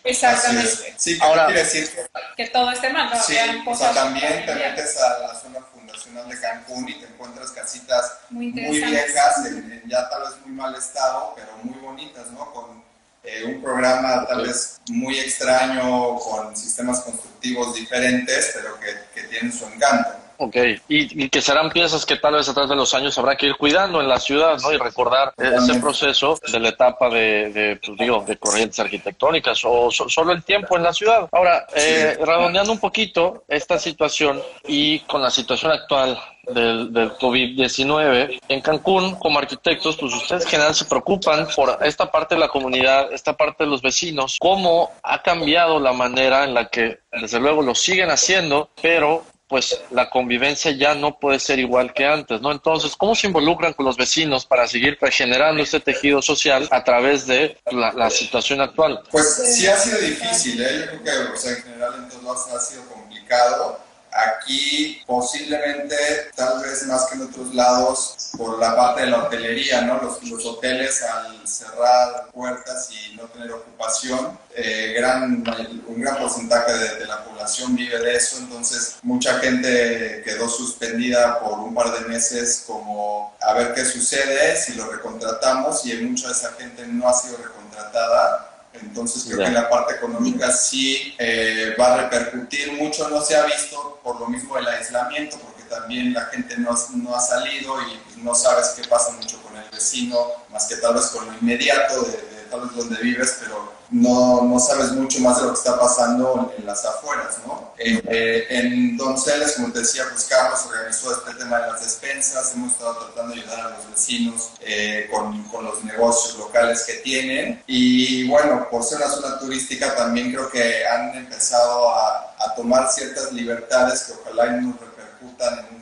Exactamente. 0.04 0.94
Sí, 0.96 1.18
Ahora, 1.20 1.46
quiere 1.46 1.64
decir 1.64 1.90
que, 2.36 2.46
todo 2.50 2.70
esté 2.70 2.90
mal, 2.90 3.10
¿no? 3.10 3.20
Sí, 3.20 3.34
o 3.66 3.74
sea, 3.74 3.92
también 3.92 4.46
te 4.46 4.54
metes 4.54 4.96
a 4.98 5.18
la 5.26 5.34
zona 5.34 5.58
fundacional 5.72 6.28
de 6.28 6.40
Cancún 6.40 6.88
y 6.88 7.00
te 7.00 7.06
encuentras 7.06 7.50
casitas 7.50 8.20
muy, 8.30 8.52
viejas, 8.52 9.44
en, 9.46 9.82
ya 9.86 10.08
tal 10.08 10.22
vez 10.22 10.30
muy 10.44 10.54
mal 10.54 10.72
estado, 10.76 11.34
pero 11.34 11.48
muy 11.64 11.80
bonitas, 11.80 12.30
¿no? 12.30 12.52
Con 12.52 12.91
eh, 13.24 13.44
un 13.44 13.62
programa 13.62 14.26
tal 14.26 14.46
vez 14.46 14.80
muy 14.88 15.18
extraño, 15.18 16.16
con 16.16 16.56
sistemas 16.56 17.00
constructivos 17.00 17.74
diferentes, 17.74 18.52
pero 18.54 18.78
que, 18.80 19.20
que 19.20 19.28
tienen 19.28 19.52
su 19.52 19.64
encanto. 19.66 20.21
Ok, 20.44 20.56
y, 20.88 21.28
que 21.28 21.40
serán 21.40 21.70
piezas 21.70 22.04
que 22.04 22.16
tal 22.16 22.34
vez 22.34 22.48
a 22.48 22.52
través 22.52 22.68
de 22.68 22.74
los 22.74 22.92
años 22.94 23.16
habrá 23.16 23.36
que 23.36 23.46
ir 23.46 23.54
cuidando 23.54 24.00
en 24.00 24.08
la 24.08 24.18
ciudad, 24.18 24.58
¿no? 24.60 24.72
Y 24.72 24.76
recordar 24.76 25.32
ese 25.38 25.78
proceso 25.78 26.36
de 26.50 26.58
la 26.58 26.70
etapa 26.70 27.08
de, 27.08 27.52
de, 27.52 27.76
pues, 27.76 27.96
digo, 27.96 28.24
de 28.26 28.36
corrientes 28.38 28.80
arquitectónicas 28.80 29.60
o 29.64 29.88
solo 29.92 30.32
el 30.32 30.42
tiempo 30.42 30.76
en 30.76 30.82
la 30.82 30.92
ciudad. 30.92 31.28
Ahora, 31.30 31.64
eh, 31.76 32.18
redondeando 32.20 32.72
un 32.72 32.80
poquito 32.80 33.44
esta 33.46 33.78
situación 33.78 34.42
y 34.66 34.98
con 35.00 35.22
la 35.22 35.30
situación 35.30 35.70
actual 35.70 36.18
del, 36.48 36.92
del 36.92 37.12
COVID-19. 37.12 38.40
En 38.48 38.60
Cancún, 38.60 39.14
como 39.16 39.38
arquitectos, 39.38 39.96
pues 39.96 40.12
ustedes 40.12 40.44
en 40.44 40.50
general 40.50 40.74
se 40.74 40.86
preocupan 40.86 41.46
por 41.54 41.78
esta 41.82 42.10
parte 42.10 42.34
de 42.34 42.40
la 42.40 42.48
comunidad, 42.48 43.12
esta 43.12 43.36
parte 43.36 43.64
de 43.64 43.70
los 43.70 43.80
vecinos, 43.80 44.38
cómo 44.40 44.90
ha 45.02 45.22
cambiado 45.22 45.78
la 45.78 45.92
manera 45.92 46.44
en 46.44 46.54
la 46.54 46.68
que, 46.68 46.98
desde 47.12 47.38
luego, 47.38 47.62
lo 47.62 47.74
siguen 47.74 48.10
haciendo, 48.10 48.70
pero 48.80 49.24
pues 49.52 49.78
la 49.90 50.08
convivencia 50.08 50.70
ya 50.70 50.94
no 50.94 51.18
puede 51.18 51.38
ser 51.38 51.58
igual 51.58 51.92
que 51.92 52.06
antes, 52.06 52.40
¿no? 52.40 52.50
Entonces, 52.50 52.96
¿cómo 52.96 53.14
se 53.14 53.26
involucran 53.26 53.74
con 53.74 53.84
los 53.84 53.98
vecinos 53.98 54.46
para 54.46 54.66
seguir 54.66 54.96
regenerando 54.98 55.62
este 55.62 55.78
tejido 55.78 56.22
social 56.22 56.66
a 56.70 56.82
través 56.82 57.26
de 57.26 57.58
la, 57.70 58.08
situación 58.08 58.62
actual? 58.62 59.02
Pues 59.10 59.42
sí 59.54 59.66
ha 59.66 59.76
sido 59.76 59.98
difícil, 59.98 60.62
¿eh? 60.62 60.88
Yo 60.90 61.02
creo 61.02 61.26
que, 61.26 61.32
o 61.32 61.36
sea, 61.36 61.52
en 61.52 61.62
general 61.64 61.94
en 61.98 62.08
todos 62.08 62.48
ha 62.48 62.60
sido 62.60 62.88
complicado 62.88 63.78
Aquí 64.12 65.02
posiblemente, 65.06 65.96
tal 66.34 66.62
vez 66.62 66.86
más 66.86 67.06
que 67.06 67.14
en 67.14 67.22
otros 67.22 67.54
lados, 67.54 68.30
por 68.36 68.58
la 68.58 68.76
parte 68.76 69.02
de 69.02 69.06
la 69.08 69.24
hotelería, 69.24 69.82
¿no? 69.82 70.02
Los, 70.02 70.22
los 70.24 70.44
hoteles 70.44 71.02
al 71.02 71.46
cerrar 71.46 72.28
puertas 72.32 72.90
y 72.90 73.16
no 73.16 73.24
tener 73.24 73.52
ocupación, 73.52 74.38
eh, 74.54 74.94
gran, 74.96 75.44
un 75.86 76.00
gran 76.00 76.18
porcentaje 76.18 76.72
de, 76.72 76.96
de, 76.96 77.06
la 77.06 77.24
población 77.24 77.74
vive 77.74 77.98
de 77.98 78.14
eso, 78.14 78.38
entonces 78.38 78.96
mucha 79.02 79.38
gente 79.38 80.22
quedó 80.24 80.48
suspendida 80.48 81.40
por 81.40 81.58
un 81.58 81.74
par 81.74 81.92
de 81.92 82.06
meses 82.08 82.64
como 82.66 83.34
a 83.40 83.54
ver 83.54 83.72
qué 83.74 83.84
sucede 83.84 84.56
si 84.56 84.74
lo 84.74 84.90
recontratamos 84.90 85.84
y 85.86 85.94
mucha 85.96 86.28
de 86.28 86.32
esa 86.34 86.52
gente 86.52 86.86
no 86.86 87.08
ha 87.08 87.14
sido 87.14 87.38
recontratada 87.38 88.51
entonces 88.80 89.24
creo 89.24 89.38
que 89.38 89.44
en 89.44 89.54
la 89.54 89.68
parte 89.68 89.94
económica 89.94 90.50
sí 90.50 91.14
eh, 91.18 91.74
va 91.78 91.94
a 91.94 91.96
repercutir 92.02 92.72
mucho, 92.72 93.08
no 93.08 93.20
se 93.20 93.36
ha 93.36 93.44
visto 93.44 94.00
por 94.02 94.18
lo 94.18 94.26
mismo 94.28 94.56
el 94.56 94.66
aislamiento, 94.66 95.36
porque 95.38 95.62
también 95.64 96.12
la 96.12 96.26
gente 96.26 96.56
no, 96.58 96.74
no 96.96 97.14
ha 97.14 97.20
salido 97.20 97.80
y 97.82 97.96
pues, 98.04 98.16
no 98.18 98.34
sabes 98.34 98.74
qué 98.76 98.88
pasa 98.88 99.12
mucho 99.12 99.40
con 99.42 99.56
el 99.56 99.68
vecino, 99.70 100.18
más 100.50 100.66
que 100.66 100.76
tal 100.76 100.94
vez 100.94 101.06
con 101.06 101.26
lo 101.26 101.38
inmediato 101.38 102.02
de 102.02 102.31
tal 102.52 102.60
vez 102.60 102.76
donde 102.76 103.02
vives, 103.02 103.38
pero 103.40 103.72
no, 103.90 104.42
no, 104.42 104.58
sabes 104.60 104.92
mucho 104.92 105.20
más 105.20 105.38
de 105.38 105.44
lo 105.44 105.52
que 105.52 105.58
está 105.58 105.78
pasando 105.78 106.54
en 106.56 106.66
las 106.66 106.84
afueras, 106.84 107.38
¿no? 107.46 107.72
Eh, 107.78 108.46
en 108.50 108.96
Donceles, 108.96 109.52
como 109.52 109.72
te 109.72 109.80
decía, 109.80 110.04
pues 110.10 110.24
Carlos 110.24 110.60
organizó 110.66 111.12
este 111.12 111.34
tema 111.34 111.58
de 111.58 111.72
las 111.72 111.82
despensas, 111.82 112.52
hemos 112.54 112.72
estado 112.72 112.96
tratando 113.06 113.34
de 113.34 113.40
ayudar 113.40 113.60
a 113.60 113.70
los 113.70 113.90
vecinos 113.90 114.50
eh, 114.60 115.08
con, 115.10 115.42
con, 115.44 115.64
los 115.64 115.82
negocios 115.84 116.38
locales 116.38 116.84
que 116.86 116.94
tienen 116.94 117.62
y 117.66 118.28
bueno, 118.28 118.68
por 118.70 118.82
ser 118.82 118.98
una 118.98 119.08
zona 119.08 119.38
turística 119.38 119.94
también 119.94 120.32
creo 120.32 120.50
que 120.50 120.86
han 120.86 121.14
empezado 121.16 121.90
a, 121.94 122.34
a 122.38 122.54
tomar 122.54 122.90
ciertas 122.90 123.32
libertades 123.32 124.02
que 124.04 124.12
ojalá 124.12 124.52
no 124.52 124.76
repercutan 124.78 125.58
en 125.58 125.76
un 125.76 125.81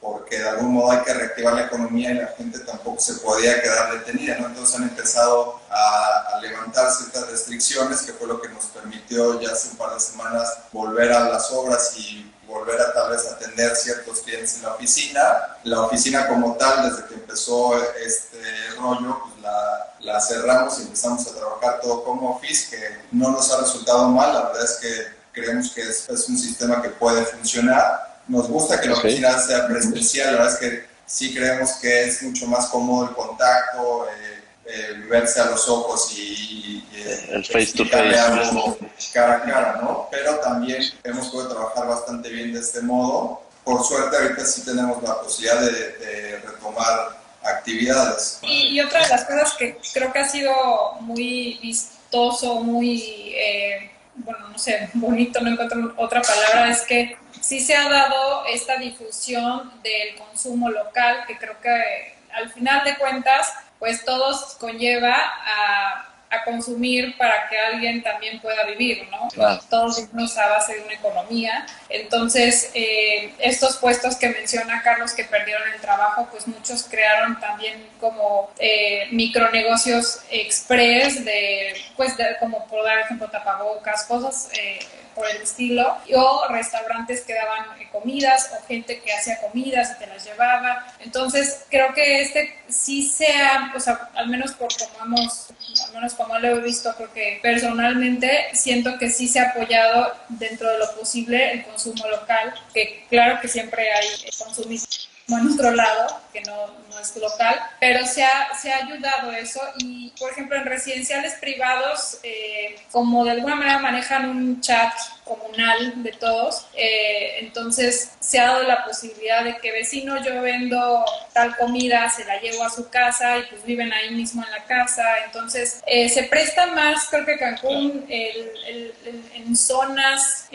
porque 0.00 0.38
de 0.38 0.48
algún 0.48 0.74
modo 0.74 0.90
hay 0.90 1.02
que 1.02 1.14
reactivar 1.14 1.54
la 1.54 1.64
economía 1.64 2.10
y 2.10 2.14
la 2.14 2.28
gente 2.28 2.58
tampoco 2.60 3.00
se 3.00 3.14
podía 3.14 3.60
quedar 3.62 3.92
detenida, 3.98 4.38
¿no? 4.38 4.46
Entonces 4.46 4.76
han 4.76 4.84
empezado 4.84 5.60
a, 5.70 6.34
a 6.34 6.40
levantar 6.40 6.90
ciertas 6.90 7.30
restricciones, 7.30 8.02
que 8.02 8.12
fue 8.12 8.26
lo 8.26 8.40
que 8.40 8.48
nos 8.48 8.66
permitió 8.66 9.40
ya 9.40 9.52
hace 9.52 9.70
un 9.70 9.76
par 9.76 9.94
de 9.94 10.00
semanas 10.00 10.52
volver 10.72 11.12
a 11.12 11.28
las 11.28 11.50
obras 11.52 11.96
y 11.96 12.30
volver 12.46 12.80
a 12.80 12.92
tal 12.92 13.10
vez 13.10 13.26
atender 13.26 13.74
ciertos 13.74 14.20
clientes 14.20 14.56
en 14.56 14.62
la 14.62 14.74
oficina. 14.74 15.20
La 15.64 15.82
oficina 15.82 16.28
como 16.28 16.56
tal, 16.56 16.90
desde 16.90 17.06
que 17.06 17.14
empezó 17.14 17.76
este 17.94 18.38
rollo, 18.78 19.20
pues 19.22 19.42
la, 19.42 19.94
la 20.00 20.20
cerramos 20.20 20.78
y 20.78 20.82
empezamos 20.82 21.26
a 21.26 21.34
trabajar 21.34 21.80
todo 21.80 22.04
como 22.04 22.36
office, 22.36 22.70
que 22.70 22.98
no 23.12 23.30
nos 23.30 23.50
ha 23.52 23.60
resultado 23.60 24.08
mal, 24.08 24.32
la 24.32 24.42
verdad 24.46 24.64
es 24.64 24.78
que 24.80 25.24
creemos 25.32 25.72
que 25.72 25.82
es, 25.82 26.08
es 26.08 26.28
un 26.28 26.38
sistema 26.38 26.80
que 26.80 26.90
puede 26.90 27.24
funcionar. 27.24 28.13
Nos 28.28 28.48
gusta 28.48 28.80
que 28.80 28.88
la 28.88 28.94
oficina 28.94 29.38
sea 29.38 29.66
presencial, 29.66 30.32
la 30.34 30.44
verdad 30.44 30.54
es 30.54 30.58
que 30.58 30.84
sí 31.06 31.34
creemos 31.34 31.72
que 31.74 32.04
es 32.04 32.22
mucho 32.22 32.46
más 32.46 32.66
cómodo 32.66 33.08
el 33.08 33.14
contacto, 33.14 34.06
eh, 34.08 34.34
eh, 34.66 35.04
verse 35.10 35.40
a 35.40 35.50
los 35.50 35.68
ojos 35.68 36.10
y, 36.16 36.82
el 37.28 37.44
face 37.44 37.72
to 37.74 37.84
face 37.84 39.12
cara 39.12 39.36
a 39.36 39.42
cara, 39.42 39.78
¿no? 39.82 40.08
Pero 40.10 40.36
también 40.36 40.82
hemos 41.02 41.28
podido 41.28 41.50
trabajar 41.54 41.86
bastante 41.86 42.30
bien 42.30 42.52
de 42.54 42.60
este 42.60 42.80
modo. 42.80 43.42
Por 43.62 43.84
suerte 43.84 44.16
ahorita 44.16 44.44
sí 44.46 44.64
tenemos 44.64 45.02
la 45.02 45.20
posibilidad 45.20 45.60
de, 45.60 46.38
retomar 46.38 47.18
actividades. 47.42 48.38
Y, 48.42 48.80
otra 48.80 49.02
de 49.02 49.08
las 49.10 49.24
cosas 49.24 49.54
que 49.54 49.78
creo 49.92 50.12
que 50.12 50.18
ha 50.18 50.28
sido 50.28 50.52
muy 51.00 51.58
vistoso, 51.60 52.60
muy, 52.60 53.34
eh, 53.36 53.90
bueno, 54.16 54.48
no 54.48 54.58
sé, 54.58 54.88
bonito, 54.94 55.40
no 55.42 55.50
encuentro 55.50 55.92
otra 55.98 56.22
palabra, 56.22 56.70
es 56.70 56.82
que 56.82 57.18
sí 57.44 57.60
se 57.60 57.76
ha 57.76 57.88
dado 57.88 58.46
esta 58.46 58.76
difusión 58.76 59.70
del 59.82 60.16
consumo 60.16 60.70
local, 60.70 61.24
que 61.26 61.36
creo 61.36 61.60
que 61.60 62.14
al 62.32 62.50
final 62.50 62.82
de 62.84 62.96
cuentas 62.96 63.52
pues 63.78 64.04
todos 64.04 64.54
conlleva 64.54 65.14
a, 65.14 66.13
consumir 66.42 67.16
para 67.16 67.48
que 67.48 67.58
alguien 67.58 68.02
también 68.02 68.40
pueda 68.40 68.64
vivir, 68.64 69.06
¿no? 69.10 69.28
Todos 69.70 70.00
vivimos 70.00 70.36
a 70.38 70.48
base 70.48 70.74
de 70.74 70.82
una 70.82 70.94
economía. 70.94 71.66
Entonces, 71.88 72.70
eh, 72.74 73.34
estos 73.38 73.76
puestos 73.76 74.16
que 74.16 74.30
menciona 74.30 74.82
Carlos 74.82 75.12
que 75.12 75.24
perdieron 75.24 75.70
el 75.72 75.80
trabajo, 75.80 76.26
pues 76.30 76.48
muchos 76.48 76.84
crearon 76.84 77.38
también 77.38 77.86
como 78.00 78.50
eh, 78.58 79.06
micronegocios 79.12 80.20
express 80.30 81.24
de, 81.24 81.74
pues, 81.96 82.14
como 82.40 82.66
por 82.66 82.84
dar 82.84 82.98
ejemplo, 82.98 83.28
tapabocas, 83.30 84.04
cosas... 84.04 84.48
Eh, 84.54 84.80
por 85.14 85.30
el 85.30 85.38
estilo, 85.38 85.96
o 86.14 86.46
restaurantes 86.48 87.22
que 87.22 87.34
daban 87.34 87.66
comidas, 87.92 88.50
o 88.52 88.66
gente 88.66 89.00
que 89.00 89.12
hacía 89.12 89.40
comidas 89.40 89.92
y 89.94 89.98
te 90.00 90.06
las 90.08 90.24
llevaba. 90.24 90.86
Entonces, 91.00 91.64
creo 91.70 91.94
que 91.94 92.22
este 92.22 92.58
sí 92.68 93.08
sea, 93.08 93.72
o 93.74 93.80
sea, 93.80 94.10
al 94.14 94.28
menos 94.28 94.52
por 94.52 94.70
como 94.76 95.04
hemos, 95.04 95.48
al 95.80 95.92
menos 95.92 96.14
como 96.14 96.38
lo 96.38 96.48
he 96.48 96.60
visto, 96.60 96.94
creo 96.96 97.12
que 97.12 97.40
personalmente 97.42 98.48
siento 98.52 98.98
que 98.98 99.10
sí 99.10 99.28
se 99.28 99.40
ha 99.40 99.50
apoyado 99.50 100.12
dentro 100.28 100.70
de 100.70 100.78
lo 100.78 100.94
posible 100.94 101.52
el 101.52 101.64
consumo 101.64 102.06
local, 102.08 102.54
que 102.72 103.04
claro 103.08 103.40
que 103.40 103.48
siempre 103.48 103.92
hay 103.92 104.06
consumismo 104.38 104.86
en 105.28 105.52
otro 105.52 105.70
lado, 105.70 106.20
que 106.32 106.42
no, 106.42 106.66
no, 106.90 106.98
es 107.00 107.16
local, 107.16 107.58
pero 107.80 108.04
se 108.06 108.24
ha, 108.24 108.54
se 108.60 108.72
ha 108.72 108.78
ayudado 108.78 109.32
eso. 109.32 109.60
Y, 109.78 110.12
por 110.18 110.30
ejemplo, 110.32 110.56
en 110.56 110.66
residenciales 110.66 111.34
privados, 111.34 112.18
eh, 112.22 112.76
como 112.90 113.24
de 113.24 113.32
alguna 113.32 113.54
manera 113.54 113.78
manejan 113.78 114.28
un 114.28 114.60
chat 114.60 114.92
comunal 115.24 116.02
de 116.02 116.12
todos, 116.12 116.66
eh, 116.74 117.36
entonces 117.38 118.10
se 118.20 118.38
ha 118.38 118.48
dado 118.48 118.64
la 118.64 118.84
posibilidad 118.84 119.42
de 119.42 119.56
que 119.56 119.72
vecino 119.72 120.22
yo 120.22 120.42
vendo 120.42 121.02
tal 121.32 121.56
comida, 121.56 122.10
se 122.10 122.26
la 122.26 122.38
llevo 122.40 122.62
a 122.62 122.68
su 122.68 122.90
casa 122.90 123.38
y 123.38 123.44
pues 123.44 123.64
viven 123.64 123.90
ahí 123.94 124.10
mismo 124.10 124.44
en 124.44 124.50
la 124.50 124.64
casa, 124.64 125.02
entonces 125.24 125.82
eh, 125.86 126.10
se 126.10 126.24
presta 126.24 126.66
más, 126.66 127.06
creo 127.08 127.24
que 127.24 127.38
Cancún, 127.38 128.04
en 128.06 129.56
zonas 129.56 130.46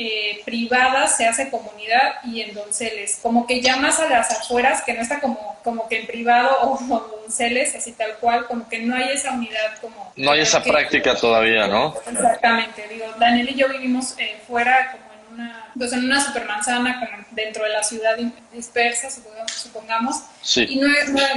privadas 0.45 1.17
se 1.17 1.25
hace 1.25 1.49
comunidad 1.49 2.19
y 2.23 2.41
en 2.41 2.53
donceles, 2.53 3.17
como 3.23 3.47
que 3.47 3.61
ya 3.61 3.77
más 3.77 3.99
a 3.99 4.07
las 4.07 4.29
afueras, 4.29 4.58
que 4.85 4.93
no 4.93 5.01
está 5.01 5.19
como, 5.19 5.57
como 5.63 5.87
que 5.87 5.99
en 6.01 6.07
privado 6.07 6.61
o 6.61 6.77
como 6.77 6.99
donceles, 6.99 7.75
así 7.75 7.93
tal 7.93 8.15
cual, 8.17 8.45
como 8.45 8.67
que 8.67 8.79
no 8.79 8.95
hay 8.95 9.09
esa 9.09 9.31
unidad 9.31 9.77
como... 9.81 10.13
No 10.15 10.31
hay 10.31 10.41
esa 10.41 10.63
práctica 10.63 11.15
todavía, 11.15 11.67
¿no? 11.67 11.95
Exactamente, 12.09 12.87
digo, 12.89 13.05
Daniel 13.19 13.49
y 13.49 13.55
yo 13.55 13.69
vivimos 13.69 14.15
eh, 14.17 14.39
fuera 14.47 14.91
como 14.91 15.03
en 15.13 15.33
una, 15.33 15.71
pues 15.77 15.93
en 15.93 16.05
una 16.05 16.19
supermanzana 16.19 16.99
como 16.99 17.25
dentro 17.31 17.63
de 17.63 17.69
la 17.69 17.83
ciudad 17.83 18.17
dispersa, 18.51 19.09
supongamos, 19.09 20.23
y 20.55 20.77
no, 20.77 20.87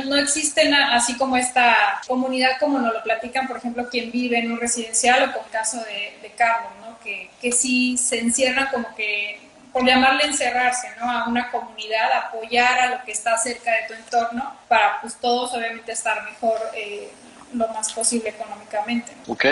no, 0.05 0.17
existe 0.17 0.73
así 0.75 1.17
como 1.17 1.37
esta 1.37 2.01
comunidad 2.07 2.53
como 2.59 2.79
nos 2.79 2.95
lo 2.95 3.03
platican, 3.03 3.47
por 3.47 3.59
ejemplo, 3.59 3.89
quien 3.89 4.11
vive 4.11 4.39
en 4.39 4.53
un 4.53 4.61
residencial 4.61 5.29
o 5.29 5.33
con 5.33 5.49
caso 5.51 5.79
de, 5.79 6.19
de 6.23 6.35
Carlos, 6.35 6.73
¿no? 6.81 6.99
Que, 7.01 7.31
que 7.41 7.53
sí 7.53 7.97
se 7.99 8.21
encierra 8.21 8.71
como 8.71 8.95
que 8.95 9.39
por 9.73 9.87
llamarle 9.87 10.25
encerrarse, 10.25 10.89
¿no? 11.01 11.11
A 11.11 11.27
una 11.29 11.51
comunidad, 11.51 12.13
apoyar 12.13 12.79
a 12.79 12.91
lo 12.91 13.05
que 13.05 13.13
está 13.13 13.37
cerca 13.39 13.71
de 13.73 13.89
tu 13.89 13.95
entorno 13.95 14.55
para 14.69 15.01
pues 15.01 15.17
todos 15.17 15.55
obviamente 15.55 15.93
estar 15.93 16.23
mejor 16.25 16.59
eh, 16.75 17.11
lo 17.55 17.69
más 17.69 17.93
posible 17.93 18.31
económicamente. 18.31 19.13
Ok, 19.27 19.45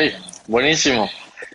buenísimo. 0.47 1.09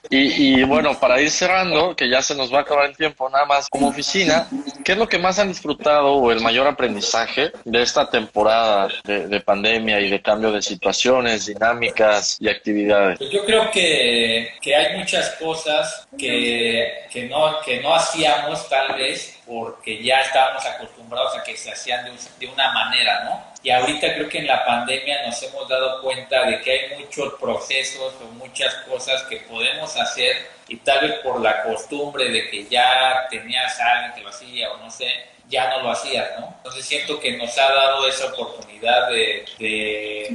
Y, 0.09 0.63
bueno, 0.63 0.99
para 0.99 1.21
ir 1.21 1.29
cerrando, 1.29 1.95
que 1.95 2.09
ya 2.09 2.21
se 2.21 2.35
nos 2.35 2.53
va 2.53 2.59
a 2.59 2.61
acabar 2.61 2.85
el 2.85 2.95
tiempo, 2.95 3.29
nada 3.29 3.45
más 3.45 3.69
como 3.69 3.87
oficina, 3.87 4.47
¿qué 4.83 4.93
es 4.93 4.97
lo 4.97 5.07
que 5.07 5.17
más 5.17 5.39
han 5.39 5.47
disfrutado 5.47 6.13
o 6.13 6.31
el 6.31 6.41
mayor 6.41 6.67
aprendizaje 6.67 7.51
de 7.63 7.81
esta 7.81 8.09
temporada 8.09 8.87
de, 9.03 9.39
pandemia 9.41 9.99
y 9.99 10.09
de 10.09 10.21
cambio 10.21 10.51
de 10.51 10.61
situaciones, 10.61 11.45
dinámicas 11.47 12.37
y 12.39 12.49
actividades? 12.49 13.19
Yo 13.19 13.45
creo 13.45 13.69
que, 13.71 14.53
que 14.61 14.75
hay 14.75 14.97
muchas 14.97 15.31
cosas 15.31 16.07
que, 16.17 17.05
que, 17.11 17.27
no, 17.27 17.59
que 17.63 17.81
no 17.81 17.95
hacíamos 17.95 18.67
tal 18.69 18.95
vez 18.95 19.35
porque 19.45 20.03
ya 20.03 20.21
estábamos 20.21 20.65
acostumbrados 20.65 21.35
a 21.37 21.43
que 21.43 21.55
se 21.55 21.71
hacían 21.71 22.05
de, 22.05 22.11
de 22.39 22.51
una 22.51 22.71
manera, 22.71 23.23
¿no? 23.25 23.55
Y 23.65 23.69
ahorita 23.71 24.13
creo 24.13 24.29
que 24.29 24.39
en 24.39 24.47
la 24.47 24.63
pandemia 24.63 25.25
nos 25.25 25.41
hemos 25.41 25.67
dado 25.67 26.01
cuenta 26.01 26.45
de 26.45 26.61
que 26.61 26.71
hay 26.71 26.99
muchos 26.99 27.33
procesos 27.33 28.13
o 28.21 28.31
muchas 28.33 28.73
cosas 28.87 29.23
que 29.23 29.37
podemos 29.37 29.94
hacer 29.97 30.47
y 30.67 30.77
tal 30.77 31.07
vez 31.07 31.19
por 31.19 31.41
la 31.41 31.63
costumbre 31.63 32.29
de 32.29 32.49
que 32.49 32.65
ya 32.65 33.27
tenías 33.29 33.79
a 33.79 33.91
alguien 33.91 34.13
que 34.13 34.21
lo 34.21 34.29
hacía 34.29 34.71
o 34.71 34.77
no 34.77 34.89
sé, 34.89 35.07
ya 35.47 35.69
no 35.69 35.83
lo 35.83 35.91
hacías, 35.91 36.39
¿no? 36.39 36.53
Entonces 36.57 36.85
siento 36.85 37.19
que 37.19 37.37
nos 37.37 37.57
ha 37.57 37.71
dado 37.71 38.07
esa 38.07 38.27
oportunidad 38.27 39.09
de, 39.09 39.45
de, 39.59 40.25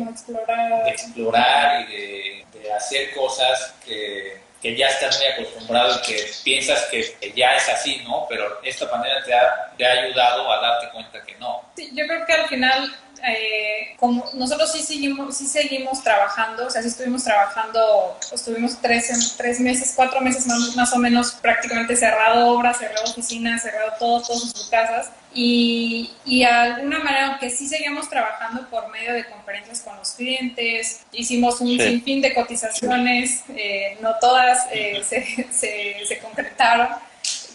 explorar. 0.88 1.80
y 1.88 1.92
de, 1.92 2.46
de 2.52 2.72
hacer 2.72 3.12
cosas 3.14 3.74
que 3.84 4.40
que 4.60 4.76
ya 4.76 4.88
estás 4.88 5.18
muy 5.18 5.26
acostumbrado 5.28 5.96
y 5.96 6.06
que 6.06 6.30
piensas 6.44 6.84
que, 6.90 7.32
ya 7.34 7.56
es 7.56 7.68
así, 7.68 8.02
¿no? 8.04 8.26
Pero 8.28 8.60
esta 8.62 8.86
manera 8.94 9.22
te 9.24 9.34
ha, 9.34 9.72
te 9.76 9.86
ha 9.86 9.92
ayudado 10.02 10.52
a 10.52 10.60
darte 10.60 10.90
cuenta 10.90 11.22
que 11.24 11.34
no. 11.36 11.62
Sí, 11.76 11.90
yo 11.94 12.06
creo 12.06 12.26
que 12.26 12.32
al 12.32 12.46
final 12.48 12.94
eh, 13.26 13.94
como 13.96 14.24
nosotros 14.34 14.72
sí 14.72 14.82
seguimos, 14.82 15.36
sí 15.36 15.46
seguimos 15.46 16.02
trabajando, 16.02 16.66
o 16.66 16.70
sea, 16.70 16.82
sí 16.82 16.88
estuvimos 16.88 17.24
trabajando, 17.24 18.18
estuvimos 18.32 18.78
tres, 18.80 19.34
tres 19.36 19.60
meses, 19.60 19.92
cuatro 19.94 20.20
meses 20.20 20.46
más, 20.46 20.76
más 20.76 20.92
o 20.92 20.98
menos 20.98 21.32
prácticamente 21.32 21.96
cerrado 21.96 22.48
obra, 22.48 22.72
cerrado 22.74 23.10
oficina, 23.10 23.58
cerrado 23.58 23.92
todo, 23.98 24.22
todas 24.22 24.42
sus 24.42 24.68
casas. 24.68 25.10
Y, 25.32 26.10
y 26.24 26.42
alguna 26.42 26.98
manera, 26.98 27.28
aunque 27.28 27.50
sí 27.50 27.68
seguimos 27.68 28.08
trabajando 28.08 28.68
por 28.68 28.88
medio 28.90 29.12
de 29.12 29.24
conferencias 29.26 29.80
con 29.80 29.96
los 29.96 30.12
clientes, 30.12 31.02
hicimos 31.12 31.60
un 31.60 31.78
sinfín 31.78 32.20
de 32.20 32.34
cotizaciones, 32.34 33.44
eh, 33.56 33.96
no 34.00 34.16
todas 34.20 34.66
eh, 34.72 35.02
se, 35.04 35.46
se, 35.52 36.06
se 36.06 36.18
concretaron 36.18 36.88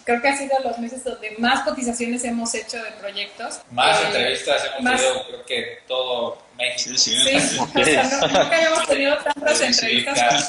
creo 0.06 0.22
que 0.22 0.28
ha 0.30 0.38
sido 0.38 0.58
los 0.64 0.78
meses 0.80 1.04
donde 1.04 1.36
más 1.40 1.62
cotizaciones 1.64 2.24
hemos 2.24 2.54
hecho 2.54 2.78
de 2.78 2.92
proyectos. 2.92 3.60
Más 3.72 4.00
eh, 4.00 4.06
entrevistas 4.08 4.64
hemos 4.78 5.02
tenido, 5.02 5.28
creo 5.28 5.46
que 5.46 5.80
todo 5.88 6.38
México. 6.58 6.98
Sí, 6.98 7.16
sí, 7.16 7.40
sí. 7.40 7.60
o 7.60 7.84
sea, 7.84 8.04
nunca 8.22 8.56
habíamos 8.56 8.88
tenido 8.88 9.18
tantas 9.18 9.62
entrevistas 9.62 10.48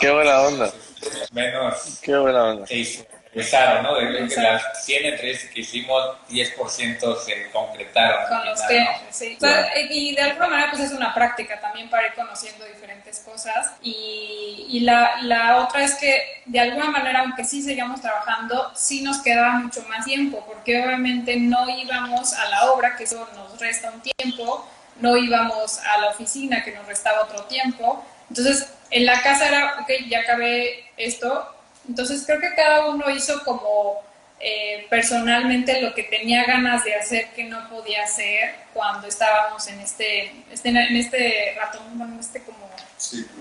Qué 0.00 0.10
buena 0.10 0.40
onda. 0.42 0.72
Menos. 1.32 1.98
Qué 2.02 2.16
buena 2.18 2.44
onda 2.44 2.66
empezaron, 3.36 3.82
¿no? 3.82 3.94
De, 3.94 4.28
que 4.28 4.40
las 4.40 4.62
100 4.86 5.04
entrevistas 5.04 5.50
que 5.50 5.60
hicimos, 5.60 6.02
10% 6.30 7.18
se 7.18 7.50
concretaron. 7.50 8.28
Con 8.28 8.46
los 8.46 8.62
que, 8.62 8.86
sí. 9.10 9.38
y 9.90 10.14
de 10.14 10.22
alguna 10.22 10.48
manera, 10.48 10.70
pues 10.70 10.84
es 10.84 10.92
una 10.92 11.12
práctica 11.12 11.60
también 11.60 11.90
para 11.90 12.06
ir 12.06 12.14
conociendo 12.14 12.64
diferentes 12.64 13.20
cosas. 13.20 13.72
Y, 13.82 14.66
y 14.70 14.80
la, 14.80 15.22
la, 15.22 15.58
otra 15.58 15.84
es 15.84 15.96
que, 15.96 16.42
de 16.46 16.60
alguna 16.60 16.90
manera, 16.90 17.20
aunque 17.20 17.44
sí 17.44 17.62
seguíamos 17.62 18.00
trabajando, 18.00 18.72
sí 18.74 19.02
nos 19.02 19.18
quedaba 19.18 19.52
mucho 19.52 19.82
más 19.82 20.06
tiempo, 20.06 20.42
porque 20.46 20.82
obviamente 20.82 21.36
no 21.36 21.68
íbamos 21.68 22.32
a 22.32 22.48
la 22.48 22.72
obra, 22.72 22.96
que 22.96 23.04
eso 23.04 23.28
nos 23.34 23.60
resta 23.60 23.90
un 23.90 24.00
tiempo, 24.00 24.66
no 25.00 25.14
íbamos 25.14 25.78
a 25.80 25.98
la 25.98 26.08
oficina, 26.08 26.64
que 26.64 26.72
nos 26.72 26.86
restaba 26.86 27.24
otro 27.24 27.44
tiempo. 27.44 28.02
Entonces, 28.30 28.72
en 28.90 29.04
la 29.04 29.20
casa 29.22 29.48
era, 29.48 29.76
ok, 29.82 29.90
ya 30.08 30.20
acabé 30.20 30.86
esto, 30.96 31.52
entonces 31.88 32.24
creo 32.26 32.40
que 32.40 32.54
cada 32.54 32.86
uno 32.88 33.08
hizo 33.10 33.42
como 33.44 34.02
eh, 34.38 34.86
personalmente 34.90 35.80
lo 35.80 35.94
que 35.94 36.02
tenía 36.02 36.44
ganas 36.44 36.84
de 36.84 36.94
hacer 36.94 37.28
que 37.34 37.44
no 37.44 37.68
podía 37.70 38.04
hacer 38.04 38.54
cuando 38.74 39.06
estábamos 39.06 39.66
en 39.68 39.80
este, 39.80 40.30
este 40.52 40.68
en 40.68 40.96
este 40.96 41.54
ratón, 41.56 42.00
en 42.00 42.20
este 42.20 42.42
como 42.42 42.70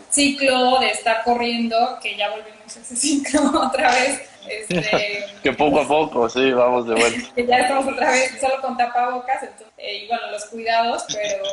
ciclo. 0.09 0.79
de 0.79 0.89
estar 0.89 1.23
corriendo, 1.23 1.99
que 2.01 2.15
ya 2.15 2.29
volvimos 2.29 2.77
a 2.77 2.79
ese 2.79 2.95
ciclo 2.95 3.41
otra 3.61 3.91
vez. 3.91 4.21
Este, 4.47 5.25
que 5.43 5.53
poco 5.53 5.81
a 5.81 5.87
poco, 5.87 6.29
sí, 6.29 6.51
vamos 6.51 6.87
de 6.87 6.95
vuelta. 6.95 7.29
que 7.35 7.45
ya 7.45 7.57
estamos 7.57 7.87
otra 7.91 8.11
vez 8.11 8.39
solo 8.39 8.61
con 8.61 8.77
tapabocas, 8.77 9.43
entonces, 9.43 9.67
eh, 9.77 10.03
y 10.03 10.07
bueno, 10.07 10.31
los 10.31 10.45
cuidados, 10.45 11.03
pero, 11.09 11.43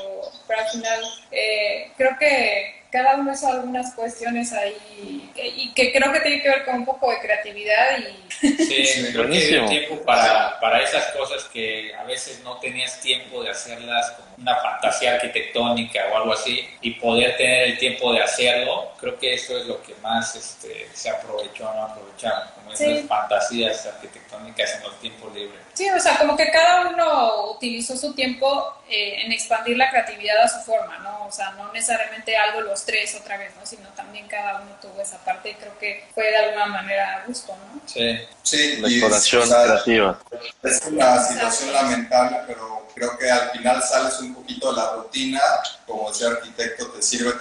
pero 0.47 0.61
al 0.61 0.69
final 0.69 1.01
eh, 1.33 1.91
creo 1.97 2.17
que 2.19 2.82
cada 2.93 3.17
uno 3.17 3.33
hizo 3.33 3.49
algunas 3.49 3.95
cuestiones 3.95 4.53
ahí 4.53 5.31
y 5.35 5.73
que 5.73 5.93
creo 5.93 6.13
que 6.13 6.21
tiene 6.21 6.43
que 6.43 6.49
ver 6.51 6.65
con 6.67 6.75
un 6.75 6.85
poco 6.85 7.11
de 7.11 7.19
creatividad 7.21 7.99
y... 7.99 8.33
Sí, 8.65 9.09
creo 9.13 9.31
que 9.31 9.67
tiempo 9.67 10.05
para, 10.05 10.61
para 10.61 10.83
esas 10.83 11.07
cosas 11.13 11.45
que 11.45 11.95
a 11.95 12.05
veces 12.05 12.41
no 12.45 12.59
tenías 12.59 13.01
tiempo 13.01 13.43
de 13.43 13.51
hacerlas 13.51 14.11
como 14.11 14.32
una 14.43 14.57
fantasía 14.57 15.15
arquitectónica 15.15 16.01
o 16.13 16.17
algo 16.17 16.33
así 16.33 16.69
y 16.81 16.91
poder 16.93 17.37
tener 17.37 17.69
el 17.69 17.79
tiempo 17.79 18.13
de 18.13 18.23
hacerlo, 18.23 18.93
creo 19.01 19.19
que 19.19 19.35
eso 19.35 19.57
es 19.57 19.67
lo 19.67 19.81
que 19.83 19.95
más 20.03 20.35
este, 20.35 20.89
se 20.93 21.11
aprovechó, 21.11 21.65
no 21.73 21.85
aprovecharon, 21.85 22.49
como 22.57 22.73
esas 22.73 23.07
fantasías 23.07 23.87
arquitectónicas 23.87 24.75
en 24.77 24.83
los 24.83 25.01
tiempos 25.01 25.33
libres. 25.33 25.61
Sí, 25.75 25.89
o 25.89 26.01
sea, 26.01 26.19
como 26.19 26.37
que 26.37 26.51
cada 26.51 26.89
uno 26.89 27.53
utilizó 27.53 27.97
su 27.97 28.13
tiempo 28.15 28.75
eh, 28.91 29.23
en 29.25 29.33
expandir 29.33 29.77
la 29.77 29.91
creatividad 29.91 30.43
a 30.43 30.49
su 30.49 30.61
forma, 30.61 30.99
¿no? 30.99 31.27
O 31.27 31.33
sea, 31.33 31.53
no 31.53 31.73
necesariamente 31.73 32.37
algo 32.37 32.61
los 32.61 32.85
tres 32.85 33.15
otra 33.15 33.39
vez, 33.39 33.53
¿no? 33.59 33.65
Sino 33.65 33.89
también 33.91 34.27
cada 34.29 34.61
uno 34.61 34.71
tuvo 34.83 35.01
esa 35.01 35.19
parte 35.25 35.51
y 35.51 35.55
creo 35.55 35.79
que 35.79 36.05
fue 36.15 36.25
de 36.31 36.37
alguna 36.37 36.67
manera 36.67 37.17
a 37.19 37.27
gusto, 37.27 37.57
¿no? 37.57 37.81
Sí, 37.87 38.19
sí 38.43 38.77
la 38.79 38.89
exploración 38.89 39.49
creativa. 39.49 40.19
Es 40.63 40.83
una 40.87 41.23
situación 41.23 41.73
lamentable, 41.73 42.39
pero 42.47 42.87
creo 42.95 43.17
que 43.19 43.31
al 43.31 43.51
final 43.51 43.83
sales 43.83 44.21
un 44.21 44.35
poquito 44.35 44.71
de 44.71 44.77
la 44.77 44.93
rutina, 44.93 45.41
como 45.87 46.11
decía 46.11 46.29
arquitecto, 46.29 46.89
te 46.89 47.03
sirve 47.03 47.35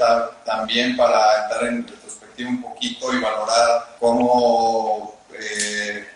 también 0.45 0.95
para 0.97 1.43
entrar 1.43 1.65
en 1.65 1.87
retrospectiva 1.87 2.49
un 2.49 2.61
poquito 2.61 3.13
y 3.13 3.19
valorar 3.19 3.95
cómo... 3.99 5.19
Eh, 5.33 6.07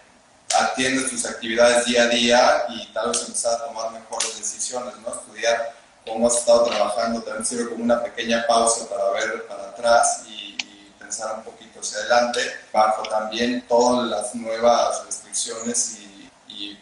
atiendes 0.59 1.09
tus 1.09 1.25
actividades 1.25 1.85
día 1.85 2.03
a 2.03 2.07
día 2.07 2.65
y 2.69 2.87
tal 2.93 3.09
vez 3.09 3.23
empezar 3.23 3.53
a 3.53 3.65
tomar 3.65 3.91
mejores 3.91 4.37
decisiones, 4.37 4.93
¿no? 5.05 5.13
Estudiar 5.13 5.73
cómo 6.05 6.27
has 6.27 6.37
estado 6.37 6.65
trabajando 6.65 7.21
también 7.21 7.45
sirve 7.45 7.69
como 7.69 7.83
una 7.83 8.01
pequeña 8.03 8.45
pausa 8.47 8.87
para 8.87 9.09
ver 9.11 9.47
para 9.47 9.69
atrás 9.69 10.23
y, 10.27 10.55
pensar 10.99 11.35
un 11.37 11.43
poquito 11.43 11.81
hacia 11.81 11.99
adelante, 11.99 12.41
bajo 12.73 13.03
también 13.03 13.63
todas 13.67 14.07
las 14.07 14.33
nuevas 14.33 15.05
restricciones 15.05 15.99
y, 15.99 16.04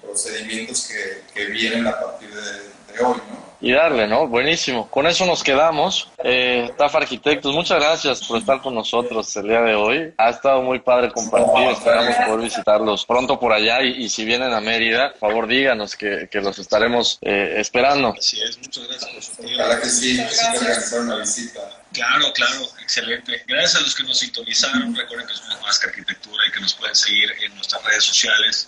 procedimientos 0.01 0.88
que, 0.88 1.21
que, 1.34 1.45
vienen 1.45 1.88
a 1.88 1.99
partir 1.99 2.30
de, 2.30 2.93
de 2.93 3.03
hoy, 3.03 3.17
¿no? 3.30 3.43
y 3.63 3.71
darle, 3.71 4.09
¿no? 4.09 4.28
Buenísimo. 4.28 4.89
Con 4.89 5.07
eso 5.07 5.26
nos 5.26 5.41
quedamos. 5.41 6.09
Eh, 6.21 6.69
TAF 6.78 6.95
Arquitectos, 6.95 7.55
muchas 7.55 7.80
gracias 7.80 8.21
por 8.26 8.38
estar 8.38 8.61
con 8.61 8.76
nosotros 8.76 9.34
el 9.38 9.47
día 9.47 9.61
de 9.61 9.74
hoy. 9.74 10.13
Ha 10.17 10.32
estado 10.32 10.61
muy 10.61 10.80
padre 10.80 11.13
compartir. 11.13 11.69
Esperamos 11.69 12.13
poder 12.13 12.41
visitarlos 12.41 13.05
pronto 13.05 13.39
por 13.39 13.53
allá 13.53 13.82
y, 13.82 14.09
si 14.09 14.26
vienen 14.26 14.51
a 14.51 14.59
Mérida, 14.59 15.13
por 15.13 15.32
favor 15.32 15.47
díganos 15.47 15.95
que, 15.95 16.28
que 16.30 16.41
los 16.41 16.59
estaremos 16.59 17.19
eh, 17.21 17.55
esperando. 17.55 18.13
Así 18.19 18.41
es, 18.41 18.57
muchas 18.57 18.86
gracias 18.86 19.11
por 19.13 19.24
su 19.24 19.36
tiempo. 19.38 19.55
Claro 19.55 19.82
que 19.82 19.89
sí, 19.89 20.19
organizar 20.19 20.99
una 20.99 21.15
visita. 21.19 21.59
Claro, 21.93 22.34
claro, 22.34 22.63
excelente. 22.82 23.43
Gracias 23.47 23.76
a 23.76 23.80
los 23.82 23.95
que 23.95 24.03
nos 24.03 24.19
sintonizaron. 24.19 24.93
Recuerden 24.93 25.26
que 25.26 25.36
somos 25.36 25.61
Más 25.61 25.80
que 25.80 25.88
Arquitectura 25.88 26.43
y 26.49 26.51
que 26.51 26.59
nos 26.59 26.74
pueden 26.74 26.95
seguir 26.95 27.32
en 27.41 27.55
nuestras 27.55 27.82
redes 27.86 28.03
sociales, 28.03 28.67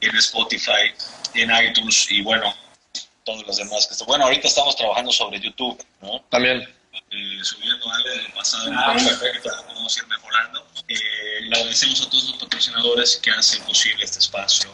en 0.00 0.16
Spotify, 0.16 0.92
en 1.34 1.50
iTunes 1.50 2.10
y 2.10 2.22
bueno, 2.22 2.54
todos 3.24 3.46
los 3.46 3.56
demás. 3.56 3.86
Que 3.86 4.04
bueno, 4.04 4.24
ahorita 4.24 4.48
estamos 4.48 4.76
trabajando 4.76 5.12
sobre 5.12 5.40
YouTube, 5.40 5.82
¿no? 6.02 6.20
También. 6.30 6.68
Eh, 7.12 7.38
subiendo 7.42 7.90
algo 7.90 8.08
del 8.08 8.32
pasado, 8.32 8.70
ah, 8.74 8.94
perfecto. 8.94 9.50
vamos 9.68 9.96
a 9.96 10.00
ir 10.00 10.06
mejorando. 10.08 10.66
Eh, 10.88 11.40
le 11.42 11.56
agradecemos 11.56 12.00
a 12.00 12.10
todos 12.10 12.24
los 12.30 12.36
patrocinadores 12.38 13.16
que 13.16 13.30
hacen 13.30 13.62
posible 13.62 14.04
este 14.04 14.18
espacio. 14.18 14.70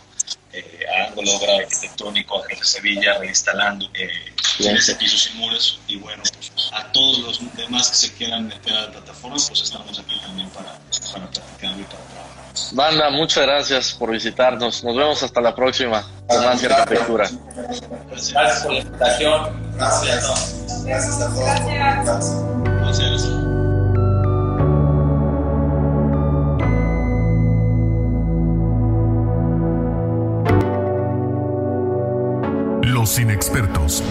Eh, 0.52 0.86
a 0.88 1.08
Ángulo 1.08 1.32
Arquitectónico, 1.58 2.42
a 2.42 2.48
Jefe 2.48 2.64
Sevilla, 2.64 3.18
reinstalando 3.18 3.90
eh, 3.92 4.32
ese 4.58 4.94
piso 4.94 5.18
sin 5.18 5.36
muros. 5.36 5.78
Y 5.86 5.96
bueno, 5.96 6.22
pues, 6.32 6.70
a 6.72 6.90
todos 6.92 7.18
los 7.18 7.56
demás 7.56 7.90
que 7.90 7.96
se 7.96 8.14
quieran 8.14 8.48
meter 8.48 8.72
a 8.72 8.82
la 8.82 8.92
plataforma, 8.92 9.36
pues 9.36 9.60
estamos 9.60 9.98
aquí 9.98 10.18
también 10.20 10.48
para, 10.50 10.78
para 11.12 11.30
platicar 11.30 11.78
y 11.78 11.82
para 11.82 12.04
trabajar. 12.04 12.45
Banda, 12.72 13.10
muchas 13.10 13.44
gracias 13.44 13.92
por 13.92 14.10
visitarnos. 14.10 14.82
Nos 14.82 14.96
vemos 14.96 15.22
hasta 15.22 15.40
la 15.40 15.54
próxima 15.54 16.04
con 16.26 16.44
más 16.44 16.62
arquitectura. 16.64 17.28
Gracias 17.54 18.62
por 18.62 18.72
la 18.72 18.78
invitación. 18.80 19.74
Gracias. 19.76 20.84
Gracias 20.84 21.20
a 21.20 21.34
todos. 21.34 22.32
Gracias. 22.64 23.26
Los 32.82 33.18
inexpertos, 33.18 34.02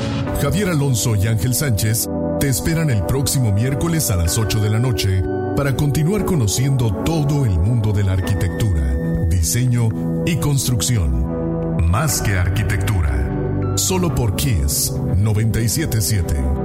Javier 0.41 0.69
Alonso 0.69 1.15
y 1.15 1.27
Ángel 1.27 1.53
Sánchez, 1.53 2.07
te 2.39 2.47
esperan 2.49 2.89
el 2.89 3.05
próximo 3.05 3.51
miércoles 3.51 4.09
a 4.11 4.15
las 4.15 4.37
8 4.37 4.59
de 4.59 4.69
la 4.69 4.79
noche 4.79 5.23
para 5.55 5.75
continuar 5.75 6.25
conociendo 6.25 6.93
todo 7.03 7.45
el 7.45 7.57
mundo 7.57 7.93
de 7.93 8.03
la 8.03 8.13
arquitectura, 8.13 8.93
diseño 9.29 9.89
y 10.25 10.35
construcción. 10.37 11.87
Más 11.89 12.21
que 12.21 12.35
arquitectura. 12.35 13.73
Solo 13.77 14.13
por 14.13 14.35
Kiss 14.35 14.93
977. 15.17 16.64